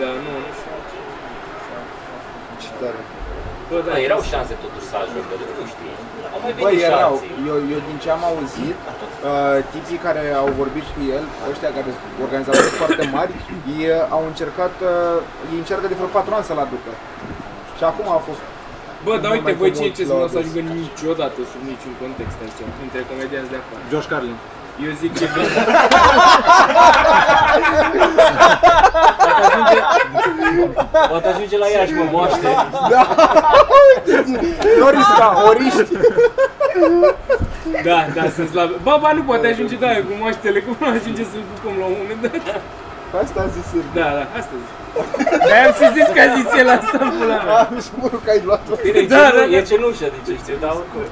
Da, 0.00 0.08
nu, 0.24 0.32
nu 0.44 0.50
știu. 0.58 0.74
Ce 2.62 2.70
tare. 2.80 3.00
Bă, 3.68 3.76
da, 3.86 3.92
Da, 3.94 3.96
erau 4.08 4.20
șanse 4.30 4.54
totuși 4.64 4.86
să 4.92 4.96
ajungă, 5.02 5.34
dar 5.40 5.48
nu 5.60 5.64
știi. 5.72 5.94
Au 6.34 6.38
mai 6.42 6.52
Băi, 6.64 6.74
venit 6.76 6.88
erau, 6.90 7.14
șanse. 7.16 7.48
eu, 7.50 7.56
eu 7.74 7.80
din 7.88 7.96
ce 8.02 8.08
am 8.16 8.22
auzit, 8.30 8.78
uh, 8.86 9.58
tipii 9.74 10.00
care 10.06 10.22
au 10.42 10.48
vorbit 10.60 10.86
cu 10.94 11.00
el, 11.16 11.24
ăștia 11.52 11.70
care 11.76 11.88
sunt 11.98 12.12
organizatori 12.26 12.78
foarte 12.82 13.04
mari, 13.16 13.32
ei 13.76 13.82
uh, 13.90 14.14
au 14.16 14.22
încercat, 14.30 14.74
uh, 14.90 15.50
ei 15.52 15.58
încearcă 15.62 15.86
de 15.90 15.96
vreo 15.98 16.10
4 16.18 16.30
ani 16.36 16.48
să-l 16.50 16.60
aducă. 16.66 16.90
Și 17.78 17.84
acum 17.90 18.06
a 18.18 18.20
fost 18.28 18.42
Bă, 19.06 19.12
dar 19.22 19.30
Nu 19.30 19.36
uite, 19.36 19.46
mai 19.48 19.56
voi 19.62 19.70
cu 19.70 19.76
ce 19.76 19.82
mulți 19.82 19.96
ce 19.98 20.04
să 20.10 20.12
nu 20.12 20.24
o 20.24 20.28
să 20.32 20.36
la 20.36 20.40
ajungă 20.42 20.62
niciodată 20.82 21.38
sub 21.52 21.62
niciun 21.72 21.94
context 22.02 22.36
aici, 22.44 22.60
între 22.84 23.00
comedianți 23.10 23.50
de 23.54 23.58
afară. 23.62 23.80
Josh 23.92 24.08
Carlin. 24.12 24.36
Eu 24.86 24.92
zic 25.02 25.12
ce 29.40 30.30
vine. 30.36 30.66
Poate 31.10 31.28
ajunge 31.28 31.56
la 31.58 31.66
Iași, 31.74 31.92
mă, 31.98 32.04
moaște. 32.12 32.48
Florisca, 34.78 35.26
Oriști. 35.48 35.92
Da, 37.88 37.98
da, 38.16 38.24
sunt 38.36 38.48
slab. 38.52 38.70
Ba, 38.86 38.94
ba, 39.02 39.10
nu 39.18 39.22
poate 39.30 39.46
ajunge, 39.52 39.76
da, 39.84 39.88
cu 40.06 40.12
moaștele, 40.20 40.58
cum 40.66 40.74
nu 40.80 40.86
ajunge 40.96 41.22
să-l 41.30 41.44
bucăm 41.52 41.74
la 41.82 41.86
un 41.92 41.96
moment 42.00 42.20
dat. 42.26 42.60
Asta 43.22 43.38
a 43.46 43.48
zis 43.56 43.66
el. 43.78 43.84
Da, 43.98 44.08
da, 44.18 44.24
asta 44.38 44.54
zic. 44.62 44.70
Dar 45.48 45.58
am 45.66 45.72
să 45.82 45.86
zis 45.96 46.06
că 46.14 46.20
a 46.26 46.28
zis 46.38 46.48
el 46.62 46.68
asta 46.76 46.96
în 47.06 47.10
pula 47.18 47.38
mea. 47.46 47.56
Ah, 47.60 47.66
mi 47.76 47.80
se 47.86 47.90
pare 48.00 48.16
că 48.24 48.30
ai 48.34 48.40
luat-o. 48.48 48.72
Bine, 48.84 48.98
e 49.04 49.06
Da, 49.14 49.22
cenu- 49.26 49.38
da, 49.38 49.44
da. 49.52 49.56
e 49.56 49.68
cenușă, 49.70 50.06
deci 50.14 50.38
știu, 50.42 50.56
dar 50.64 50.72
oricum. 50.80 51.04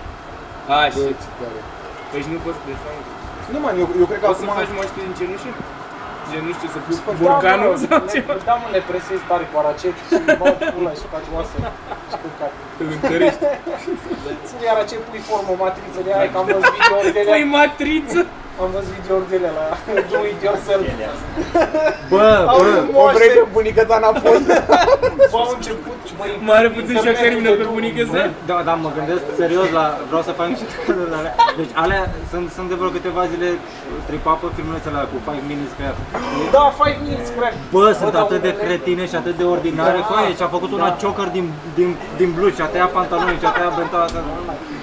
A, 0.77 0.79
Bă, 0.95 1.01
și, 1.03 1.03
ce 1.23 1.29
tare. 1.41 1.61
păi 2.11 2.21
și 2.25 2.31
nu 2.35 2.39
poți 2.45 2.61
de 2.71 2.75
fapt. 2.83 3.05
Nu, 3.53 3.59
man, 3.65 3.75
eu, 3.83 3.87
eu 4.03 4.07
cred 4.11 4.21
că 4.23 4.27
Poți 4.31 4.41
să 4.43 4.45
acum... 4.47 4.57
faci 4.61 4.71
moaște 4.79 4.99
din 5.07 5.13
cenușă? 5.19 5.51
Gen, 6.33 6.43
nu 6.49 6.53
știu, 6.59 6.69
să 6.75 6.79
pui 6.87 6.97
faci- 7.07 7.21
borcanul 7.25 7.73
Da, 7.75 7.79
sau 7.83 7.99
mă, 8.05 8.09
ceva. 8.15 8.33
le- 8.37 8.45
Da, 8.49 8.55
mă, 8.63 8.67
le 8.77 8.81
presezi 8.91 9.23
tare 9.31 9.45
cu 9.51 9.55
aracet 9.63 9.95
și 10.09 10.19
bagi 10.43 10.65
pula 10.75 10.93
și 11.01 11.07
faci 11.15 11.29
oasă. 11.37 11.57
Și 12.11 12.17
cu 12.23 12.29
cap. 12.39 12.53
Îl 12.81 12.87
întărești. 12.97 13.43
Ține 14.49 14.67
aracet, 14.75 15.01
pui 15.09 15.23
formă, 15.29 15.53
matriță 15.65 16.01
de 16.07 16.11
aia, 16.17 16.27
că 16.33 16.37
am 16.41 16.47
văzut 16.55 16.73
videouri 16.79 17.13
de 17.19 17.23
Păi 17.31 17.43
alea. 17.45 17.51
matriță. 17.59 18.21
Am 18.63 18.71
văzut 18.77 18.93
videouri 18.99 19.29
de 19.31 19.37
alea 19.41 19.53
la 19.59 19.69
Do 20.11 20.19
It 20.33 20.41
Yourself. 20.47 20.85
Bă, 22.13 22.27
Au 22.53 22.59
bă, 22.59 23.01
O 23.01 23.05
vrei 23.17 23.31
pe 23.37 23.43
bunica 23.57 23.83
ta 23.91 23.97
înapoi? 24.03 24.37
Bă, 25.33 25.37
au 25.45 25.51
început, 25.59 25.99
băi, 26.19 26.33
Mare 26.51 26.69
puțin 26.77 26.95
și 27.03 27.09
o 27.09 27.13
internetul 27.13 27.25
termină 27.27 27.49
de 27.53 27.59
pe 27.61 27.65
drum. 27.67 27.75
bunică 27.79 28.01
Bă, 28.11 28.15
să? 28.17 28.23
da, 28.51 28.57
da, 28.69 28.75
mă 28.85 28.91
gândesc 28.99 29.23
serios 29.43 29.69
la, 29.79 29.85
vreau 30.11 30.23
să 30.29 30.33
fac 30.41 30.47
niște 30.55 30.67
cazuri 30.87 31.13
alea. 31.21 31.35
Deci 31.61 31.73
alea, 31.83 32.03
sunt, 32.33 32.47
sunt 32.57 32.67
de 32.73 32.77
vreo 32.81 32.91
câteva 32.99 33.23
zile 33.33 33.49
tripapă 34.09 34.45
filmulețele 34.57 34.95
alea 34.99 35.09
cu 35.13 35.19
5 35.27 35.51
minutes 35.51 35.73
craft. 35.79 36.01
Da, 36.57 36.65
5 36.81 37.05
minutes, 37.07 37.29
cred. 37.37 37.55
Bă, 37.75 37.85
sunt 38.01 38.13
dar 38.17 38.23
atât 38.27 38.41
de 38.47 38.53
unele- 38.53 38.63
cretine 38.65 39.05
și 39.11 39.17
atât 39.23 39.35
de 39.41 39.45
ordinare 39.55 39.99
Da. 40.01 40.07
cu 40.09 40.13
aia 40.19 40.31
și 40.39 40.45
a 40.47 40.51
făcut 40.57 40.71
una 40.79 40.89
choker 41.03 41.29
din, 41.37 41.47
din, 41.79 41.91
din 42.21 42.31
blugi 42.37 42.57
și 42.59 42.65
a 42.67 42.69
tăiat 42.75 42.91
pantaloni 42.99 43.41
și 43.43 43.47
a 43.49 43.53
tăiat 43.57 43.73
benta 43.81 43.99
asta 44.07 44.21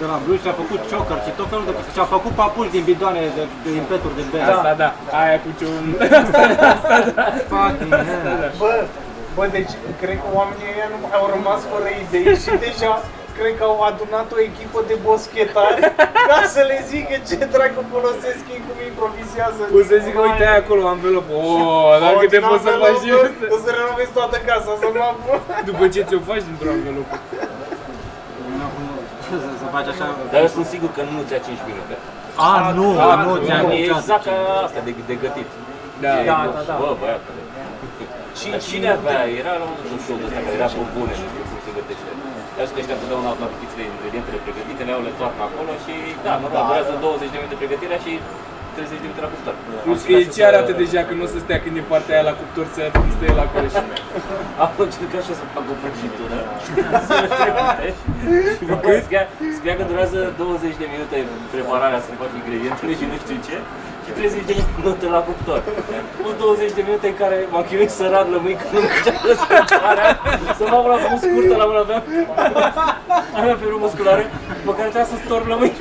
de 0.02 0.06
la 0.12 0.18
blugi 0.26 0.42
și 0.46 0.50
a 0.54 0.56
făcut 0.62 0.82
choker 0.92 1.18
și 1.26 1.32
tot 1.40 1.48
felul 1.52 1.66
de 1.68 1.72
și 1.96 2.00
a 2.06 2.08
făcut 2.16 2.34
papuși 2.42 2.74
din 2.76 2.84
bidoane 2.92 3.20
de, 3.38 3.44
de 3.68 3.72
impeturi 3.82 4.16
de 4.20 4.24
bere. 4.32 4.52
Asta 4.52 4.74
da, 4.84 4.90
aia 5.22 5.38
cu 5.44 5.50
ce 5.58 5.66
un... 5.78 5.86
Fucking 7.52 7.94
hell. 8.08 8.52
Bă, 8.62 8.74
bă, 9.36 9.44
deci 9.58 9.74
cred 10.02 10.18
că 10.24 10.28
oamenii 10.40 10.68
ăia 10.74 10.88
nu 10.94 11.00
au 11.18 11.26
rămas 11.36 11.62
fără 11.72 11.88
idei 12.04 12.36
și 12.44 12.52
deja 12.68 12.94
cred 13.38 13.54
că 13.60 13.64
au 13.72 13.80
adunat 13.90 14.28
o 14.36 14.40
echipă 14.50 14.80
de 14.90 14.96
boschetari 15.06 15.82
ca 16.30 16.40
să 16.56 16.62
le 16.70 16.78
zică 16.92 17.16
ce 17.30 17.38
dracu 17.54 17.82
folosesc 17.94 18.44
ei, 18.54 18.62
cum 18.68 18.78
improvizează. 18.92 19.62
Poți 19.76 19.90
să 19.92 19.98
zic, 20.06 20.16
uite 20.28 20.44
aia 20.50 20.60
acolo, 20.64 20.82
anvelopă. 20.96 21.34
Oh, 21.42 21.94
dacă 22.04 22.26
te 22.34 22.40
poți 22.50 22.64
să 22.68 22.72
faci 22.84 23.00
și 23.04 23.10
asta. 23.26 23.46
O 23.56 23.58
să 23.66 23.70
renovezi 23.80 24.12
toată 24.20 24.38
casa, 24.50 24.72
să 24.82 24.88
nu 24.96 25.02
am 25.10 25.18
După 25.70 25.84
ce 25.94 26.02
ți-o 26.08 26.20
faci 26.30 26.44
dintr-o 26.50 26.72
anvelopă. 26.78 27.16
Să, 29.28 29.36
să 29.62 29.66
faci 29.76 29.90
așa. 29.94 30.06
Dar 30.32 30.40
eu 30.46 30.52
sunt 30.58 30.68
sigur 30.74 30.90
că 30.98 31.02
nu 31.12 31.18
ți-a 31.28 31.40
5 31.48 31.60
minute. 31.70 31.96
A, 32.50 32.50
nu, 32.80 32.86
A, 33.10 33.13
nu, 33.23 33.30
nu, 33.30 33.34
ți-am 33.45 33.65
E 33.69 33.73
niciodată. 33.73 34.02
exact 34.04 34.23
ca 34.30 34.36
asta 34.67 34.80
de, 34.88 34.91
de 35.10 35.15
gătit. 35.23 35.50
Da. 36.04 36.12
E, 36.21 36.26
Da, 36.32 36.38
da, 36.56 36.62
da. 36.69 36.76
Bă, 36.82 36.89
băiatule. 37.02 37.41
Dar 38.54 38.62
cine 38.69 38.88
avea? 38.97 39.19
Era 39.41 39.54
la 39.62 39.65
un 39.95 40.00
show 40.06 40.17
de 40.21 40.26
ăsta 40.28 40.39
care 40.45 40.56
era 40.60 40.69
pe 40.78 40.84
bune, 40.95 41.13
nu 41.21 41.28
știu 41.32 41.43
cum 41.52 41.60
se 41.67 41.71
gătește. 41.78 42.08
Eu 42.60 42.65
zic 42.67 42.73
că 42.76 42.82
ăștia 42.84 42.95
întotdeauna 42.97 43.30
au 43.34 43.38
notifițele 43.45 43.84
ingredientele 43.93 44.38
pregătite, 44.45 44.82
le 44.88 44.93
au 44.97 45.04
le 45.08 45.13
toarnă 45.19 45.41
acolo 45.50 45.71
și 45.84 45.93
da, 46.26 46.34
normal, 46.43 46.56
Da. 46.58 46.67
durează 46.69 46.93
20 47.06 47.32
de 47.34 47.38
minute 47.41 47.58
pregătirea 47.62 48.00
și 48.06 48.13
30 48.78 49.02
de 49.02 49.06
minute 49.06 49.22
la 49.26 49.30
cuptor. 49.34 49.56
Plus 49.86 50.02
că 50.08 50.12
e 50.20 50.24
ce 50.36 50.42
arată 50.52 50.72
deja 50.84 51.02
că 51.08 51.13
nu 51.18 51.24
o 51.28 51.30
să 51.34 51.38
stea 51.46 51.58
când 51.63 51.76
e 51.80 51.84
partea 51.94 52.13
aia 52.16 52.26
la 52.30 52.36
cuptor 52.40 52.66
să 52.76 52.82
stă 53.16 53.26
el 53.32 53.40
acolo 53.46 53.68
și 53.74 53.80
Am 54.63 54.72
încercat 54.86 55.22
și 55.26 55.32
eu 55.32 55.38
să 55.42 55.46
fac 55.56 55.66
o 55.74 55.76
prăjitură. 55.82 56.38
Să 57.08 57.13
le 57.24 57.30
trimite. 57.40 57.88
Și 58.58 58.63
după 58.72 58.88
aia 58.90 59.02
scria, 59.08 59.24
scria 59.58 59.76
că 59.80 59.84
durează 59.92 60.20
20 60.38 60.82
de 60.82 60.88
minute 60.94 61.18
prepararea 61.54 62.02
să 62.06 62.12
faci 62.22 62.36
ingredientele 62.42 62.92
și 63.00 63.06
nu 63.12 63.18
știu 63.24 63.38
ce. 63.48 63.58
Și 64.08 64.13
30 64.13 64.46
de 64.50 64.56
minute 64.78 65.06
la 65.15 65.22
cuptor. 65.28 65.60
Plus 66.22 66.36
20 66.38 66.78
de 66.78 66.82
minute 66.88 67.08
în 67.12 67.17
care 67.22 67.38
m-am 67.52 67.65
chinuit 67.70 67.91
să 68.00 68.04
rad 68.13 68.28
lămâi 68.36 68.56
că 68.60 68.65
nu 68.74 68.80
încerc 68.86 69.20
răspundarea. 69.30 70.10
Să 70.60 70.63
fac 70.72 70.82
una 70.88 70.98
cu 71.04 71.17
scurtă 71.26 71.56
la 71.62 71.65
mână 71.70 71.80
aveam. 71.86 72.04
Aveam 73.38 73.58
ferul 73.63 73.80
musculare, 73.86 74.24
după 74.60 74.72
care 74.78 74.89
trebuia 74.93 75.12
să 75.13 75.17
storc 75.26 75.46
lămâi. 75.54 75.74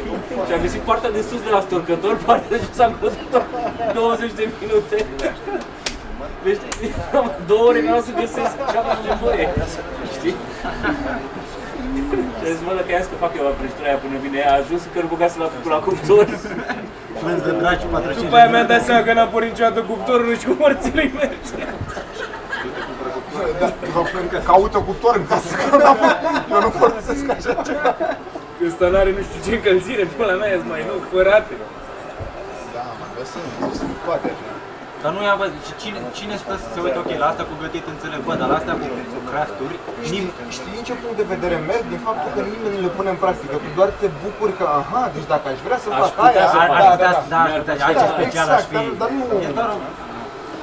Și 0.47 0.53
am 0.55 0.61
găsit 0.67 0.83
partea 0.91 1.11
de 1.17 1.23
sus 1.29 1.41
de 1.47 1.51
la 1.57 1.61
storcător, 1.67 2.15
partea 2.29 2.51
de 2.53 2.59
jos 2.65 2.79
am 2.87 2.95
căzut 3.01 3.33
20 3.95 4.33
de 4.41 4.45
minute. 4.63 4.97
Deci, 6.45 6.61
am 7.19 7.27
două 7.49 7.65
ore 7.69 7.81
ca 7.81 8.03
să 8.07 8.13
găsesc 8.21 8.55
ce 8.71 8.77
am 8.81 8.99
nevoie. 9.09 9.47
Știi? 10.17 10.35
Și 12.39 12.45
zis, 12.53 12.61
mă, 12.67 12.73
dacă 12.79 12.91
ia 12.93 13.03
să 13.03 13.23
fac 13.25 13.33
eu 13.39 13.45
prăjitura 13.59 13.87
aia 13.91 13.99
până 14.05 14.17
vine 14.25 14.39
ea, 14.43 14.51
a 14.55 14.61
ajuns 14.63 14.83
că 14.93 14.99
îl 15.03 15.09
băgase 15.13 15.37
la, 15.43 15.47
la 15.75 15.79
cuptor. 15.87 16.27
Plâns 17.23 17.41
de 17.49 17.53
dragi 17.63 17.85
45 17.87 18.25
După 18.25 18.37
aia 18.39 18.49
mi-am 18.53 18.69
dat 18.73 18.83
seama 18.89 19.03
că 19.07 19.13
n-a 19.13 19.29
pornit 19.35 19.51
niciodată 19.53 19.81
cuptorul, 19.91 20.27
nu 20.31 20.35
știu 20.39 20.49
cum 20.51 20.59
morții 20.63 20.93
lui 20.99 21.09
merge. 21.21 21.57
Da, 23.61 23.69
vă 23.95 24.03
plâng 24.13 24.29
că 24.35 24.39
caută 24.51 24.79
cuptor 24.89 25.15
în 25.21 25.27
casă, 25.31 25.51
că 25.71 25.77
n-a 25.85 25.95
fost- 26.01 26.21
eu 26.53 26.61
nu 26.67 26.71
folosesc 26.81 27.25
așa 27.37 27.53
ceva. 27.69 27.91
Că 28.57 28.63
ăsta 28.71 28.87
n-are 28.93 29.11
nu 29.17 29.23
știu 29.27 29.41
ce 29.47 29.51
încălzire, 29.59 30.03
până 30.17 30.27
la 30.31 30.37
mea 30.41 30.51
e 30.53 30.57
mai 30.75 30.83
nou, 30.89 30.99
fără 31.13 31.31
ate. 31.39 31.55
Da, 32.75 32.83
mă, 32.99 33.07
bă, 33.15 33.23
sunt, 33.33 33.47
sunt 33.79 33.95
poate 34.07 34.27
așa. 34.35 34.56
Dar 35.07 35.15
nu 35.19 35.23
ia, 35.29 35.35
bă, 35.41 35.47
și 35.67 35.75
cine, 35.83 35.99
cine 36.19 36.35
stă 36.43 36.55
să 36.63 36.69
se 36.75 36.79
uite, 36.87 36.99
ok, 37.03 37.11
la 37.23 37.27
asta 37.33 37.43
cu 37.51 37.55
gătit 37.65 37.85
înțeleg, 37.95 38.21
bă, 38.29 38.33
dar 38.41 38.49
la 38.53 38.57
astea 38.61 38.75
cu, 38.81 38.87
cu 39.13 39.19
crafturi, 39.31 39.77
nim, 40.13 40.25
Știi 40.57 40.71
din 40.77 40.85
ce 40.89 40.95
punct 41.03 41.17
de 41.23 41.27
vedere 41.35 41.57
merg? 41.71 41.85
Din 41.93 42.01
faptul 42.09 42.29
că 42.37 42.41
nimeni 42.53 42.75
nu 42.77 42.81
le 42.87 42.91
pune 42.97 43.11
în 43.15 43.19
practică. 43.25 43.55
Tu 43.65 43.69
doar 43.79 43.91
te 44.01 44.09
bucuri 44.23 44.55
că, 44.59 44.65
aha, 44.81 45.03
deci 45.15 45.29
dacă 45.35 45.47
aș 45.53 45.59
vrea 45.67 45.79
să 45.85 45.89
Aș 45.91 45.99
fac 46.01 46.11
putea 46.19 46.43
aia, 46.45 46.53
să 46.55 46.59
ar, 46.63 46.69
fac. 46.71 46.77
ar 46.79 46.85
da, 46.87 46.95
putea, 46.95 47.13
da, 47.15 47.21
da, 47.35 47.37
da. 47.37 47.41
ar 47.47 47.59
putea, 47.63 47.77
Da, 47.81 47.85
aici 47.91 48.03
da, 48.05 48.09
special 48.17 48.47
exact, 48.47 48.61
aș 48.61 48.65
fi, 48.71 48.77
dar- 48.77 48.95
dar 49.01 49.09
nu- 49.17 49.45
e 49.49 49.51
doar 49.61 49.71
o, 49.75 49.79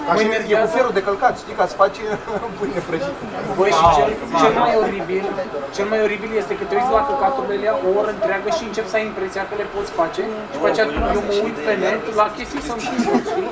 Ca 0.08 0.14
și 0.20 0.24
e 0.26 0.28
cu 0.30 0.34
mergează- 0.38 0.72
fierul 0.76 0.94
de 1.00 1.04
călcat, 1.08 1.34
știi, 1.44 1.56
ca 1.60 1.66
să 1.72 1.76
faci 1.84 1.98
pâine 2.58 2.82
prăjită. 2.88 3.22
Băi, 3.60 3.72
și 3.80 3.86
cel, 3.98 4.10
cel 4.42 4.54
mai 4.64 4.74
oribil, 4.86 5.24
cel 5.76 5.88
mai 5.94 6.00
oribil 6.08 6.32
este 6.42 6.54
că 6.60 6.64
te 6.70 6.74
uiți 6.78 6.94
la 6.98 7.02
căcaturile 7.10 7.56
alea 7.60 7.74
o 7.88 7.90
oră 8.00 8.10
întreagă 8.18 8.48
și 8.58 8.64
încep 8.70 8.86
să 8.92 8.96
ai 9.00 9.06
impresia 9.12 9.44
că 9.50 9.54
le 9.62 9.66
poți 9.76 9.92
face 10.00 10.22
și 10.52 10.54
după 10.56 10.66
aceea 10.70 10.86
eu 11.18 11.22
mă 11.30 11.34
uit 11.48 11.58
pe 11.68 11.74
net 11.84 12.02
la 12.22 12.26
chestii 12.38 12.62
să-mi 12.68 12.82
schimbă, 12.86 13.14
știi? 13.32 13.52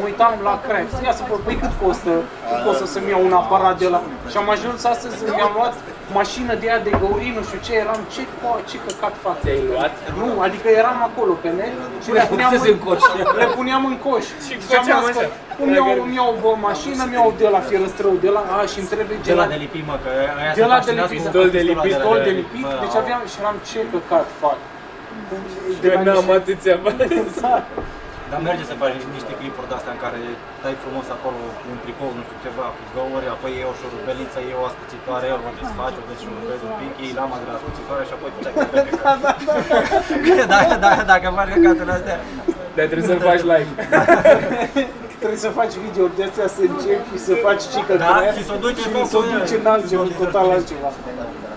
Mă 0.00 0.06
uitam 0.10 0.32
la 0.48 0.54
craft, 0.66 0.94
ia 1.06 1.12
să 1.18 1.22
văd, 1.30 1.40
păi 1.46 1.56
cât 1.62 1.72
costă, 1.82 2.12
cât 2.48 2.60
costă 2.66 2.84
să-mi 2.94 3.10
iau 3.12 3.22
un 3.28 3.34
aparat 3.42 3.76
de 3.82 3.88
la... 3.94 3.98
Și 4.30 4.36
am 4.42 4.48
ajuns 4.56 4.80
astăzi, 4.94 5.16
mi-am 5.36 5.52
luat 5.58 5.74
mașină 6.20 6.52
de 6.60 6.64
aia 6.70 6.80
de 6.88 6.92
găurii, 7.02 7.32
nu 7.38 7.42
știu 7.48 7.60
ce, 7.66 7.72
eram, 7.84 8.00
ce, 8.14 8.22
co, 8.38 8.50
ce 8.68 8.76
căcat 8.86 9.14
fac. 9.24 9.36
Ți-ai 9.44 9.62
luat? 9.70 9.92
Nu, 10.20 10.28
adică 10.46 10.68
eram 10.82 10.98
acolo 11.08 11.32
pe 11.42 11.48
net 11.58 11.74
și 12.04 12.10
le 12.16 12.22
puneam 12.32 12.50
Pusese 12.52 12.68
în, 12.72 12.76
în 12.78 12.80
coș. 12.86 13.02
le 13.42 13.46
puneam 13.58 13.82
în 13.90 13.96
coș. 14.06 14.24
Și 14.46 14.52
am 14.54 14.60
făceam 14.66 14.84
zis 15.06 15.16
că 15.16 15.22
așa. 15.24 15.28
Îmi 15.62 15.74
iau, 15.78 15.88
îmi 16.06 16.14
iau 16.20 16.30
o 16.50 16.54
mașină, 16.68 17.00
îmi 17.06 17.16
iau 17.18 17.28
de 17.42 17.48
la 17.56 17.60
fierăstrău, 17.68 18.12
de 18.26 18.30
la, 18.36 18.40
a, 18.56 18.58
și 18.72 18.78
îmi 18.80 18.88
trebuie 18.94 19.16
de 19.30 19.34
la 19.40 19.46
de 19.54 19.58
lipit, 19.64 19.84
mă, 19.90 19.96
că 20.04 20.08
aia 20.40 20.52
De 20.58 20.60
se 20.62 20.66
la 20.72 20.78
de 20.78 20.80
fascinează 20.80 21.12
lipit, 21.12 21.24
cu 21.24 21.30
pistol 21.32 21.48
de 21.56 21.60
lipit, 21.70 21.82
pistol 21.88 22.16
de 22.18 22.24
de 22.28 22.32
lipit, 22.40 22.64
Bă, 22.66 22.74
deci 22.84 22.96
au. 22.98 23.02
aveam 23.04 23.22
și 23.30 23.36
eram 23.42 23.56
ce 23.68 23.78
căcat 23.92 24.26
fac. 24.42 24.58
De 25.82 25.88
Că 25.88 25.94
la 25.96 26.02
n-am 26.06 26.14
niște- 26.16 26.32
atâția 26.40 26.76
bani. 26.84 26.98
Exact. 28.30 28.44
Dar 28.44 28.50
merge 28.50 28.64
să 28.72 28.76
faci 28.82 28.96
niște 29.18 29.32
clipuri 29.40 29.68
de 29.70 29.74
astea 29.78 29.92
în 29.96 30.00
care 30.04 30.18
dai 30.62 30.74
frumos 30.84 31.06
acolo 31.16 31.38
un 31.72 31.78
tricou, 31.84 32.10
nu 32.18 32.22
știu 32.26 32.38
ceva, 32.46 32.66
cu 32.76 32.82
găuri, 32.94 33.26
apoi 33.34 33.50
iei 33.56 33.70
o 33.70 33.72
șurubeliță, 33.78 34.38
iei 34.40 34.60
o 34.60 34.64
ascuțitoare, 34.70 35.26
o 35.48 35.50
desfaci, 35.58 35.98
o 36.02 36.04
deșurubezi 36.10 36.62
un 36.68 36.74
pic, 36.80 36.92
iei 37.02 37.18
lama 37.20 37.36
de 37.40 37.46
la 37.50 37.54
ascuțitoare 37.58 38.02
și 38.08 38.14
apoi 38.16 38.30
pleci 38.36 38.54
pe 38.56 38.80
Că 40.36 40.44
dacă, 40.54 40.74
dacă, 40.86 41.02
dacă 41.12 41.26
faci 41.38 41.50
căcaturile 41.54 41.94
astea, 41.98 42.16
Dar 42.76 42.86
trebuie 42.90 43.08
să-l 43.10 43.22
faci 43.30 43.44
live. 43.52 43.70
Trebuie 45.22 45.44
să 45.46 45.50
faci 45.60 45.74
video 45.84 46.06
de 46.16 46.22
astea 46.28 46.48
să 46.56 46.60
începi 46.70 47.08
și 47.12 47.18
să 47.28 47.32
faci 47.46 47.62
cică 47.74 47.94
Da, 48.04 48.14
și 48.36 48.42
să 48.48 48.52
o 48.56 48.58
duci 48.64 48.80
în 48.86 48.92
și 48.94 49.10
să 49.12 49.16
o 49.20 49.22
focul 49.22 49.30
duci 49.34 49.52
ăla. 49.54 49.60
în 49.60 49.66
altceva, 49.74 50.02
în 50.10 50.14
total 50.22 50.46
altceva. 50.56 50.88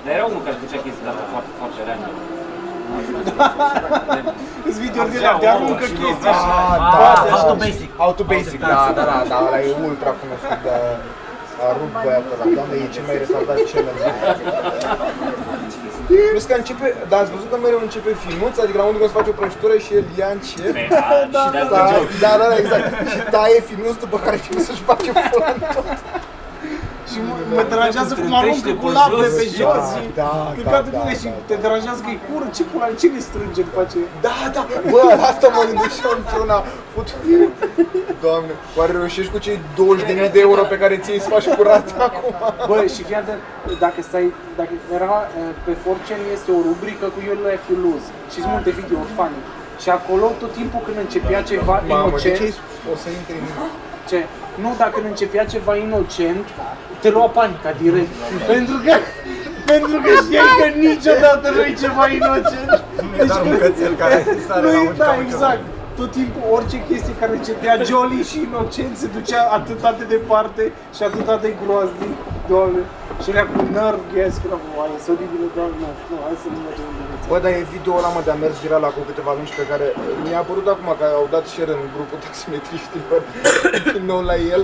Dar 0.03 0.11
era 0.17 0.25
unul 0.31 0.41
care 0.45 0.55
făcea 0.63 0.79
chestii 0.83 1.03
de 1.05 1.09
astea 1.11 1.27
foarte, 1.33 1.51
foarte 1.59 1.79
random. 1.87 2.13
Îți 4.67 4.79
video 4.83 5.03
de 5.13 5.19
la 5.25 5.31
de 5.43 5.47
aruncă 5.53 5.85
chestii 5.99 6.33
și... 6.41 6.49
Ah, 6.53 6.77
Ah, 7.05 7.19
da, 7.27 7.31
how 7.35 7.41
to 7.51 7.55
da. 7.55 7.63
basic. 7.65 7.89
How 8.01 8.11
to 8.19 8.23
basic, 8.33 8.59
da, 8.73 8.79
da, 8.97 9.03
da, 9.11 9.17
da, 9.31 9.37
ăla 9.47 9.59
e 9.67 9.69
ultra 9.89 10.11
cunoscut, 10.21 10.59
da. 10.67 10.75
A 11.63 11.67
rupt 11.79 11.95
băiatul 12.05 12.33
ăla, 12.35 12.45
doamne, 12.57 12.75
e 12.83 12.87
cel 12.95 13.05
mai 13.09 13.17
retardat 13.23 13.57
challenge. 13.71 14.07
Plus 16.33 16.45
că 16.49 16.55
începe, 16.61 16.87
dar 17.09 17.17
ați 17.23 17.31
văzut 17.35 17.49
că 17.51 17.57
mereu 17.65 17.79
începe 17.87 18.11
filmuț, 18.23 18.55
adică 18.63 18.77
la 18.81 18.85
unul 18.89 18.99
când 19.01 19.11
se 19.11 19.17
face 19.19 19.29
o 19.33 19.37
prăjitură 19.39 19.75
și 19.85 19.91
el 19.99 20.05
ia 20.21 20.29
încet. 20.37 20.73
Da, 21.35 21.41
și 21.45 21.51
de 21.55 21.59
Da, 21.73 21.79
asta 21.83 21.99
da, 22.23 22.31
da, 22.41 22.45
da, 22.51 22.55
exact. 22.63 22.85
Și 23.11 23.19
taie 23.35 23.59
filmuț 23.69 23.95
după 24.05 24.17
care 24.25 24.35
începe 24.39 24.59
să-și 24.69 24.83
face 24.89 25.09
pula 25.31 25.47
în 25.55 25.61
tot. 25.75 25.87
Și 27.13 27.19
mă, 27.27 27.33
mă 27.57 27.63
deranjează 27.73 28.11
cum 28.21 28.31
aruncă 28.39 28.57
Strântește 28.59 28.81
cu 28.81 28.87
pe 28.87 28.97
lape 28.99 29.25
jos. 29.25 29.33
pe 29.39 29.45
jos 29.59 29.83
și... 29.95 30.03
Da, 30.21 30.33
Că 30.57 30.61
da, 30.65 30.71
ca 30.73 30.79
da, 30.85 30.89
da, 31.07 31.13
și 31.21 31.27
da, 31.33 31.39
te 31.49 31.55
deranjează 31.65 31.99
că 32.05 32.09
e 32.15 32.19
cură, 32.27 32.47
ce 32.55 32.63
pula, 32.71 32.87
cine 33.01 33.19
strânge 33.27 33.61
după 33.69 33.79
aceea? 33.85 34.09
Da, 34.27 34.37
da, 34.55 34.61
bă, 34.93 35.01
la 35.21 35.25
asta 35.31 35.47
mă 35.55 35.61
gândesc 35.69 35.93
și 35.99 36.03
eu 36.09 36.13
într-una. 36.21 36.57
Fut, 36.93 37.07
Doamne, 38.23 38.53
oare 38.77 38.91
reușești 39.01 39.31
cu 39.35 39.39
cei 39.45 39.57
20.000 40.27 40.35
de 40.35 40.41
euro 40.47 40.61
pe 40.73 40.77
care 40.81 40.95
ți-i 41.03 41.23
să 41.25 41.29
faci 41.35 41.47
curat 41.57 41.87
acum? 42.07 42.31
Bă, 42.69 42.77
și 42.95 43.01
fii 43.07 43.19
atent, 43.21 43.41
dacă 43.85 43.99
stai, 44.09 44.27
dacă 44.59 44.73
era 44.97 45.15
eh, 45.39 45.51
pe 45.65 45.73
Fortune 45.83 46.23
este 46.35 46.49
o 46.57 46.59
rubrică 46.69 47.05
cu 47.13 47.19
You 47.27 47.35
Life 47.47 47.65
You 47.71 47.77
Lose 47.85 48.07
și 48.31 48.37
sunt 48.43 48.53
multe 48.55 48.71
videouri 48.79 49.11
funny. 49.17 49.41
Și 49.83 49.89
acolo 49.97 50.25
tot 50.41 50.51
timpul 50.59 50.81
când 50.85 50.97
începea 51.05 51.41
ceva 51.51 51.75
Mamă, 51.75 51.87
de 51.87 52.09
inocent, 52.09 52.37
ce 52.39 52.47
o 52.91 52.95
să 53.03 53.07
intri 53.19 53.35
în... 53.43 53.47
ce? 54.11 54.19
Nu, 54.61 54.75
dacă 54.77 54.99
începea 55.09 55.45
ceva 55.45 55.75
inocent, 55.75 56.45
te 56.99 57.09
lua 57.09 57.25
panica 57.25 57.71
direct. 57.81 58.07
pentru 58.47 58.75
că 58.85 58.93
pentru 59.65 59.97
că 60.03 60.09
știai 60.23 60.51
că 60.59 60.67
niciodată 60.87 61.49
nu 61.55 61.61
e 61.61 61.73
ceva 61.83 62.05
inocent. 62.19 62.83
E 63.19 63.23
doar 63.23 63.41
un 63.41 63.57
cățel 63.57 63.93
care 63.95 64.25
sare 64.47 64.71
la 64.71 64.79
un 64.79 64.93
Da, 64.97 65.05
cauciuc. 65.05 65.25
exact. 65.31 65.59
Tot 65.95 66.11
timpul, 66.11 66.41
orice 66.57 66.77
chestie 66.89 67.13
care 67.19 67.31
începea 67.31 67.75
jolly 67.83 68.23
și 68.29 68.37
inocent 68.47 68.97
se 68.97 69.07
ducea 69.17 69.41
atât 69.57 69.81
de 69.99 70.05
departe 70.15 70.71
și 70.95 71.03
atât 71.03 71.41
de 71.41 71.53
groaznic, 71.61 72.17
doamne. 72.49 72.81
Și 73.23 73.29
era 73.33 73.45
cu 73.53 73.59
nerv 73.77 74.01
gas, 74.13 74.33
că 74.41 74.45
era, 74.47 74.57
e 74.95 75.11
oribilă, 75.15 75.45
doamne, 75.57 75.77
nu, 75.81 75.89
nu, 76.09 76.15
hai 76.25 76.37
să 76.43 76.47
nu 76.55 76.59
mergem 76.67 76.87
în 76.91 76.95
viață. 76.99 77.25
Bă, 77.31 77.37
dar 77.43 77.51
e 77.59 77.71
video 77.75 77.93
ăla 77.99 78.09
mă 78.15 78.21
de 78.27 78.31
a 78.33 78.37
mers 78.43 78.55
viral 78.63 78.83
acum 78.89 79.03
câteva 79.11 79.31
luni 79.37 79.49
și 79.51 79.59
pe 79.61 79.65
care 79.71 79.85
mi-a 80.23 80.39
apărut 80.43 80.67
acum 80.73 80.89
că 80.99 81.05
au 81.21 81.27
dat 81.35 81.45
share 81.51 81.73
în 81.77 81.83
grupul 81.95 82.19
taximetriștilor 82.25 83.21
din 83.95 84.05
nou 84.11 84.21
la 84.31 84.35
el. 84.53 84.61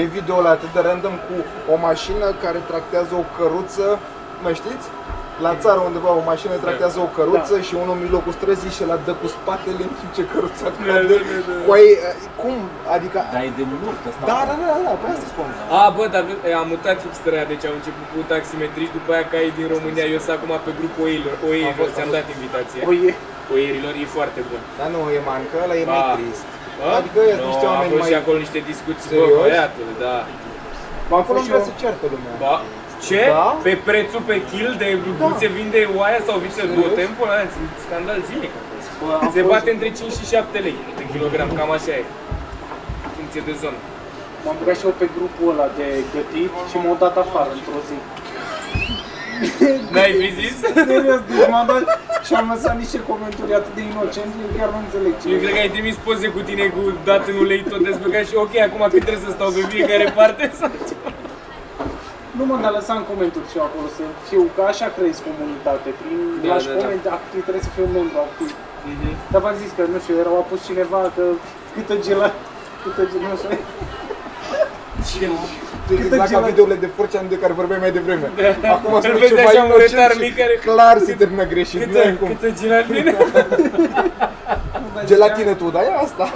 E 0.00 0.14
video 0.16 0.36
ăla 0.40 0.50
atât 0.56 0.70
de 0.76 0.80
random 0.88 1.16
cu 1.26 1.36
o 1.72 1.74
mașină 1.88 2.26
care 2.44 2.58
tractează 2.70 3.12
o 3.22 3.24
căruță, 3.36 3.86
mă 4.42 4.50
știți? 4.60 4.86
La 5.46 5.52
țară 5.64 5.80
undeva 5.90 6.10
o 6.20 6.22
mașină 6.32 6.54
tractează 6.64 6.98
o 7.06 7.08
căruță 7.16 7.54
și 7.66 7.74
unul 7.82 7.94
în 7.96 8.00
mijlocul 8.04 8.32
străzii 8.38 8.76
și 8.78 8.82
la 8.90 8.96
dă 9.06 9.12
cu 9.20 9.26
spatele 9.36 9.82
în 9.88 9.92
timp 9.98 10.10
ce 10.16 10.22
căruța 10.32 10.68
cade. 10.86 11.14
Cu 11.66 11.70
ei, 11.82 11.92
cum? 12.42 12.56
Adică... 12.96 13.18
Dar 13.34 13.42
e 13.48 13.52
de 13.60 13.64
mult 13.82 14.00
ăsta. 14.10 14.22
Da, 14.32 14.38
da, 14.48 14.54
da, 14.62 14.78
da, 14.88 14.92
pe 15.02 15.06
asta 15.14 15.26
spun. 15.34 15.48
A, 15.78 15.80
bă, 15.96 16.04
dar 16.14 16.22
vezi, 16.28 16.40
am 16.60 16.66
mutat 16.72 16.96
hipsterea, 17.04 17.44
deci 17.52 17.64
am 17.70 17.74
început 17.80 18.06
cu 18.12 18.18
taximetriști, 18.32 18.94
după 18.98 19.10
aia 19.14 19.24
caii 19.32 19.54
din 19.58 19.66
România, 19.74 20.06
eu 20.14 20.20
sunt 20.24 20.34
acum 20.36 20.52
pe 20.66 20.70
grupul 20.78 21.02
oierilor, 21.06 21.36
oierilor, 21.50 21.88
ți-am 21.96 22.10
dat 22.16 22.26
invitație. 22.36 22.80
Păi, 22.88 22.98
e- 23.10 23.18
Oierilor 23.56 23.94
e 24.02 24.06
foarte 24.18 24.40
bun. 24.50 24.60
Dar 24.78 24.88
nu 24.94 25.00
e 25.18 25.20
man, 25.30 25.42
că 25.50 25.56
ăla 25.64 25.74
e 25.82 25.84
mai 25.92 26.02
Ba. 26.06 26.12
trist. 26.16 26.46
Bă? 26.78 26.86
Adică 27.00 27.18
e 27.30 27.32
No, 27.40 27.46
niște 27.50 27.66
am 27.66 27.72
oameni 27.74 27.90
fost 27.94 28.04
mai... 28.04 28.10
și 28.12 28.16
acolo 28.22 28.36
niște 28.46 28.60
discuții, 28.72 29.08
bă, 29.10 29.16
Serios? 29.22 29.40
băiatule, 29.44 29.92
da. 30.04 30.16
m-am 31.10 31.20
Acolo 31.22 31.26
fost 31.28 31.38
nu 31.38 31.44
și 31.46 31.50
vrea 31.52 31.62
eu, 31.64 31.68
să 31.68 31.72
ceartă 31.82 32.04
lumea. 32.14 32.34
Ba, 32.44 32.54
ce? 33.06 33.20
Da? 33.36 33.48
Pe 33.66 33.72
prețul 33.88 34.22
pe 34.30 34.36
kill 34.50 34.70
de 34.82 34.88
cum 35.20 35.32
se 35.42 35.48
vinde 35.58 35.80
oaia 35.98 36.20
sau 36.26 36.34
viță 36.44 36.60
Serios? 36.60 36.76
două 36.78 36.88
tempul? 37.00 37.24
Ăla, 37.26 37.36
e 37.44 37.48
scandal 37.86 38.18
zilnic. 38.28 38.52
bă, 39.00 39.10
am 39.22 39.30
Se 39.34 39.40
fost- 39.42 39.52
bate 39.52 39.68
între 39.76 39.88
5 39.98 40.12
și 40.18 40.24
7 40.32 40.58
lei 40.66 40.76
de 41.00 41.04
kilogram, 41.12 41.48
cam 41.58 41.70
așa 41.76 41.92
e. 42.00 42.04
În 43.06 43.10
funcție 43.18 43.42
de 43.48 43.54
zonă. 43.62 43.78
M-am 44.44 44.56
băgat 44.60 44.76
și 44.80 44.84
eu 44.88 44.94
pe 45.00 45.06
grupul 45.16 45.46
ăla 45.52 45.66
de 45.78 45.86
gătit 46.14 46.52
și 46.70 46.76
m-au 46.82 46.96
dat 47.04 47.14
afară 47.24 47.50
într-o 47.58 47.80
zi. 47.88 47.98
N-ai 49.94 50.12
fi 50.20 50.28
zis? 50.40 50.54
Serios, 50.90 51.20
deci 51.28 51.48
m-am 51.52 51.66
dat 51.70 51.82
și 52.26 52.32
am 52.40 52.46
lăsat 52.54 52.74
niște 52.82 52.98
comentarii 53.10 53.54
atât 53.60 53.74
de 53.78 53.82
inocente, 53.92 54.34
eu 54.44 54.50
chiar 54.58 54.68
nu 54.74 54.78
înțeleg 54.84 55.12
ce. 55.20 55.26
Eu 55.34 55.38
cred 55.42 55.52
că 55.56 55.60
ai 55.64 55.72
trimis 55.76 55.96
poze 56.06 56.26
cu 56.36 56.40
tine 56.48 56.64
cu 56.76 56.82
dat 57.08 57.22
în 57.32 57.36
ulei 57.44 57.62
tot 57.70 57.80
dezbăgat 57.88 58.24
și 58.30 58.34
ok, 58.44 58.52
acum 58.68 58.82
cât 58.92 59.02
trebuie 59.06 59.26
să 59.28 59.32
stau 59.36 59.48
pe 59.56 59.62
fiecare 59.72 60.06
parte? 60.18 60.44
sau 60.60 60.70
ceva? 60.88 61.10
Nu 62.40 62.46
mă, 62.50 62.56
dar 62.64 62.72
lăsam 62.78 63.00
comentarii 63.10 63.50
și 63.52 63.56
eu 63.60 63.64
acolo 63.68 63.88
să 63.98 64.02
fiu, 64.28 64.42
că 64.54 64.60
așa 64.72 64.86
crezi 64.96 65.20
comunitate, 65.28 65.88
prin 66.00 66.18
Da, 66.42 66.48
lași 66.52 66.66
da, 66.68 66.72
da. 66.74 66.78
coment, 66.80 67.04
activ, 67.18 67.40
trebuie 67.46 67.66
să 67.68 67.72
fiu 67.74 67.84
un 67.88 67.94
membru 67.98 68.18
activ. 68.26 68.50
Mhm. 68.92 69.10
Dar 69.32 69.40
v-am 69.44 69.56
zis 69.62 69.70
că, 69.76 69.82
nu 69.94 69.98
știu, 70.04 70.14
erau 70.22 70.34
apus 70.42 70.60
cineva 70.68 71.00
că 71.16 71.24
câtă 71.74 71.94
gela, 72.06 72.28
câtă 72.82 73.02
gela, 73.12 73.28
nu 73.34 73.38
știu, 75.10 75.32
Exact 75.96 76.30
ca 76.30 76.40
videourile 76.50 76.78
de 76.84 76.90
Forcean 76.96 77.26
de 77.28 77.38
care 77.42 77.52
vorbeai 77.52 77.80
mai 77.84 77.92
devreme. 77.98 78.26
Acum 78.76 78.94
Îl 78.94 79.00
spui 79.02 79.20
vezi 79.20 79.34
ceva 79.34 79.48
așa 79.48 79.62
muretar 79.62 80.10
inocent 80.10 80.20
mic 80.20 80.34
și 80.34 80.40
care... 80.40 80.54
clar 80.64 80.96
se 80.98 81.12
termină 81.12 81.44
greșit. 81.52 81.80
Nu 81.80 81.86
Câtă, 81.86 82.06
ai 82.06 82.16
cum. 82.20 82.28
câtă 82.28 82.48
gelatină? 82.60 83.12
Gelatină 85.10 85.52
tu, 85.60 85.66
dar 85.74 85.82
e 85.82 85.92
asta. 86.06 86.24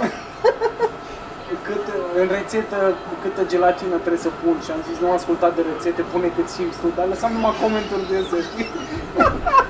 cât, 2.15 2.23
în 2.23 2.27
rețetă 2.37 2.79
câtă 3.23 3.41
gelatină 3.51 3.95
trebuie 4.03 4.25
să 4.27 4.31
pun 4.41 4.55
și 4.65 4.71
am 4.75 4.81
zis 4.87 4.97
nu 5.01 5.07
am 5.07 5.15
ascultat 5.19 5.51
de 5.57 5.63
rețete, 5.71 6.01
pune 6.11 6.27
cât 6.35 6.47
simți 6.55 6.77
tu, 6.81 6.87
dar 6.97 7.05
lăsam 7.13 7.31
numai 7.35 7.53
comentarii 7.63 8.09
de 8.11 8.17
astea, 8.21 8.41
știi? 8.49 8.67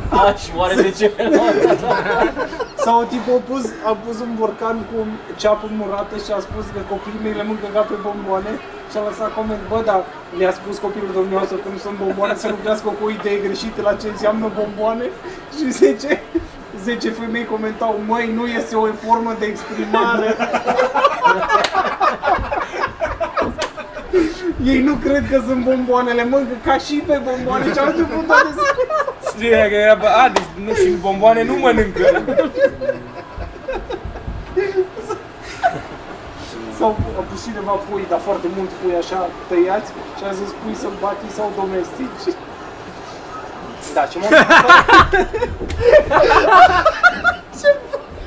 A, 0.20 0.34
și 0.42 0.50
oare 0.60 0.76
de 0.86 0.92
ce? 1.00 1.08
Sau 2.86 2.98
tipul 3.14 3.38
a 3.40 3.44
pus, 3.50 3.64
a 3.92 3.94
pus 4.04 4.18
un 4.26 4.32
borcan 4.40 4.78
cu 4.90 4.98
ceapă 5.42 5.66
murată 5.80 6.16
și 6.26 6.32
a 6.38 6.40
spus 6.48 6.66
că 6.74 6.80
copiii 6.92 7.24
mei 7.24 7.40
le 7.40 7.46
mâncă 7.50 7.68
ca 7.74 7.82
pe 7.90 7.96
bomboane 8.06 8.54
și 8.92 8.98
a 8.98 9.08
lăsat 9.08 9.30
coment, 9.38 9.64
bă, 9.72 9.80
dar 9.90 10.02
mi-a 10.38 10.54
spus 10.60 10.76
copilul 10.86 11.12
dumneavoastră 11.20 11.58
că 11.64 11.68
nu 11.74 11.80
sunt 11.86 11.98
bomboane 12.04 12.36
să 12.44 12.48
nu 12.52 12.58
crească 12.64 12.88
cu 12.98 13.04
o 13.08 13.14
idee 13.18 13.38
greșită 13.46 13.80
la 13.88 13.94
ce 14.02 14.08
înseamnă 14.08 14.46
bomboane 14.60 15.06
și 15.56 15.66
10, 15.72 16.22
10 16.84 17.10
femei 17.20 17.46
comentau, 17.54 17.94
măi, 18.10 18.26
nu 18.38 18.46
este 18.60 18.74
o 18.76 18.86
formă 19.06 19.32
de 19.40 19.46
exprimare. 19.46 20.30
Ei 24.66 24.82
nu 24.82 24.94
cred 24.96 25.24
că 25.32 25.42
sunt 25.48 25.64
bomboanele, 25.64 26.24
mâncă 26.24 26.56
ca 26.64 26.78
și 26.78 27.04
pe 27.08 27.22
bomboane 27.24 27.74
și 27.74 27.80
au 27.80 27.86
început 27.86 28.26
toate 28.28 28.50
să... 28.56 28.62
Știa 29.32 29.68
că 29.68 29.76
era, 29.86 29.96
bă, 29.96 30.08
a, 30.08 30.30
deci 30.30 30.52
nu, 30.66 30.74
și 30.74 30.90
bomboane 31.06 31.44
nu 31.44 31.56
mănâncă. 31.56 32.06
Sau 36.78 36.98
a 37.20 37.22
pus 37.30 37.44
cineva 37.44 37.72
pui, 37.72 38.06
dar 38.10 38.20
foarte 38.20 38.48
mulți 38.56 38.74
pui 38.82 38.96
așa 39.04 39.30
tăiați 39.50 39.90
și 40.18 40.24
a 40.30 40.32
zis 40.40 40.50
pui 40.62 40.76
sălbatici 40.82 41.38
sau 41.38 41.48
domestici. 41.62 42.36
Da, 43.94 44.04
și 44.12 44.18
mă 44.18 44.26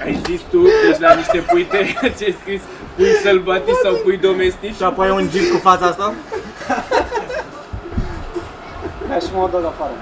Ai 0.04 0.20
zis 0.26 0.40
tu, 0.50 0.62
deci 0.62 0.98
la 0.98 1.14
niște 1.14 1.38
pui 1.38 1.64
tăiați 1.64 2.24
ai 2.24 2.36
scris 2.40 2.62
pui 2.98 3.12
sălbatici 3.22 3.80
sau 3.84 3.92
pui 4.04 4.16
domestici? 4.16 4.74
Și 4.74 4.82
apoi 4.82 5.10
un 5.10 5.28
gif 5.30 5.50
cu 5.52 5.58
fața 5.58 5.86
asta? 5.86 6.14
Da, 9.08 9.18
și 9.18 9.26
m-au 9.34 9.48
dat 9.52 9.64
afară. 9.72 9.92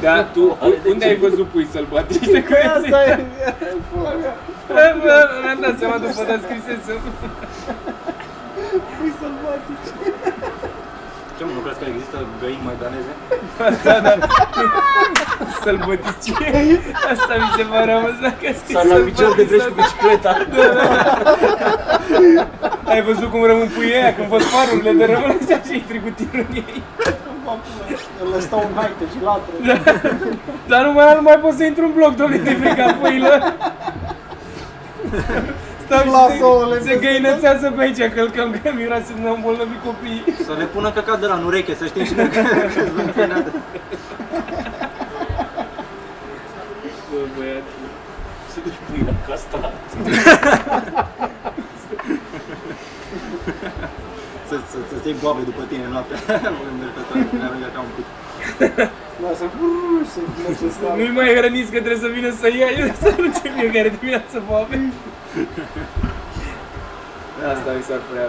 Da, 0.00 0.22
tu, 0.22 0.40
u- 0.68 0.78
unde 0.90 1.04
ai 1.04 1.16
văzut 1.16 1.46
pui 1.48 1.66
sălbatici 1.72 2.26
de 2.36 2.42
care 2.42 2.62
ți 2.82 2.86
Asta 2.92 3.04
e, 3.04 3.26
pula 3.92 4.10
mea, 4.22 4.34
Mi-am 5.44 5.58
dat 5.60 5.78
seama 5.78 5.96
după 5.98 6.22
dar 6.28 6.40
scrisesem. 6.46 7.00
pui 8.98 9.12
sălbatici. 9.20 9.88
Ce 11.36 11.44
mă, 11.44 11.50
nu 11.55 11.55
crezi 11.66 11.80
că 11.82 11.86
există 11.92 12.16
găini 12.40 12.64
maidaneze? 12.68 13.12
Sălbătici. 15.62 16.30
Asta 17.12 17.32
mi 17.42 17.50
se 17.56 17.64
pare 17.72 17.92
amuzant 17.92 18.36
că 18.42 18.48
scris 18.60 18.76
Sau 18.76 18.84
la 18.92 18.96
picior 19.06 19.30
de 19.38 19.44
brești 19.48 19.68
cu 19.68 19.74
bicicleta. 19.80 20.30
Ai 22.92 23.02
văzut 23.02 23.28
cum 23.30 23.42
rămân 23.50 23.68
puii 23.74 23.94
aia 23.94 24.14
când 24.14 24.28
văd 24.28 24.42
farurile 24.54 24.92
de 25.00 25.04
rămân 25.12 25.30
așa 25.42 25.58
și 25.66 25.74
intri 25.80 25.98
cu 26.04 26.10
tirul 26.18 26.46
în 26.48 26.54
ei. 26.62 26.82
Le 28.32 28.40
stau 28.40 28.60
în 28.68 28.74
haite 28.78 29.04
și 29.12 29.18
latră. 29.28 29.54
Dar 30.70 30.80
nu 30.86 30.92
mai, 30.92 31.14
nu 31.14 31.22
mai 31.22 31.38
pot 31.42 31.54
să 31.58 31.64
intru 31.64 31.84
în 31.84 31.92
bloc, 31.94 32.12
domnule, 32.16 32.42
de 32.42 32.54
frica 32.60 32.86
puilor. 33.00 33.38
Stau 35.86 36.00
și 36.00 36.10
Lasă 36.16 36.44
ouăle 36.44 36.78
se, 36.78 36.82
se 36.82 36.88
peste 36.88 37.06
găinățează 37.06 37.66
pe 37.76 37.82
aici, 37.82 38.02
călcăm 38.14 38.48
că 38.62 38.70
miroase 38.76 39.04
să 39.04 39.12
ne 39.22 39.28
îmbolnăvi 39.28 39.76
copiii. 39.84 40.24
Să 40.46 40.52
le 40.58 40.64
pună 40.64 40.90
căcat 40.90 41.20
de 41.20 41.26
la 41.26 41.34
în 41.34 41.44
ureche, 41.44 41.74
să 41.74 41.84
știm 41.86 42.04
și 42.04 42.14
noi 42.14 42.28
că 42.28 42.40
că 42.74 42.82
sunt 42.86 42.98
înclinate. 43.06 43.50
Bă, 47.08 47.18
băiat. 47.36 47.66
Se 48.52 48.58
duci 48.64 48.80
pui 48.86 49.02
la 49.08 49.14
castrat. 49.26 49.74
Să, 54.48 54.56
să, 54.70 54.76
să-ți 54.90 55.06
iei 55.08 55.16
boabe 55.22 55.42
după 55.50 55.62
tine 55.70 55.86
noaptea. 55.94 56.18
Când 56.66 56.76
mergi 56.80 56.94
pe 56.96 57.00
stradă, 57.06 57.36
ne 57.40 57.44
aruncă 57.48 57.68
ca 57.74 57.80
un 57.86 57.92
pic. 57.96 58.06
Da, 59.22 59.30
să 59.40 59.46
să 60.14 60.18
mergi 60.42 60.64
în 60.68 60.72
stare. 60.76 60.96
Nu-i 61.00 61.14
mai 61.20 61.28
hrăniți 61.38 61.70
că 61.74 61.78
trebuie 61.84 62.04
să 62.06 62.10
vină 62.18 62.30
să 62.40 62.46
ia 62.60 62.70
el 62.80 62.88
să 63.00 63.06
arunce 63.14 63.46
fiecare 63.56 63.88
dimineață 63.98 64.36
boabe. 64.48 64.76
Asta 67.52 67.68
mi 67.78 67.84
s-ar 67.88 68.00
prea 68.10 68.26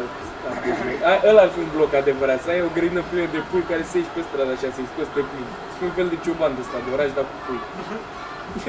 A- 1.11 1.21
Ăla 1.29 1.41
ar 1.45 1.51
fi 1.55 1.59
un 1.65 1.71
bloc 1.75 1.91
adevărat, 2.01 2.39
să 2.45 2.49
ai 2.53 2.61
o 2.67 2.69
grădină 2.75 3.01
plină 3.09 3.27
de 3.35 3.41
pui 3.49 3.63
care 3.71 3.83
să 3.89 3.95
ieși 3.97 4.13
pe 4.15 4.21
stradă 4.27 4.51
așa, 4.55 4.69
să-i 4.77 4.89
scoți 4.91 5.13
pe 5.15 5.21
plin. 5.29 5.47
Să 5.75 5.79
un 5.89 5.93
fel 5.97 6.07
de 6.13 6.17
cioban 6.23 6.51
de 6.55 6.61
ăsta, 6.63 6.77
de 6.85 6.89
oraș, 6.95 7.09
dar 7.17 7.25
cu 7.31 7.37
pui. 7.45 7.61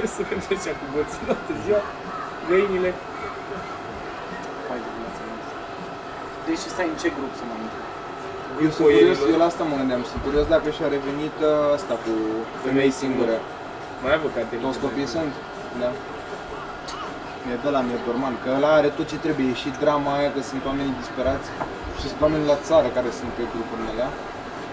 El 0.01 0.07
să 0.17 0.21
merge 0.31 0.53
așa 0.59 0.73
cu 0.81 0.85
boții 0.93 1.21
toată 1.29 1.53
ziua, 1.63 1.81
găinile. 2.51 2.91
Hai 4.69 4.79
de 4.85 4.91
viață 4.99 5.21
mea. 5.27 5.39
Deci 6.47 6.63
stai 6.75 6.89
în 6.93 6.97
ce 7.03 7.09
grup 7.17 7.33
să 7.41 7.45
mă 7.49 7.55
intru? 7.65 7.68
Eu 8.64 8.71
sunt 8.77 8.87
curios, 8.87 9.18
eu 9.33 9.38
la 9.42 9.49
asta 9.53 9.62
mă 9.71 9.77
gândeam, 9.81 10.03
sunt 10.11 10.21
curios 10.27 10.47
dacă 10.55 10.68
și-a 10.77 10.88
revenit 10.97 11.37
uh, 11.51 11.77
asta 11.79 11.94
cu 12.05 12.12
femei 12.64 12.92
singure. 13.03 13.37
Mai 14.05 14.12
avut 14.18 14.31
Caterina. 14.37 14.64
Toți 14.66 14.81
copiii 14.87 15.11
sunt? 15.16 15.33
Da. 15.83 15.90
E 17.51 17.55
de 17.66 17.71
la 17.77 17.81
mie 17.87 17.99
normal, 18.11 18.35
că 18.42 18.49
ăla 18.59 18.71
are 18.79 18.88
tot 18.99 19.07
ce 19.12 19.18
trebuie, 19.25 19.47
e 19.53 19.62
și 19.62 19.71
drama 19.85 20.11
aia 20.18 20.31
că 20.35 20.40
sunt 20.51 20.62
oameni 20.71 20.92
disperați 21.03 21.49
și 22.01 22.07
sunt 22.11 22.21
oameni 22.27 22.44
la 22.53 22.57
țară 22.68 22.88
care 22.97 23.09
sunt 23.18 23.31
pe 23.38 23.44
grupurile 23.53 23.90
alea. 23.94 24.11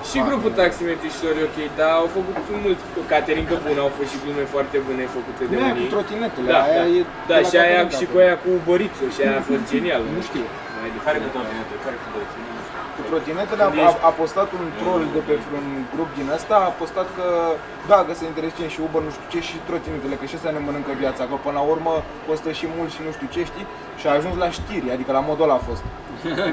Și 0.09 0.17
grupul 0.29 0.51
taximetriștilor 0.61 1.33
e 1.41 1.43
ok, 1.49 1.57
dar 1.79 1.91
au 2.01 2.07
făcut 2.17 2.37
mulți, 2.65 2.83
Caterin 3.13 3.45
Căpun 3.51 3.77
au 3.85 3.91
fost 3.97 4.09
și 4.13 4.17
glume 4.23 4.43
foarte 4.55 4.77
bune 4.87 5.03
făcute 5.17 5.41
de 5.49 5.53
Nu 5.55 5.61
aia 5.65 5.73
cu 5.75 5.79
unii. 5.79 5.91
trotinetele, 5.95 6.47
Da, 6.53 6.59
aia 6.67 6.83
da, 6.85 6.95
e 6.97 7.01
da, 7.29 7.35
de 7.39 7.43
la 7.43 7.47
și 7.49 7.55
aia 7.63 7.79
Caterin 7.81 7.99
și 7.99 8.05
Căpun. 8.05 8.13
cu 8.13 8.23
aia 8.23 8.35
cu 8.43 8.49
Bărițu 8.69 9.05
și 9.15 9.19
aia 9.25 9.35
a 9.41 9.43
fost 9.49 9.63
genial. 9.73 10.01
Nu 10.17 10.21
știu. 10.29 10.43
Mai 10.81 10.89
de 10.95 10.99
Care 11.07 11.17
cu 11.23 11.29
trotinete? 11.35 11.73
Care 11.85 11.95
cu 12.01 12.07
băieții? 12.13 12.43
Nu 12.95 13.01
știu. 13.01 13.03
Cu 13.03 13.09
trotinetele 13.09 13.63
a, 13.65 13.67
Când 13.69 13.81
a, 13.83 13.87
ești- 13.89 14.03
a, 14.09 14.11
postat 14.21 14.49
un 14.59 14.65
troll 14.81 15.03
de 15.15 15.21
pe 15.27 15.33
un 15.59 15.67
grup 15.93 16.09
din 16.19 16.27
ăsta, 16.37 16.55
a 16.67 16.71
postat 16.81 17.07
că 17.17 17.27
da, 17.91 17.99
că 18.07 18.11
se 18.19 18.25
interesează 18.31 18.69
și 18.75 18.79
Uber, 18.87 19.01
nu 19.07 19.11
știu 19.15 19.27
ce, 19.33 19.39
și 19.49 19.55
trotinetele, 19.67 20.15
că 20.19 20.25
și 20.29 20.35
astea 20.37 20.53
ne 20.55 20.61
mănâncă 20.67 20.91
viața, 21.03 21.23
că 21.29 21.35
până 21.45 21.55
la 21.59 21.63
urmă 21.73 21.93
costă 22.27 22.49
și 22.59 22.65
mult 22.77 22.89
și 22.95 23.01
nu 23.05 23.11
știu 23.15 23.27
ce, 23.35 23.41
știi? 23.51 23.65
Și 23.99 24.05
a 24.07 24.11
ajuns 24.19 24.35
la 24.43 24.49
știri, 24.57 24.87
adică 24.95 25.11
la 25.17 25.23
modul 25.29 25.45
ăla 25.47 25.57
a 25.61 25.65
fost. 25.69 25.83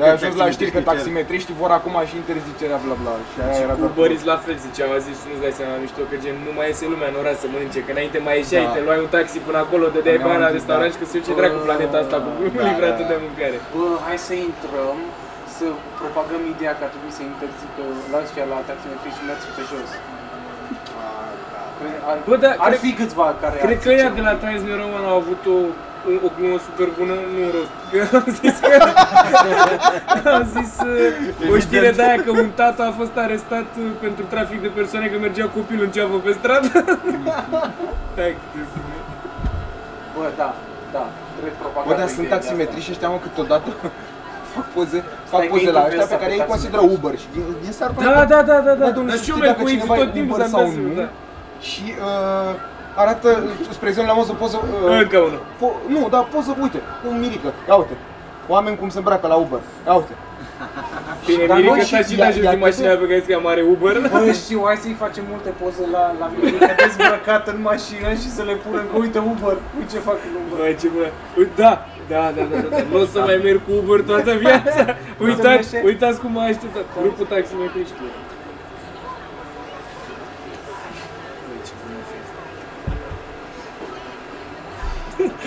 Dar 0.00 0.08
a 0.10 0.16
ajuns 0.18 0.34
la 0.44 0.48
știri 0.56 0.74
că 0.76 0.80
taximetriștii 0.90 1.56
vor 1.62 1.70
acum 1.78 1.96
și 2.10 2.14
interzicerea 2.22 2.78
bla 2.84 2.96
bla. 3.02 3.14
Și 3.30 3.36
aia 3.42 3.52
Și 3.56 3.62
era 3.66 3.74
cu 3.78 3.82
doar- 3.84 3.96
Băriț 4.00 4.22
la 4.32 4.36
fel 4.44 4.56
zicea, 4.66 4.84
a 4.96 5.00
zis, 5.08 5.18
nu-ți 5.28 5.42
dai 5.44 5.54
seama 5.60 5.74
mișto, 5.84 6.02
că 6.10 6.16
gen 6.24 6.36
nu 6.46 6.52
mai 6.58 6.66
iese 6.70 6.84
lumea 6.92 7.08
în 7.12 7.16
oraș 7.22 7.36
să 7.42 7.46
mănânce, 7.54 7.80
că 7.86 7.90
înainte 7.96 8.18
mai 8.26 8.34
ieșeai, 8.42 8.66
Da. 8.68 8.72
te 8.76 8.80
luai 8.86 8.98
un 9.04 9.10
taxi 9.16 9.38
până 9.48 9.58
acolo, 9.64 9.84
dădeai 9.96 10.18
Ne-am 10.18 10.28
bani 10.28 10.40
la 10.44 10.48
întâlnit, 10.48 10.58
restaurant 10.60 10.90
da. 10.90 10.94
și 10.94 10.98
că 11.00 11.04
se 11.10 11.16
duce 11.20 11.32
dracu 11.40 11.58
planeta 11.68 11.96
asta 12.04 12.16
cu 12.24 12.30
Da, 12.58 12.62
livratul 12.68 13.04
da, 13.06 13.10
de 13.12 13.16
da. 13.18 13.24
mâncare. 13.26 13.56
Bă, 13.74 13.86
hai 14.06 14.18
să 14.28 14.32
intrăm, 14.48 14.98
să 15.62 15.68
propagăm 16.00 16.42
ideea 16.54 16.72
că 16.78 16.82
ar 16.86 16.90
trebui 16.94 17.12
să 17.18 17.22
interzică 17.32 17.82
la 18.12 18.18
ăștia 18.24 18.44
la 18.52 18.58
taximetrii 18.70 19.16
și 19.16 19.22
mergi 19.30 19.46
pe 19.56 19.62
jos. 19.70 19.90
Cred, 21.78 21.96
ar, 22.10 22.16
Bă, 22.30 22.36
da, 22.44 22.50
ar 22.66 22.70
cred- 22.70 22.82
fi 22.84 22.90
câțiva 23.00 23.26
care 23.42 23.56
Cred 23.66 23.78
ar 23.78 23.82
că 23.84 23.90
ea 24.00 24.08
zice, 24.10 24.18
de 24.18 24.22
la 24.28 24.34
Times 24.42 24.62
New 24.68 24.76
Roman 24.82 25.04
au 25.12 25.16
avut 25.22 25.42
o, 25.56 25.58
o, 26.08 26.12
o 26.26 26.28
glumă 26.36 26.58
super 26.68 26.88
bună, 26.98 27.14
nu 27.34 27.38
în 27.46 27.50
rost, 27.56 27.74
că 27.90 27.98
am 28.20 28.26
zis 28.40 28.56
că 28.68 28.74
am 30.36 30.44
zis 30.56 30.72
uh, 30.90 31.54
o 31.54 31.56
știre 31.64 31.90
de 31.98 32.02
aia 32.06 32.18
că 32.26 32.30
un 32.44 32.50
tată 32.60 32.80
a 32.90 32.92
fost 33.00 33.14
arestat 33.24 33.68
uh, 33.82 33.86
pentru 34.04 34.24
trafic 34.34 34.58
de 34.66 34.70
persoane 34.78 35.06
că 35.08 35.16
mergea 35.18 35.46
copilul 35.58 35.84
în 35.88 35.92
ceafă 35.96 36.16
pe 36.26 36.32
stradă. 36.38 36.68
Hai, 38.18 38.32
că- 38.52 38.80
Bă, 40.16 40.24
da, 40.42 40.48
da, 40.96 41.04
trebuie 41.34 41.54
propagat. 41.62 41.86
Bă, 41.88 41.94
dar 42.00 42.08
sunt 42.16 42.28
taximetriști 42.36 42.90
ăștia, 42.94 43.08
mă, 43.14 43.18
câteodată 43.26 43.68
fac 44.56 44.66
poze, 44.76 44.98
fac 45.32 45.38
Stai 45.40 45.46
că 45.48 45.52
poze 45.54 45.62
intru 45.64 45.76
la 45.78 45.82
pe 45.84 45.88
ăștia 45.90 46.04
ăsta, 46.04 46.14
pe 46.16 46.20
care 46.22 46.32
pe 46.32 46.36
ei 46.36 46.42
taximetriști. 46.42 46.52
consideră 46.54 46.82
Uber 46.96 47.12
și 47.22 47.28
din, 47.34 47.44
din 47.64 47.72
seară 47.78 47.90
până 47.96 48.04
Da, 48.06 48.12
pe- 48.22 48.30
da, 48.34 48.38
da, 48.50 48.56
da, 48.66 48.72
da. 48.80 48.84
Da, 48.84 48.90
domnule, 48.96 49.12
Dar 49.14 49.20
să 49.20 49.24
și 49.26 49.30
eu 49.32 49.36
știi 49.36 49.44
merg 49.46 49.52
dacă 49.52 49.62
cu 49.64 49.68
ei 49.72 49.78
cineva 49.80 49.94
tot 50.00 50.08
e 50.12 50.16
timpul 50.18 50.34
Uber 50.36 50.44
să-mi 50.46 50.54
sau 50.56 50.62
dau 50.64 50.72
seama, 50.74 50.88
nu. 50.88 51.00
da. 51.02 51.08
Și 51.68 51.84
uh, 52.08 52.52
arată, 53.02 53.28
spre 53.76 53.88
exemplu, 53.92 54.10
am 54.12 54.18
văzut 54.22 54.34
o 54.36 54.40
poză... 54.42 54.56
Uh, 54.62 55.00
Încă 55.02 55.18
unul. 55.28 55.42
Po- 55.62 55.78
nu, 55.94 56.00
dar 56.14 56.22
poză, 56.34 56.50
uite, 56.64 56.80
un 57.10 57.16
mirică, 57.24 57.48
ia 57.68 57.76
uite. 57.82 57.94
Oameni 58.54 58.76
cum 58.80 58.88
se 58.94 58.98
îmbracă 59.02 59.26
la 59.32 59.38
Uber, 59.44 59.60
ia 59.88 59.94
uite. 60.02 60.14
Bine, 61.28 61.44
Dar 61.50 61.56
Mirica 61.56 61.74
noi 61.74 61.84
sta 61.90 61.98
și 62.06 62.12
și 62.12 62.14
ea- 62.20 62.24
la 62.26 62.30
jos 62.34 62.44
ea 62.46 62.50
din 62.54 62.62
mașina 62.66 62.86
crede- 62.90 63.00
pe 63.02 63.06
care 63.10 63.20
scria 63.24 63.40
mare 63.48 63.62
Uber. 63.74 63.94
Bă, 64.14 64.32
știu, 64.42 64.60
hai 64.68 64.76
să-i 64.84 64.96
facem 65.04 65.24
multe 65.32 65.50
poze 65.60 65.82
la, 65.96 66.04
la 66.20 66.26
Mirica 66.34 66.72
dezbrăcat 66.84 67.44
în 67.52 67.58
mașină 67.70 68.08
și 68.22 68.28
să 68.36 68.42
le 68.48 68.54
punem 68.64 68.84
că 68.90 68.96
uite 69.04 69.18
Uber, 69.32 69.56
uite 69.78 69.90
ce 69.92 69.98
fac 70.08 70.18
în 70.28 70.34
Uber. 70.40 70.56
Bă, 70.60 70.66
ce 70.80 70.88
bă, 70.94 71.04
Uite, 71.38 71.52
da, 71.64 71.72
da, 72.08 72.32
da, 72.36 72.42
da, 72.42 72.56
da, 72.56 72.68
da. 72.76 72.82
Nu 72.90 73.00
o 73.00 73.04
să 73.04 73.18
mai 73.18 73.40
merg 73.42 73.60
cu 73.66 73.72
Uber 73.72 74.00
toată 74.00 74.32
viața. 74.32 74.96
Uitați, 75.26 75.76
uitați 75.84 76.20
cum 76.20 76.32
m-a. 76.32 76.50
Grupul 77.00 77.26
taximetrii 77.26 77.84
știe. 77.84 78.10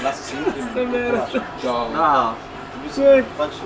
Lasă 0.03 0.22
să 0.24 0.34
intri. 0.38 1.41
Da. 1.93 2.36
Trebuie 2.70 2.91
să 2.91 3.24
faci 3.38 3.58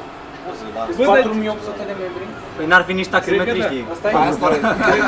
4800 1.06 1.84
de 1.86 1.96
membri? 2.02 2.24
Păi 2.56 2.66
n-ar 2.66 2.84
fi 2.84 2.94
nici 2.94 3.08
taximetriștii. 3.08 3.86
Da. 4.02 4.20
Asta 4.20 4.50
e. 4.52 4.66
Asta 4.66 4.90
e. 4.96 5.00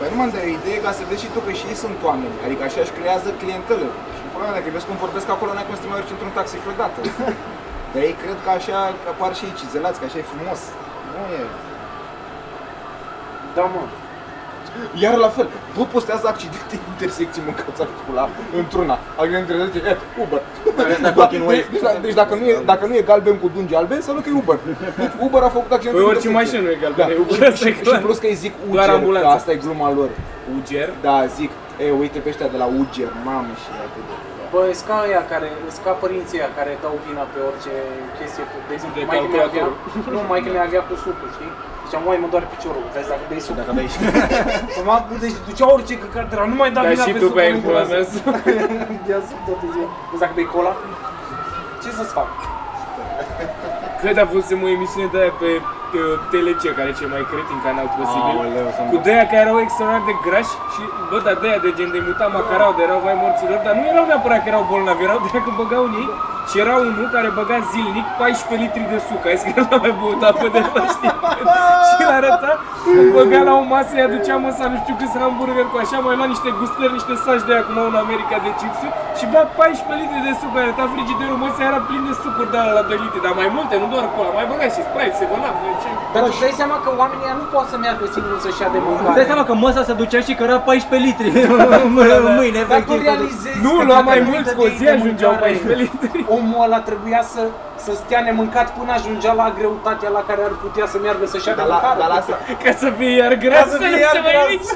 Păi 0.00 0.10
nu 0.12 0.16
mă 0.20 0.26
de 0.34 0.40
o 0.46 0.48
idee 0.58 0.78
ca 0.86 0.92
să 0.98 1.02
vezi 1.08 1.22
și 1.24 1.32
tu 1.34 1.40
că 1.46 1.52
și 1.58 1.68
ei 1.70 1.82
sunt 1.84 1.98
oameni, 2.08 2.36
adică 2.46 2.62
așa 2.64 2.80
își 2.82 2.96
creează 2.98 3.28
clientelă. 3.40 3.88
Și 4.16 4.22
problema 4.32 4.56
dacă 4.58 4.68
vezi 4.76 4.88
cum 4.88 5.04
vorbesc 5.06 5.28
acolo, 5.30 5.50
n-ai 5.52 5.66
cum 5.66 5.76
să 5.76 5.82
te 5.82 5.88
mai 5.90 6.00
urci 6.00 6.14
într-un 6.14 6.36
taxi 6.38 6.62
vreodată. 6.64 6.98
Dar 7.92 8.02
ei 8.08 8.16
cred 8.22 8.38
că 8.44 8.50
așa 8.58 8.78
apar 9.12 9.30
și 9.38 9.44
ei 9.48 9.58
cizelați, 9.60 9.98
că 9.98 10.04
așa 10.06 10.18
e 10.20 10.32
frumos. 10.32 10.60
Nu 11.14 11.22
e. 11.40 11.42
Da, 13.56 13.64
mă. 13.74 13.82
Iar 15.04 15.14
la 15.24 15.28
fel, 15.36 15.48
bă, 15.76 15.82
postează 15.94 16.26
accidente 16.32 16.74
în 16.80 16.84
intersecții 16.94 17.42
mâncați 17.46 17.80
articula 17.86 18.24
într-una. 18.60 18.96
Accidente 19.20 19.52
zice, 19.72 19.80
e, 19.90 19.96
Uber. 20.24 20.40
Ăsta 20.94 21.12
cu 21.14 21.20
ochii 21.20 21.38
în 21.38 21.46
Deci, 21.46 21.66
deci, 21.72 21.80
deci 22.06 22.16
dacă, 22.22 22.32
nu 22.40 22.44
e, 22.52 22.54
dacă 22.72 22.82
nu 22.88 22.94
e 23.00 23.02
galben 23.10 23.36
cu 23.42 23.48
dungi 23.54 23.74
albe, 23.80 23.94
înseamnă 24.00 24.20
că 24.22 24.28
e 24.32 24.36
Uber. 24.42 24.58
Deci 25.02 25.14
Uber 25.26 25.42
a 25.48 25.50
făcut 25.58 25.72
accident 25.76 25.94
Păi 25.96 26.04
în 26.04 26.10
orice 26.12 26.28
intersecție. 26.28 26.38
mașină 26.40 26.60
nu 26.66 26.70
e 26.74 26.78
Da. 26.80 26.82
galbenă, 26.84 27.10
e 27.16 27.22
Uber, 27.24 27.36
Și, 27.38 27.42
asta 27.52 27.64
e 27.68 27.72
și, 27.72 27.78
și 27.78 27.84
clar. 27.88 28.00
plus 28.06 28.18
că 28.22 28.26
îi 28.32 28.38
zic 28.44 28.52
Doar 28.56 28.68
Uger, 28.72 28.88
că 28.90 28.96
ambulanța. 28.98 29.30
asta 29.38 29.50
e 29.54 29.56
gluma 29.64 29.88
lor. 29.98 30.10
Uger? 30.58 30.88
Da, 31.06 31.16
zic, 31.38 31.50
e, 31.82 31.84
uite 32.02 32.18
pe 32.22 32.28
ăștia 32.32 32.48
de 32.54 32.58
la 32.62 32.68
Uger, 32.80 33.10
mamă 33.28 33.52
și 33.62 33.68
e 33.78 33.80
atât 33.88 34.04
de... 34.08 34.14
Bă, 34.52 34.60
e 34.72 34.74
ca 34.88 34.96
aia 35.06 35.22
care, 35.32 35.48
e 35.68 35.70
ca 35.86 35.92
părinții 36.04 36.36
aia 36.40 36.50
care 36.58 36.70
dau 36.84 36.94
vina 37.06 37.24
pe 37.32 37.38
orice 37.50 37.72
chestie. 38.18 38.44
De 38.68 38.72
exemplu, 38.76 38.96
De 39.00 39.06
mai 39.10 39.18
că 39.18 39.24
avea, 39.26 39.40
calculator. 39.42 39.72
nu, 40.14 40.20
mai 40.32 40.40
că 40.44 40.48
avea 40.68 40.82
cu 40.88 40.94
sucul, 41.04 41.28
știi? 41.36 41.52
Ziceam, 41.90 42.06
mai 42.10 42.18
mă 42.24 42.28
doare 42.34 42.46
piciorul, 42.54 42.84
vezi 42.94 43.08
dacă 43.12 43.24
bei 43.30 43.40
suc. 43.46 43.54
Dacă 43.60 43.72
bei 43.78 43.88
Să 44.76 44.80
mă 44.88 44.94
deci 45.24 45.36
ducea 45.48 45.66
orice 45.76 45.94
căcat 46.04 46.26
de 46.30 46.36
la, 46.40 46.44
nu 46.52 46.56
mai 46.62 46.70
da 46.76 46.80
Dar 46.82 46.90
vina 46.92 47.04
și 47.06 47.12
pe 47.14 47.20
tu 47.22 47.26
sucul. 47.28 47.38
bei 47.40 47.50
nu 47.52 47.58
în 47.58 47.62
pula 47.66 47.82
vreau 47.88 47.90
mea 47.92 48.02
să- 48.12 48.20
Ia 49.12 49.18
suc 49.28 49.38
toată 49.48 49.66
ziua. 49.74 49.88
Vezi 50.10 50.20
dacă 50.24 50.34
bei 50.38 50.48
cola? 50.54 50.72
Ce 51.82 51.88
să-ți 51.98 52.12
fac? 52.18 52.28
Cred 54.02 54.16
a 54.24 54.26
fost 54.34 54.48
o 54.66 54.68
emisiune 54.76 55.08
de 55.14 55.18
aia 55.22 55.32
pe 55.42 55.50
uh, 55.60 56.14
TLC, 56.30 56.62
care 56.78 56.88
e 56.92 56.98
cel 57.00 57.10
mai 57.14 57.22
cretin 57.32 57.58
canal 57.66 57.86
posibil. 57.98 58.34
Aoleu, 58.40 58.66
să 58.76 58.80
Cu 58.92 58.98
de 59.06 59.10
aia 59.16 59.26
care 59.32 59.42
erau 59.46 59.58
extraordinar 59.66 60.04
de 60.10 60.14
grași 60.26 60.54
și, 60.74 60.82
bă, 61.10 61.16
dar 61.26 61.36
de 61.42 61.46
aia 61.50 61.60
de 61.66 61.70
gen 61.78 61.90
de 61.96 62.00
muta 62.08 62.26
macarau, 62.38 62.70
de 62.78 62.82
erau 62.88 63.00
mai 63.08 63.16
morților, 63.22 63.58
dar 63.66 63.74
nu 63.78 63.84
erau 63.92 64.04
neapărat 64.10 64.40
că 64.42 64.48
erau 64.52 64.62
bolnavi, 64.70 65.02
erau 65.08 65.18
de 65.24 65.28
că 65.46 65.50
băgau 65.60 65.82
în 65.90 65.94
ei 66.02 66.08
și 66.50 66.56
era 66.64 66.74
unul 66.84 67.08
care 67.16 67.28
băga 67.38 67.58
zilnic 67.70 68.06
14 68.18 68.62
litri 68.62 68.84
de 68.92 68.98
suc, 69.08 69.22
ai 69.30 69.36
zis 69.40 69.44
că 69.46 69.52
el 69.60 69.66
mai 69.84 69.92
băut 70.00 70.22
apă 70.30 70.46
de 70.54 70.60
la 70.66 70.82
știi? 70.94 71.12
și 71.88 71.94
îl 72.04 72.10
arăta, 72.18 72.52
băga 73.16 73.40
la 73.48 73.52
o 73.60 73.62
masă, 73.72 73.92
îi 73.96 74.04
aducea 74.08 74.36
măsa 74.46 74.64
nu 74.72 74.76
știu 74.82 74.94
câți 75.00 75.16
hamburger 75.22 75.66
cu 75.72 75.76
așa, 75.84 75.96
mai 76.06 76.14
lua 76.18 76.28
niște 76.34 76.50
gustări, 76.60 76.92
niște 76.98 77.14
saci 77.24 77.44
de 77.46 77.52
aia 77.54 77.62
cum 77.66 77.76
au 77.82 77.88
în 77.92 77.98
America 78.04 78.36
de 78.44 78.50
chipsuri 78.60 78.94
și 79.18 79.24
bea 79.32 79.44
14 79.58 80.00
litri 80.00 80.20
de 80.28 80.32
suc, 80.40 80.52
arăta 80.62 80.84
frigiderul, 80.92 81.38
măsa 81.44 81.60
era 81.70 81.80
plin 81.88 82.02
de 82.08 82.12
sucuri 82.22 82.50
de 82.52 82.58
ala 82.62 82.72
la 82.78 82.84
2 82.90 83.04
litri, 83.04 83.20
dar 83.26 83.34
mai 83.40 83.48
multe, 83.56 83.74
nu 83.82 83.86
doar 83.94 84.06
cola, 84.14 84.30
mai 84.38 84.46
băga 84.50 84.66
și 84.74 84.80
Sprite, 84.88 85.14
7-Up, 85.20 85.56
ce... 85.82 85.88
Dar 86.14 86.20
tu 86.28 86.32
dai 86.44 86.54
seama 86.60 86.76
că 86.84 86.88
oamenii 87.00 87.24
ăia 87.28 87.36
nu 87.40 87.46
pot 87.54 87.66
să 87.72 87.76
meargă 87.84 88.04
singuri 88.14 88.40
să-și 88.46 88.60
ia 88.62 88.68
de 88.74 88.78
Îți 88.80 88.86
mâncare. 88.88 89.16
dai 89.18 89.26
seama 89.30 89.44
că 89.48 89.54
măsa 89.64 89.80
se 89.88 89.94
ducea 90.02 90.20
și 90.26 90.32
căra 90.40 90.56
14 90.68 91.06
litri. 91.06 91.28
Mâine, 92.40 92.60
Dar 92.72 92.80
tu 92.88 92.92
efectiv. 92.94 93.08
realizezi 93.08 93.58
Nu, 93.66 93.72
că 93.78 93.82
lua 93.88 93.98
dacă 94.00 94.08
mai 94.10 94.18
nu 94.24 94.28
mulți, 94.32 94.50
dă 94.50 94.56
cu 94.58 94.62
o 94.66 94.68
de 94.70 94.74
zi 94.78 94.82
ei 94.84 94.90
de 94.90 94.96
ajungeau 94.98 95.32
mâncare, 95.34 95.52
14 95.68 95.82
litri. 95.82 96.18
Omul 96.40 96.62
ăla 96.66 96.80
trebuia 96.90 97.22
să, 97.32 97.42
să 97.84 97.90
stea 98.02 98.20
nemâncat 98.28 98.68
până 98.78 98.90
ajungea 98.98 99.32
la 99.42 99.46
greutatea 99.58 100.10
la 100.18 100.22
care 100.28 100.40
ar 100.48 100.54
putea 100.64 100.86
să 100.92 100.96
meargă 101.04 101.24
să-și 101.32 101.46
ia 101.48 101.54
de 101.54 101.60
Dar 101.60 101.68
la, 101.72 101.78
mâncare. 101.78 101.98
dar 102.02 102.08
la 102.12 102.18
asta, 102.22 102.34
Ca 102.64 102.72
să 102.82 102.88
fie 102.98 103.12
iar 103.22 103.32
gras, 103.44 103.66
să 103.72 103.76
să 103.76 103.78
fie 103.82 103.90
nu 103.94 103.98
iar 104.06 104.14
se 104.16 104.20
mai 104.26 104.34
gras. 104.36 104.48
ridice. 104.52 104.74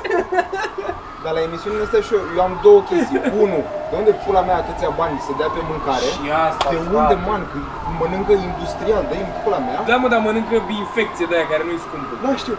dar 1.24 1.32
la 1.38 1.42
emisiunile 1.48 1.82
astea 1.86 2.02
și 2.06 2.12
eu, 2.16 2.22
eu 2.36 2.42
am 2.48 2.54
două 2.66 2.80
chestii. 2.90 3.20
Unu, 3.44 3.58
de 3.90 3.94
unde 4.00 4.12
pula 4.24 4.42
mea 4.48 4.56
atâția 4.62 4.90
bani 5.00 5.16
să 5.26 5.32
dea 5.40 5.50
pe 5.56 5.60
mâncare? 5.70 6.06
Și 6.16 6.24
asta, 6.48 6.66
De 6.72 6.76
frate. 6.82 6.96
unde, 7.00 7.14
man, 7.28 7.42
că 7.50 7.56
mănâncă 8.00 8.32
industrial, 8.48 9.02
dă 9.10 9.14
în 9.26 9.30
pula 9.42 9.58
mea? 9.66 9.78
Da, 9.90 9.94
mă, 10.02 10.06
dar 10.12 10.20
mănâncă 10.28 10.54
infecție 10.82 11.26
de 11.30 11.34
aia 11.36 11.46
care 11.52 11.62
nu-i 11.68 11.80
scumpă. 11.86 12.12
Da, 12.26 12.32
știu. 12.44 12.56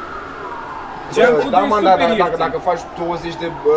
Junk 1.16 1.34
Bă, 1.36 1.39
food 1.43 1.53
da, 1.56 1.62
e 1.66 1.68
mă, 1.74 1.78
super 1.80 1.88
dar 1.89 1.97
dacă, 2.03 2.14
dacă, 2.14 2.22
ieftin. 2.22 2.43
dacă 2.45 2.58
faci 2.70 2.82
20 2.97 3.36
de... 3.43 3.47
Uh, 3.51 3.74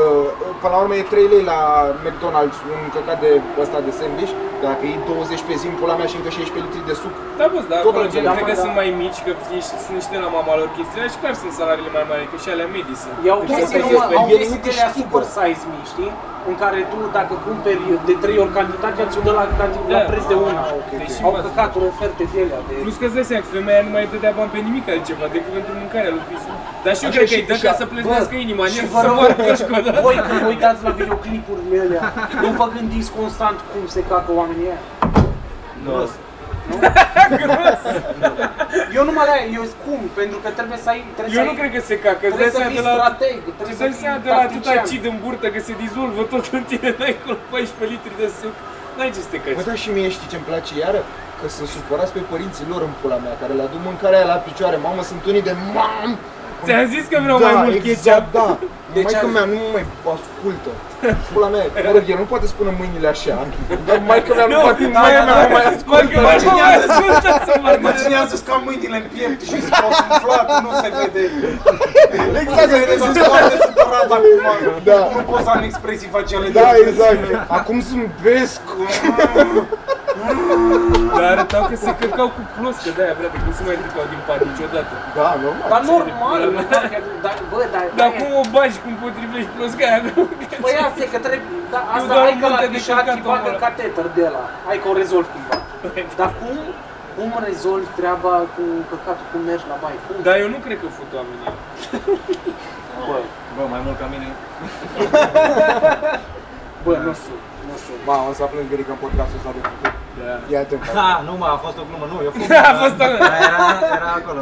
până 0.61 0.73
la 0.75 0.79
urmă 0.83 0.95
e 1.01 1.05
3 1.15 1.33
lei 1.35 1.45
la 1.53 1.59
McDonald's, 2.05 2.59
un 2.75 2.83
căcat 2.97 3.19
de 3.25 3.31
ăsta 3.63 3.79
de 3.87 3.93
sandwich, 3.99 4.33
dacă 4.67 4.83
iei 4.91 5.01
20 5.07 5.49
pe 5.49 5.55
zi 5.61 5.67
în 5.73 5.77
pula 5.81 5.95
mea 6.01 6.09
și 6.11 6.17
încă 6.21 6.31
16 6.39 6.65
litri 6.67 6.89
de 6.91 6.95
suc. 7.03 7.15
Da, 7.41 7.47
bă, 7.53 7.59
dar 7.71 7.79
Tot 7.87 7.93
acolo 7.93 8.05
la 8.07 8.13
gen, 8.15 8.23
da, 8.29 8.33
cred 8.37 8.45
mă, 8.47 8.51
că 8.51 8.57
da. 8.59 8.63
sunt 8.65 8.75
mai 8.81 8.89
mici, 9.03 9.21
că 9.27 9.31
ești, 9.59 9.73
sunt 9.85 9.95
niște 10.01 10.15
la 10.25 10.29
mama 10.37 10.53
lor 10.61 10.69
chestiile 10.77 11.07
și 11.13 11.19
clar 11.23 11.35
sunt 11.43 11.53
salariile 11.61 11.93
mai 11.99 12.05
mari, 12.11 12.25
că 12.33 12.37
și 12.43 12.49
alea 12.55 12.69
medii 12.77 12.99
sunt. 13.03 13.15
Iau 13.29 13.39
Deci 13.41 13.49
chestii, 13.59 13.65
asta 13.67 13.79
nu, 13.85 13.97
este- 14.01 14.17
au 14.21 14.27
el 14.35 14.39
chestii 14.41 14.61
nu 14.63 14.67
de 14.67 14.71
alea 14.75 14.87
câștigă. 14.89 15.07
super 15.09 15.23
size 15.37 15.63
mici, 15.73 15.91
știi? 15.95 16.13
În 16.51 16.57
care 16.65 16.81
tu, 16.93 16.99
dacă 17.19 17.35
cumperi 17.47 17.83
de 18.09 18.15
3 18.25 18.37
ori 18.45 18.53
cantitatea, 18.59 19.05
ți-o 19.13 19.23
dă 19.27 19.33
la, 19.41 19.45
canti- 19.61 19.87
la 19.95 20.01
Da. 20.03 20.09
preț 20.11 20.25
de 20.33 20.37
una. 20.49 20.63
Deci 21.03 21.17
Au 21.27 21.31
mă, 21.35 21.41
căcaturi, 21.47 21.85
oferte 21.93 22.23
de 22.33 22.39
alea. 22.45 22.61
De... 22.69 22.75
Plus 22.87 22.97
că 23.01 23.05
îți 23.09 23.17
dai 23.19 23.27
seama 23.31 23.43
că 23.45 23.49
femeia 23.59 23.81
nu 23.87 23.91
mai 23.97 24.05
dădea 24.13 24.33
bani 24.39 24.51
pe 24.55 24.61
nimic 24.69 24.85
altceva 24.95 25.27
decât 25.37 25.53
pentru 25.59 25.73
mâncarea 25.83 26.11
lui 26.17 26.25
fisul. 26.31 26.55
Dar 26.85 26.93
și 26.99 27.03
eu 27.05 27.11
Așa 27.11 27.17
cred 27.17 27.29
că 27.29 27.35
și- 27.35 27.41
îi 27.43 27.49
dă 27.51 27.57
și- 27.61 27.67
ca 27.69 27.73
să 27.81 27.85
pleznească 27.93 28.35
inima 28.47 28.65
în 28.67 28.71
și 28.75 28.79
el, 28.83 28.87
vă 28.95 29.01
să 29.03 29.07
rog, 29.09 29.17
moară 29.21 29.35
pe 29.49 29.53
școală. 29.63 29.89
voi 30.07 30.17
când 30.27 30.39
vă 30.45 30.49
uitați 30.55 30.81
la 30.87 30.93
videoclipurile 31.01 31.77
alea, 31.85 32.03
nu 32.45 32.49
vă 32.61 32.67
gândiți 32.77 33.09
constant 33.19 33.59
cum 33.73 33.83
se 33.95 34.01
cacă 34.11 34.31
oamenii 34.39 34.48
ăia? 34.63 34.79
Gros. 35.85 36.11
Eu 38.97 39.03
nu 39.09 39.13
mă 39.19 39.23
la 39.31 39.37
eu 39.57 39.63
zic 39.71 39.79
cum, 39.87 40.01
pentru 40.21 40.39
că 40.43 40.49
trebuie 40.59 40.79
să 40.85 40.89
ai, 40.95 41.01
trebuie 41.17 41.35
Eu 41.39 41.43
să 41.43 41.49
nu 41.49 41.55
ai, 41.55 41.59
cred 41.61 41.71
că 41.77 41.81
se 41.91 41.97
cacă, 42.07 42.25
îți 42.29 42.35
trebuie 42.37 42.51
dai 42.51 42.57
să 42.57 42.61
seama 42.61 42.73
fii 42.75 42.81
de 42.81 42.87
la... 42.89 42.95
strateg, 42.99 43.37
Ți 43.47 43.55
trebuie 43.59 43.77
să 43.81 43.83
dai 43.85 43.93
fii 43.95 44.03
seama 44.05 44.19
de 44.27 44.31
la 44.35 44.39
atâta 44.47 44.55
tactician. 44.59 44.85
acid 44.87 45.03
în 45.13 45.17
burtă 45.25 45.47
că 45.55 45.59
se 45.69 45.75
dizolvă 45.85 46.23
tot 46.33 46.45
în 46.59 46.65
tine, 46.71 46.89
n-ai 46.99 47.15
acolo 47.19 47.35
14 47.53 47.95
litri 47.95 48.15
de 48.23 48.29
suc. 48.41 48.55
N-ai 48.97 49.11
ce 49.15 49.21
să 49.25 49.31
te 49.33 49.39
Bă, 49.45 49.49
caci. 49.55 49.69
da, 49.71 49.75
și 49.83 49.89
mie 49.97 50.09
știi 50.17 50.31
ce-mi 50.33 50.47
place 50.51 50.73
iară? 50.85 51.01
Că 51.39 51.47
sunt 51.57 51.69
supărați 51.77 52.13
pe 52.17 52.21
părinții 52.33 52.67
lor 52.73 52.81
în 52.89 52.93
pula 53.01 53.19
mea, 53.25 53.35
care 53.43 53.53
le 53.59 53.65
aduc 53.67 53.81
mâncarea 53.91 54.19
aia 54.21 54.29
la 54.35 54.39
picioare. 54.49 54.77
Mamă, 54.87 55.03
sunt 55.11 55.23
unii 55.31 55.45
de 55.49 55.55
mam! 55.77 56.11
Ți-am 56.65 56.87
zis 56.95 57.05
că 57.11 57.17
vreau 57.27 57.39
da, 57.39 57.47
mai 57.47 57.55
mult 57.65 57.75
exact, 57.85 58.05
ketchup. 58.05 58.33
da. 58.39 58.49
Deci 58.97 59.09
Maica 59.09 59.27
ai- 59.29 59.35
mea 59.37 59.45
nu 59.53 59.57
mă 59.63 59.69
mai 59.77 59.85
ascultă. 60.17 60.71
Pula 61.33 61.49
mea, 61.55 61.65
mă 61.87 61.91
rog, 61.97 62.05
el 62.13 62.19
nu 62.23 62.27
poate 62.33 62.47
spune 62.55 62.71
mâinile 62.81 63.09
așa. 63.15 63.37
Dar 63.87 63.97
maica 64.11 64.33
mea 64.39 64.47
nu 64.51 64.55
Nu, 64.55 64.61
poate, 64.67 64.85
da, 64.97 65.01
maica 65.05 65.23
da, 65.29 65.31
mea 65.31 65.37
da. 65.41 65.47
nu 65.47 65.53
mai 65.57 65.65
Mă, 65.67 65.71
ascultă. 65.75 66.07
că 66.13 66.19
mă 66.27 66.33
mai 66.67 66.75
ascultă 66.83 67.31
să 67.49 67.53
mă 67.63 67.69
Imaginează 67.81 68.35
să 68.45 68.51
am 68.57 68.63
mâinile 68.69 68.97
în 69.03 69.07
piept 69.15 69.41
și 69.51 69.57
să 69.67 69.71
pot 69.83 69.93
umflat, 70.13 70.47
nu 70.65 70.71
se 70.83 70.89
vede. 70.99 71.23
Exact, 72.41 72.69
Se 72.71 72.77
vede 72.83 72.95
exact. 72.97 73.15
sunt 73.15 73.17
foarte 73.33 73.57
supărat 73.67 74.09
acum. 74.19 74.47
Da. 74.91 75.01
Nu 75.17 75.23
pot 75.31 75.41
să 75.47 75.51
am 75.57 75.63
expresii 75.71 76.09
faciale. 76.17 76.47
Da, 76.59 76.69
de 76.75 76.81
exact. 76.91 77.23
Acum 77.59 77.77
zâmbesc. 77.89 78.63
Dar 81.17 81.25
arătau 81.35 81.63
că 81.71 81.77
se 81.85 81.91
căcau 82.01 82.29
cu 82.37 82.43
ploscă 82.57 82.91
de 82.97 83.01
aia, 83.05 83.15
frate, 83.19 83.37
că 83.43 83.47
nu 83.51 83.55
se 83.59 83.63
mai 83.69 83.75
ridicau 83.81 84.05
din 84.13 84.21
pat 84.29 84.39
niciodată. 84.51 84.93
Da, 85.19 85.29
normal. 85.45 85.69
Dar 85.73 85.81
normal, 85.93 86.39
normal, 86.45 86.85
că- 86.93 87.03
dar, 87.27 87.37
bă, 87.51 87.61
dar, 87.75 87.85
Dar 88.01 88.11
cum 88.21 88.31
o 88.43 88.45
bagi, 88.55 88.79
cum 88.85 88.93
potrivești 89.05 89.51
plosca 89.57 89.83
aia? 89.91 90.01
Păi 90.65 90.75
asta 90.87 91.01
e 91.07 91.09
că 91.15 91.19
trebuie, 91.27 91.49
da, 91.75 91.81
asta 91.97 92.09
doar 92.15 92.25
ai 92.29 92.35
că 92.43 92.47
la 92.47 92.51
multe 92.53 92.67
de 92.73 92.77
Bichat 92.77 92.99
căcat, 93.01 93.17
îi 93.19 93.25
bagă 93.33 93.49
omule. 93.51 93.63
cateter 93.67 94.07
de 94.19 94.27
la, 94.35 94.43
ai 94.71 94.79
că 94.83 94.87
o 94.93 94.95
rezolvi 95.03 95.31
cumva. 95.35 95.57
Dar 96.21 96.31
cum, 96.41 96.57
cum 97.17 97.31
rezolvi 97.49 97.91
treaba 98.01 98.33
cu 98.55 98.65
căcatul 98.91 99.27
cum 99.31 99.41
mergi 99.51 99.67
la 99.73 99.77
baie? 99.83 99.99
Cum? 100.07 100.15
Dar 100.29 100.37
eu 100.45 100.49
nu 100.55 100.59
cred 100.65 100.77
că 100.83 100.87
fut 100.99 101.11
oamenii. 101.19 101.47
Bă, 103.09 103.17
Bă, 103.57 103.63
mai 103.75 103.81
mult 103.87 103.97
ca 104.03 104.07
mine. 104.15 104.27
bă, 106.85 106.93
nu 107.07 107.13
știu, 107.21 107.37
nu 107.69 107.75
știu. 107.83 107.95
Mamă, 108.09 108.25
o 108.31 108.33
să 108.39 108.43
plâng 108.53 108.69
Gerica 108.73 108.93
în 108.97 109.01
podcastul 109.05 109.39
ăsta 109.41 109.51
de 109.57 109.61
făcut. 109.69 109.93
Da. 110.21 110.35
Ia-te 110.55 110.75
în 110.75 110.81
Ha, 110.97 111.11
nu 111.29 111.33
mă, 111.41 111.47
a 111.57 111.59
fost 111.65 111.77
o 111.83 111.85
glumă, 111.89 112.07
nu, 112.13 112.17
eu 112.27 112.33
fut. 112.37 112.51
A 112.71 112.75
fost 112.83 112.97
o 113.05 113.07
glumă. 113.11 113.29
Dar 113.33 113.41
Era, 113.49 113.61
era 113.99 114.11
acolo. 114.21 114.41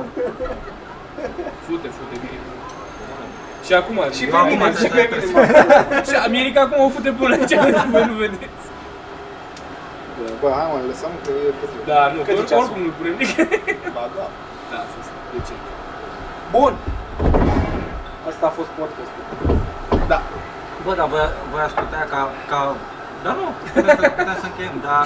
Fute, 1.67 1.89
fute, 1.97 2.17
bine. 2.23 2.39
Și 3.67 3.73
acum, 3.81 3.97
Și 4.17 4.23
eu 4.25 4.31
pe 4.33 4.37
acum, 4.43 4.49
mine, 4.51 4.73
și 4.79 4.85
și 4.85 4.89
pe 4.97 5.03
pe 5.13 5.17
mine. 5.27 6.03
Și 6.09 6.15
America 6.29 6.61
acum 6.67 6.79
o 6.87 6.89
fute 6.95 7.11
până 7.21 7.35
ce 7.51 7.55
voi 7.93 8.05
nu 8.13 8.17
vedeți. 8.25 8.65
Bă, 10.43 10.49
hai 10.59 10.67
mă, 10.73 10.77
lăsăm 10.91 11.13
că 11.25 11.31
e 11.47 11.51
târziu. 11.61 11.81
Da, 11.93 12.01
nu, 12.15 12.19
Cât 12.27 12.35
că 12.39 12.43
e 12.45 12.49
ceasul? 12.51 12.59
oricum 12.63 12.81
nu 12.89 12.93
punem 12.99 13.15
nici. 13.21 13.35
Ba, 13.97 14.05
da. 14.17 14.27
Da, 14.71 14.79
a 14.85 14.89
fost. 14.95 15.11
De 15.33 15.39
ce? 15.47 15.55
Bun. 16.55 16.73
Asta 18.31 18.45
a 18.51 18.53
fost 18.59 18.71
podcastul. 18.79 19.23
Bă, 20.85 20.93
dar 21.01 21.09
voi, 21.15 21.25
voi 21.53 21.63
ați 21.67 21.77
putea 21.83 22.03
ca, 22.13 22.21
ca... 22.53 22.59
Da, 23.25 23.31
nu, 23.41 23.45
putem 23.75 23.97
să, 24.01 24.05
putem 24.19 24.37
să 24.43 24.47
încheiem, 24.51 24.77
dar... 24.87 25.03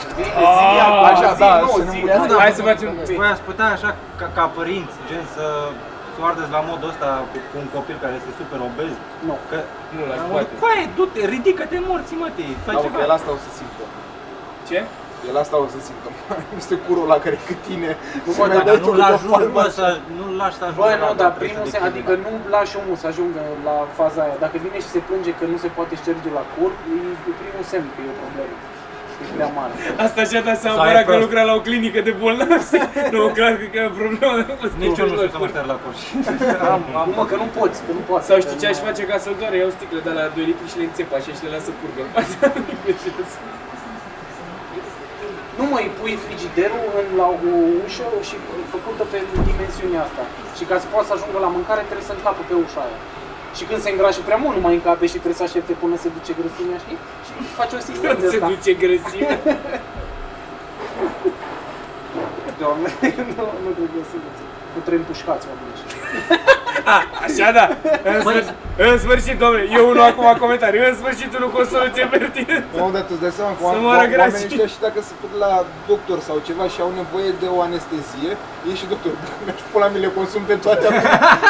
Așa, 1.10 1.30
da, 1.42 1.50
nu, 1.62 1.68
să 1.78 1.82
ne 1.84 1.90
zi. 1.94 1.98
murească. 2.00 2.34
Hai 2.44 2.52
să 2.58 2.62
facem 2.70 2.88
Voi 3.20 3.28
ați 3.34 3.44
putea 3.50 3.68
așa, 3.76 3.90
ca, 4.20 4.26
ca 4.36 4.44
părinți, 4.58 4.96
gen 5.08 5.24
să 5.36 5.44
să 6.14 6.18
o 6.22 6.24
ardeți 6.30 6.52
la 6.56 6.62
modul 6.70 6.88
ăsta 6.92 7.08
cu, 7.30 7.36
cu 7.50 7.56
un 7.62 7.68
copil 7.76 7.96
care 8.02 8.14
este 8.20 8.30
super 8.40 8.58
obez. 8.70 8.92
Nu. 9.28 9.34
Că, 9.50 9.58
Nu, 9.96 10.02
la 10.10 10.14
la 10.20 10.22
poate. 10.22 10.30
modul, 10.32 10.60
coaie, 10.62 10.84
du-te, 10.96 11.20
ridică-te 11.34 11.78
morți, 11.88 12.12
mă, 12.22 12.28
te, 12.36 12.44
fai 12.66 12.74
Da, 12.76 12.80
mă, 12.80 12.84
ceva. 12.84 12.96
că 12.96 13.02
el 13.06 13.12
asta 13.18 13.28
o 13.36 13.38
să 13.44 13.50
simtă. 13.58 13.82
Ce? 14.68 14.78
El 15.28 15.36
asta 15.42 15.54
o 15.64 15.66
să 15.74 15.78
simtă. 15.86 16.08
Este 16.62 16.74
curul 16.86 17.06
la 17.14 17.18
care 17.24 17.36
cât 17.48 17.60
tine 17.68 17.90
Nu, 18.26 18.30
se 18.32 18.38
mă, 18.40 18.44
mai 18.46 18.56
dar 18.56 18.64
dai 18.68 18.76
Nu 18.80 18.86
tu 18.86 18.92
l 18.92 18.98
cu 18.98 19.02
o 19.02 19.14
ajungi, 19.14 19.34
palmă 19.36 19.54
bă, 19.58 19.62
așa. 19.68 19.70
să, 19.78 19.86
nu 20.18 20.24
lași 20.40 20.56
să 20.60 20.64
ajungă 20.68 20.82
Bă, 20.86 20.90
la 20.94 20.98
nu, 21.00 21.06
dat, 21.10 21.16
dar 21.22 21.30
trebuie 21.32 21.48
primul 21.48 21.66
să 21.66 21.72
se, 21.74 21.78
decidă. 21.78 21.88
adică 21.90 22.12
nu 22.24 22.30
lași 22.54 22.72
omul 22.80 22.96
să 23.02 23.06
ajungă 23.12 23.40
la 23.68 23.76
faza 23.98 24.20
aia. 24.26 24.36
Dacă 24.44 24.56
vine 24.64 24.78
și 24.84 24.90
se 24.96 25.00
plânge 25.08 25.30
că 25.38 25.44
nu 25.52 25.56
se 25.64 25.68
poate 25.76 25.92
șterge 26.02 26.30
la 26.38 26.44
cur, 26.54 26.70
e 27.28 27.32
primul 27.42 27.64
semn 27.72 27.86
că 27.94 27.98
e 28.06 28.10
o 28.14 28.18
problemă. 28.24 28.54
E 29.22 29.24
prea 29.36 29.50
mare. 29.58 29.72
Asta 30.06 30.20
și-a 30.30 30.42
dat 30.48 30.58
seama 30.64 30.76
Sau 30.78 30.84
e 30.86 30.90
părea 30.90 31.04
că 31.06 31.10
prost. 31.12 31.24
lucra 31.26 31.42
la 31.50 31.54
o 31.58 31.62
clinică 31.68 32.00
de 32.08 32.12
bolnavi. 32.20 32.76
nu, 33.14 33.20
clar 33.38 33.52
că 33.72 33.78
e 33.82 33.90
o 33.92 33.94
problemă. 34.00 34.32
Nici 34.84 34.98
eu 35.02 35.06
nu 35.10 35.14
știu 35.18 35.30
să 35.34 35.38
mă 35.42 35.46
șterg 35.52 35.68
la 35.72 35.78
coș. 35.84 36.00
Am, 36.74 36.82
am, 37.00 37.06
Nu 37.10 37.14
mă, 37.18 37.24
că 37.30 37.36
nu 37.42 37.48
poți, 37.58 37.78
că 37.86 37.90
nu 37.98 38.02
poți. 38.10 38.24
Sau 38.28 38.36
știi 38.44 38.58
ce 38.60 38.66
aș 38.72 38.78
face 38.88 39.02
ca 39.10 39.16
să-l 39.24 39.36
doare? 39.40 39.56
Iau 39.62 39.70
sticle 39.78 40.00
de 40.08 40.12
la 40.18 40.24
2 40.36 40.44
litri 40.50 40.66
și 40.72 40.76
le 40.80 40.86
înțep 40.90 41.08
așa 41.18 41.30
și 41.36 41.42
le 41.46 41.50
lasă 41.56 41.70
curgă 41.80 42.00
în 42.06 42.10
fața. 42.16 42.36
Nu 45.60 45.66
mă, 45.72 45.78
îi 45.82 45.90
pui 45.98 46.14
frigiderul 46.24 46.84
în, 47.00 47.06
la 47.20 47.26
o 47.34 47.36
ușă 47.84 48.06
și 48.28 48.36
făcută 48.74 49.02
pe 49.12 49.18
dimensiunea 49.48 50.00
asta. 50.06 50.22
Și 50.56 50.64
ca 50.70 50.76
să 50.82 50.86
poată 50.92 51.06
să 51.08 51.14
ajungă 51.16 51.38
la 51.46 51.50
mâncare 51.56 51.82
trebuie 51.88 52.08
să 52.10 52.14
încapă 52.16 52.42
pe 52.48 52.54
ușa 52.64 52.80
aia. 52.86 52.98
Și 53.56 53.64
când 53.68 53.80
se 53.84 53.90
îngrașă 53.90 54.20
prea 54.28 54.40
mult, 54.42 54.54
nu 54.58 54.64
mai 54.66 54.74
încape 54.78 55.04
și 55.12 55.18
trebuie 55.22 55.40
să 55.42 55.46
aștepte 55.48 55.72
până 55.82 55.94
se 56.02 56.08
duce 56.16 56.32
grăsimea, 56.40 56.78
știi? 56.84 56.98
Și 57.26 57.32
faci 57.58 57.72
un 57.78 57.82
sistem 57.90 58.12
de 58.22 58.28
Se 58.28 58.36
ăsta. 58.36 58.48
duce 58.54 58.72
grăsime. 58.82 59.34
Doamne, 62.60 62.88
nu, 63.36 63.44
nu 63.64 63.70
trebuie 63.78 64.04
să 64.10 64.16
duce. 64.24 64.42
Nu 64.74 64.80
trebuie 64.86 65.02
împușcați 65.04 65.44
oamenii 65.50 65.99
ăștia. 66.16 66.38
Așa 67.26 67.48
da. 67.58 67.66
În 68.10 68.16
sfârșit, 68.24 68.48
în 68.86 68.94
sfârșit, 69.04 69.36
domnule, 69.42 69.64
eu 69.78 69.84
unul 69.92 70.06
acum 70.10 70.26
comentarii. 70.44 70.80
În 70.90 70.94
sfârșit 71.00 71.30
unul 71.38 71.50
cu 71.54 71.58
o 71.62 71.66
soluție 71.74 72.04
pertinentă. 72.14 72.74
Nu, 72.80 72.90
dar 72.94 73.02
tu 73.08 73.12
îți 73.16 73.22
dai 73.24 73.34
seama 73.38 73.50
că 73.56 73.60
Să 73.60 73.66
oameni- 73.68 73.84
moară 73.86 73.98
oamenii 74.02 74.16
grații. 74.16 74.46
ăștia 74.48 74.66
și 74.72 74.78
dacă 74.86 74.98
se 75.08 75.12
duc 75.22 75.32
la 75.44 75.50
doctor 75.90 76.18
sau 76.28 76.36
ceva 76.48 76.64
și 76.72 76.78
au 76.86 76.90
nevoie 77.02 77.30
de 77.42 77.46
o 77.56 77.58
anestezie, 77.68 78.30
e 78.68 78.70
și 78.80 78.86
doctor, 78.92 79.12
mi-aș 79.44 79.60
pula 79.72 79.86
mi 79.94 79.98
le 80.04 80.10
consum 80.18 80.42
pe 80.50 80.56
toate 80.64 80.84
acum. 80.88 81.04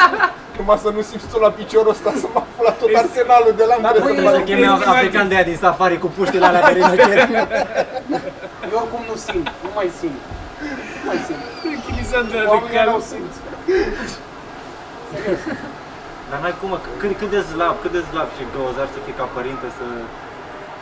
Numai 0.58 0.78
să 0.84 0.90
nu 0.96 1.02
simți 1.08 1.26
tu 1.32 1.36
la 1.46 1.50
piciorul 1.60 1.92
ăsta 1.96 2.10
să 2.22 2.26
mă 2.34 2.40
la 2.68 2.72
tot 2.80 2.90
arsenalul 3.02 3.52
de 3.60 3.64
la 3.70 3.76
Dar 3.84 3.92
care 3.92 4.04
băi, 4.04 4.14
să 4.16 4.20
e- 4.22 4.24
mă 4.28 4.32
Să 4.38 4.40
cheme 4.48 4.66
Este 4.76 4.88
african 4.94 5.26
de 5.30 5.34
aia 5.36 5.46
din 5.50 5.58
safari 5.66 5.96
cu 6.04 6.08
puștile 6.18 6.44
alea 6.48 6.62
de 6.68 6.72
rinocer. 6.78 7.18
Eu 8.72 8.76
oricum 8.82 9.02
nu 9.10 9.16
simt, 9.26 9.46
nu 9.64 9.70
mai 9.78 9.88
simt. 10.00 10.20
Nu 11.00 11.04
mai 11.10 11.18
simt. 11.26 11.42
Tranquilizant 11.64 12.26
de 12.32 12.36
la 12.38 12.42
de 12.42 12.48
Oamenii 12.54 12.76
cal. 12.76 12.88
nu 12.94 13.00
simt. 13.12 13.32
Dar 16.30 16.38
n-ai 16.42 16.54
cum, 16.60 16.68
mă, 16.72 16.78
cât, 17.00 17.10
cât 17.20 17.30
de 17.36 17.40
slab, 17.52 17.74
cât 17.82 17.92
de 17.98 18.02
slab 18.10 18.28
și 18.36 18.42
găuzar 18.54 18.86
să 18.94 18.98
fii 19.06 19.16
ca 19.20 19.26
părinte 19.36 19.66
să 19.78 19.86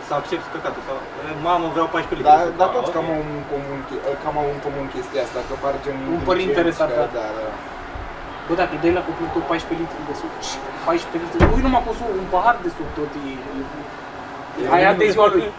să 0.06 0.12
accepti 0.20 0.48
căcatul 0.54 0.82
sau 0.88 0.96
"E, 1.26 1.30
mamă 1.48 1.66
vreau 1.74 1.88
14 1.96 2.14
litri. 2.18 2.28
Dar, 2.30 2.40
să 2.48 2.58
dar 2.60 2.68
fac." 2.68 2.74
toți 2.76 2.90
Ok. 2.90 2.94
cam 2.96 3.06
au 3.14 3.20
în 3.36 3.42
comun, 3.52 3.78
che- 3.88 4.02
cam 4.24 4.34
au 4.42 4.48
în 4.54 4.60
comun 4.66 4.86
chestia 4.94 5.20
asta, 5.26 5.38
că 5.48 5.54
par 5.64 5.74
gen 5.84 5.96
Un 6.16 6.22
părinte 6.30 6.50
inteligenți, 6.50 6.80
retardat. 6.80 7.08
că- 7.12 7.16
Da, 7.18 7.26
da. 7.38 7.46
Bă, 8.46 8.52
dacă 8.60 8.72
îi 8.74 8.82
dai 8.84 8.94
la 8.98 9.04
copilul 9.08 9.30
tău 9.34 9.42
14 9.52 9.80
litri 9.82 10.02
de 10.10 10.14
suc, 10.20 10.32
14 10.88 11.16
litri, 11.22 11.40
ui 11.54 11.62
numai 11.66 11.82
cu 11.86 11.90
suc, 11.98 12.08
un 12.22 12.28
pahar 12.34 12.56
de 12.64 12.70
suc 12.76 12.88
tot 12.98 13.10
e... 13.30 13.32
e- 14.64 14.74
Aia 14.74 14.92
de 15.00 15.06
ziua 15.10 15.28
lui. 15.34 15.44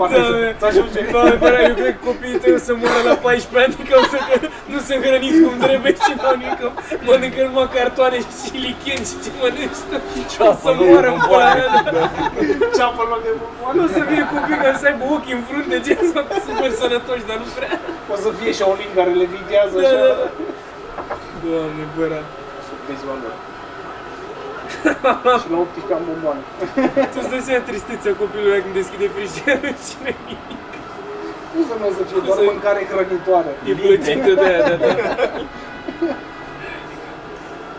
Poate 0.00 0.14
să- 0.14 0.20
Doamne, 0.20 0.56
să 0.60 0.64
ajunge. 0.70 1.00
Doamne, 1.14 1.34
părea, 1.44 1.62
eu 1.68 1.74
cred 1.80 1.94
că 1.98 2.02
copiii 2.10 2.38
tăi 2.42 2.52
o 2.58 2.60
să 2.68 2.72
moară 2.82 3.00
la 3.10 3.14
14 3.26 3.56
ani, 3.64 3.74
că 3.90 3.94
o 4.02 4.04
să 4.12 4.16
că 4.28 4.36
nu 4.72 4.78
se 4.88 4.94
hrăniți 5.04 5.40
cum 5.44 5.54
trebuie 5.66 5.92
și 6.04 6.12
mănâncă, 6.24 6.66
mănâncă 7.08 7.40
numai 7.48 7.68
cartoane 7.76 8.18
și 8.46 8.56
licheni 8.66 9.04
și 9.10 9.16
ce 9.22 9.30
mănânci 9.40 9.80
tu. 9.88 9.96
O 10.50 10.52
să 10.62 10.70
moară 10.80 11.08
în 11.14 11.18
pula 11.26 11.48
mea. 11.58 11.68
Ceapă 12.76 13.00
în 13.04 13.08
loc 13.12 13.20
de 13.26 13.32
bomboană. 13.40 13.74
Nu 13.78 13.82
o 13.86 13.90
să 13.96 14.00
fie 14.10 14.22
copii 14.32 14.58
care 14.64 14.76
să 14.82 14.86
aibă 14.90 15.04
ochii 15.16 15.34
în 15.38 15.42
frunte, 15.48 15.76
gen 15.86 16.00
să 16.12 16.20
super 16.46 16.70
sănătoși, 16.80 17.24
dar 17.28 17.36
nu 17.42 17.46
prea. 17.56 17.70
O 18.12 18.16
să 18.24 18.28
fie 18.38 18.50
și 18.54 18.58
Shaolin 18.60 18.90
care 18.98 19.12
le 19.20 19.26
videază 19.36 19.74
Da, 19.78 19.82
așa. 19.88 19.96
da, 20.04 20.12
da. 20.20 20.26
Doamne, 21.44 21.84
băra. 21.96 22.20
Suc 22.66 22.80
de 22.88 22.94
ziua 23.00 23.16
lor. 23.22 23.34
și 25.42 25.46
la 25.52 25.56
18 25.64 25.92
am 25.98 26.02
bomboană. 26.08 26.42
Tu 27.12 27.16
îți 27.22 27.30
dai 27.32 27.42
seama 27.46 27.64
tristețea 27.68 28.12
copilului 28.22 28.52
ăla 28.54 28.62
când 28.64 28.74
deschide 28.80 29.06
frigiderul 29.14 29.74
și 29.86 29.94
nu 30.04 30.12
Nu 31.54 31.60
să 31.68 31.74
nu 31.80 31.86
să 31.98 32.02
fie 32.08 32.20
doar 32.26 32.36
Să- 32.38 32.44
mâncare 32.52 32.80
hrănitoare. 32.90 33.50
e 33.70 33.72
plăcită 33.82 34.32
de 34.42 34.46
aia, 34.50 34.62
da, 34.70 34.76
da. 34.84 34.92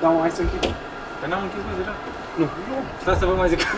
Da, 0.01 0.07
mă, 0.13 0.19
hai 0.25 0.33
să 0.37 0.41
închid. 0.45 0.61
Păi 1.19 1.27
n-am 1.31 1.41
închis 1.45 1.61
mă 1.67 1.73
deja? 1.79 1.93
Nu. 2.39 2.45
Stai 3.01 3.17
să 3.21 3.25
vă 3.29 3.33
mai 3.41 3.49
zic. 3.53 3.61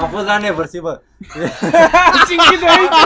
Am 0.00 0.08
fost 0.12 0.26
la 0.26 0.38
Neversea, 0.38 0.80
bă. 0.82 1.00
Și 2.26 2.32
închide 2.38 2.66
aici. 2.66 2.98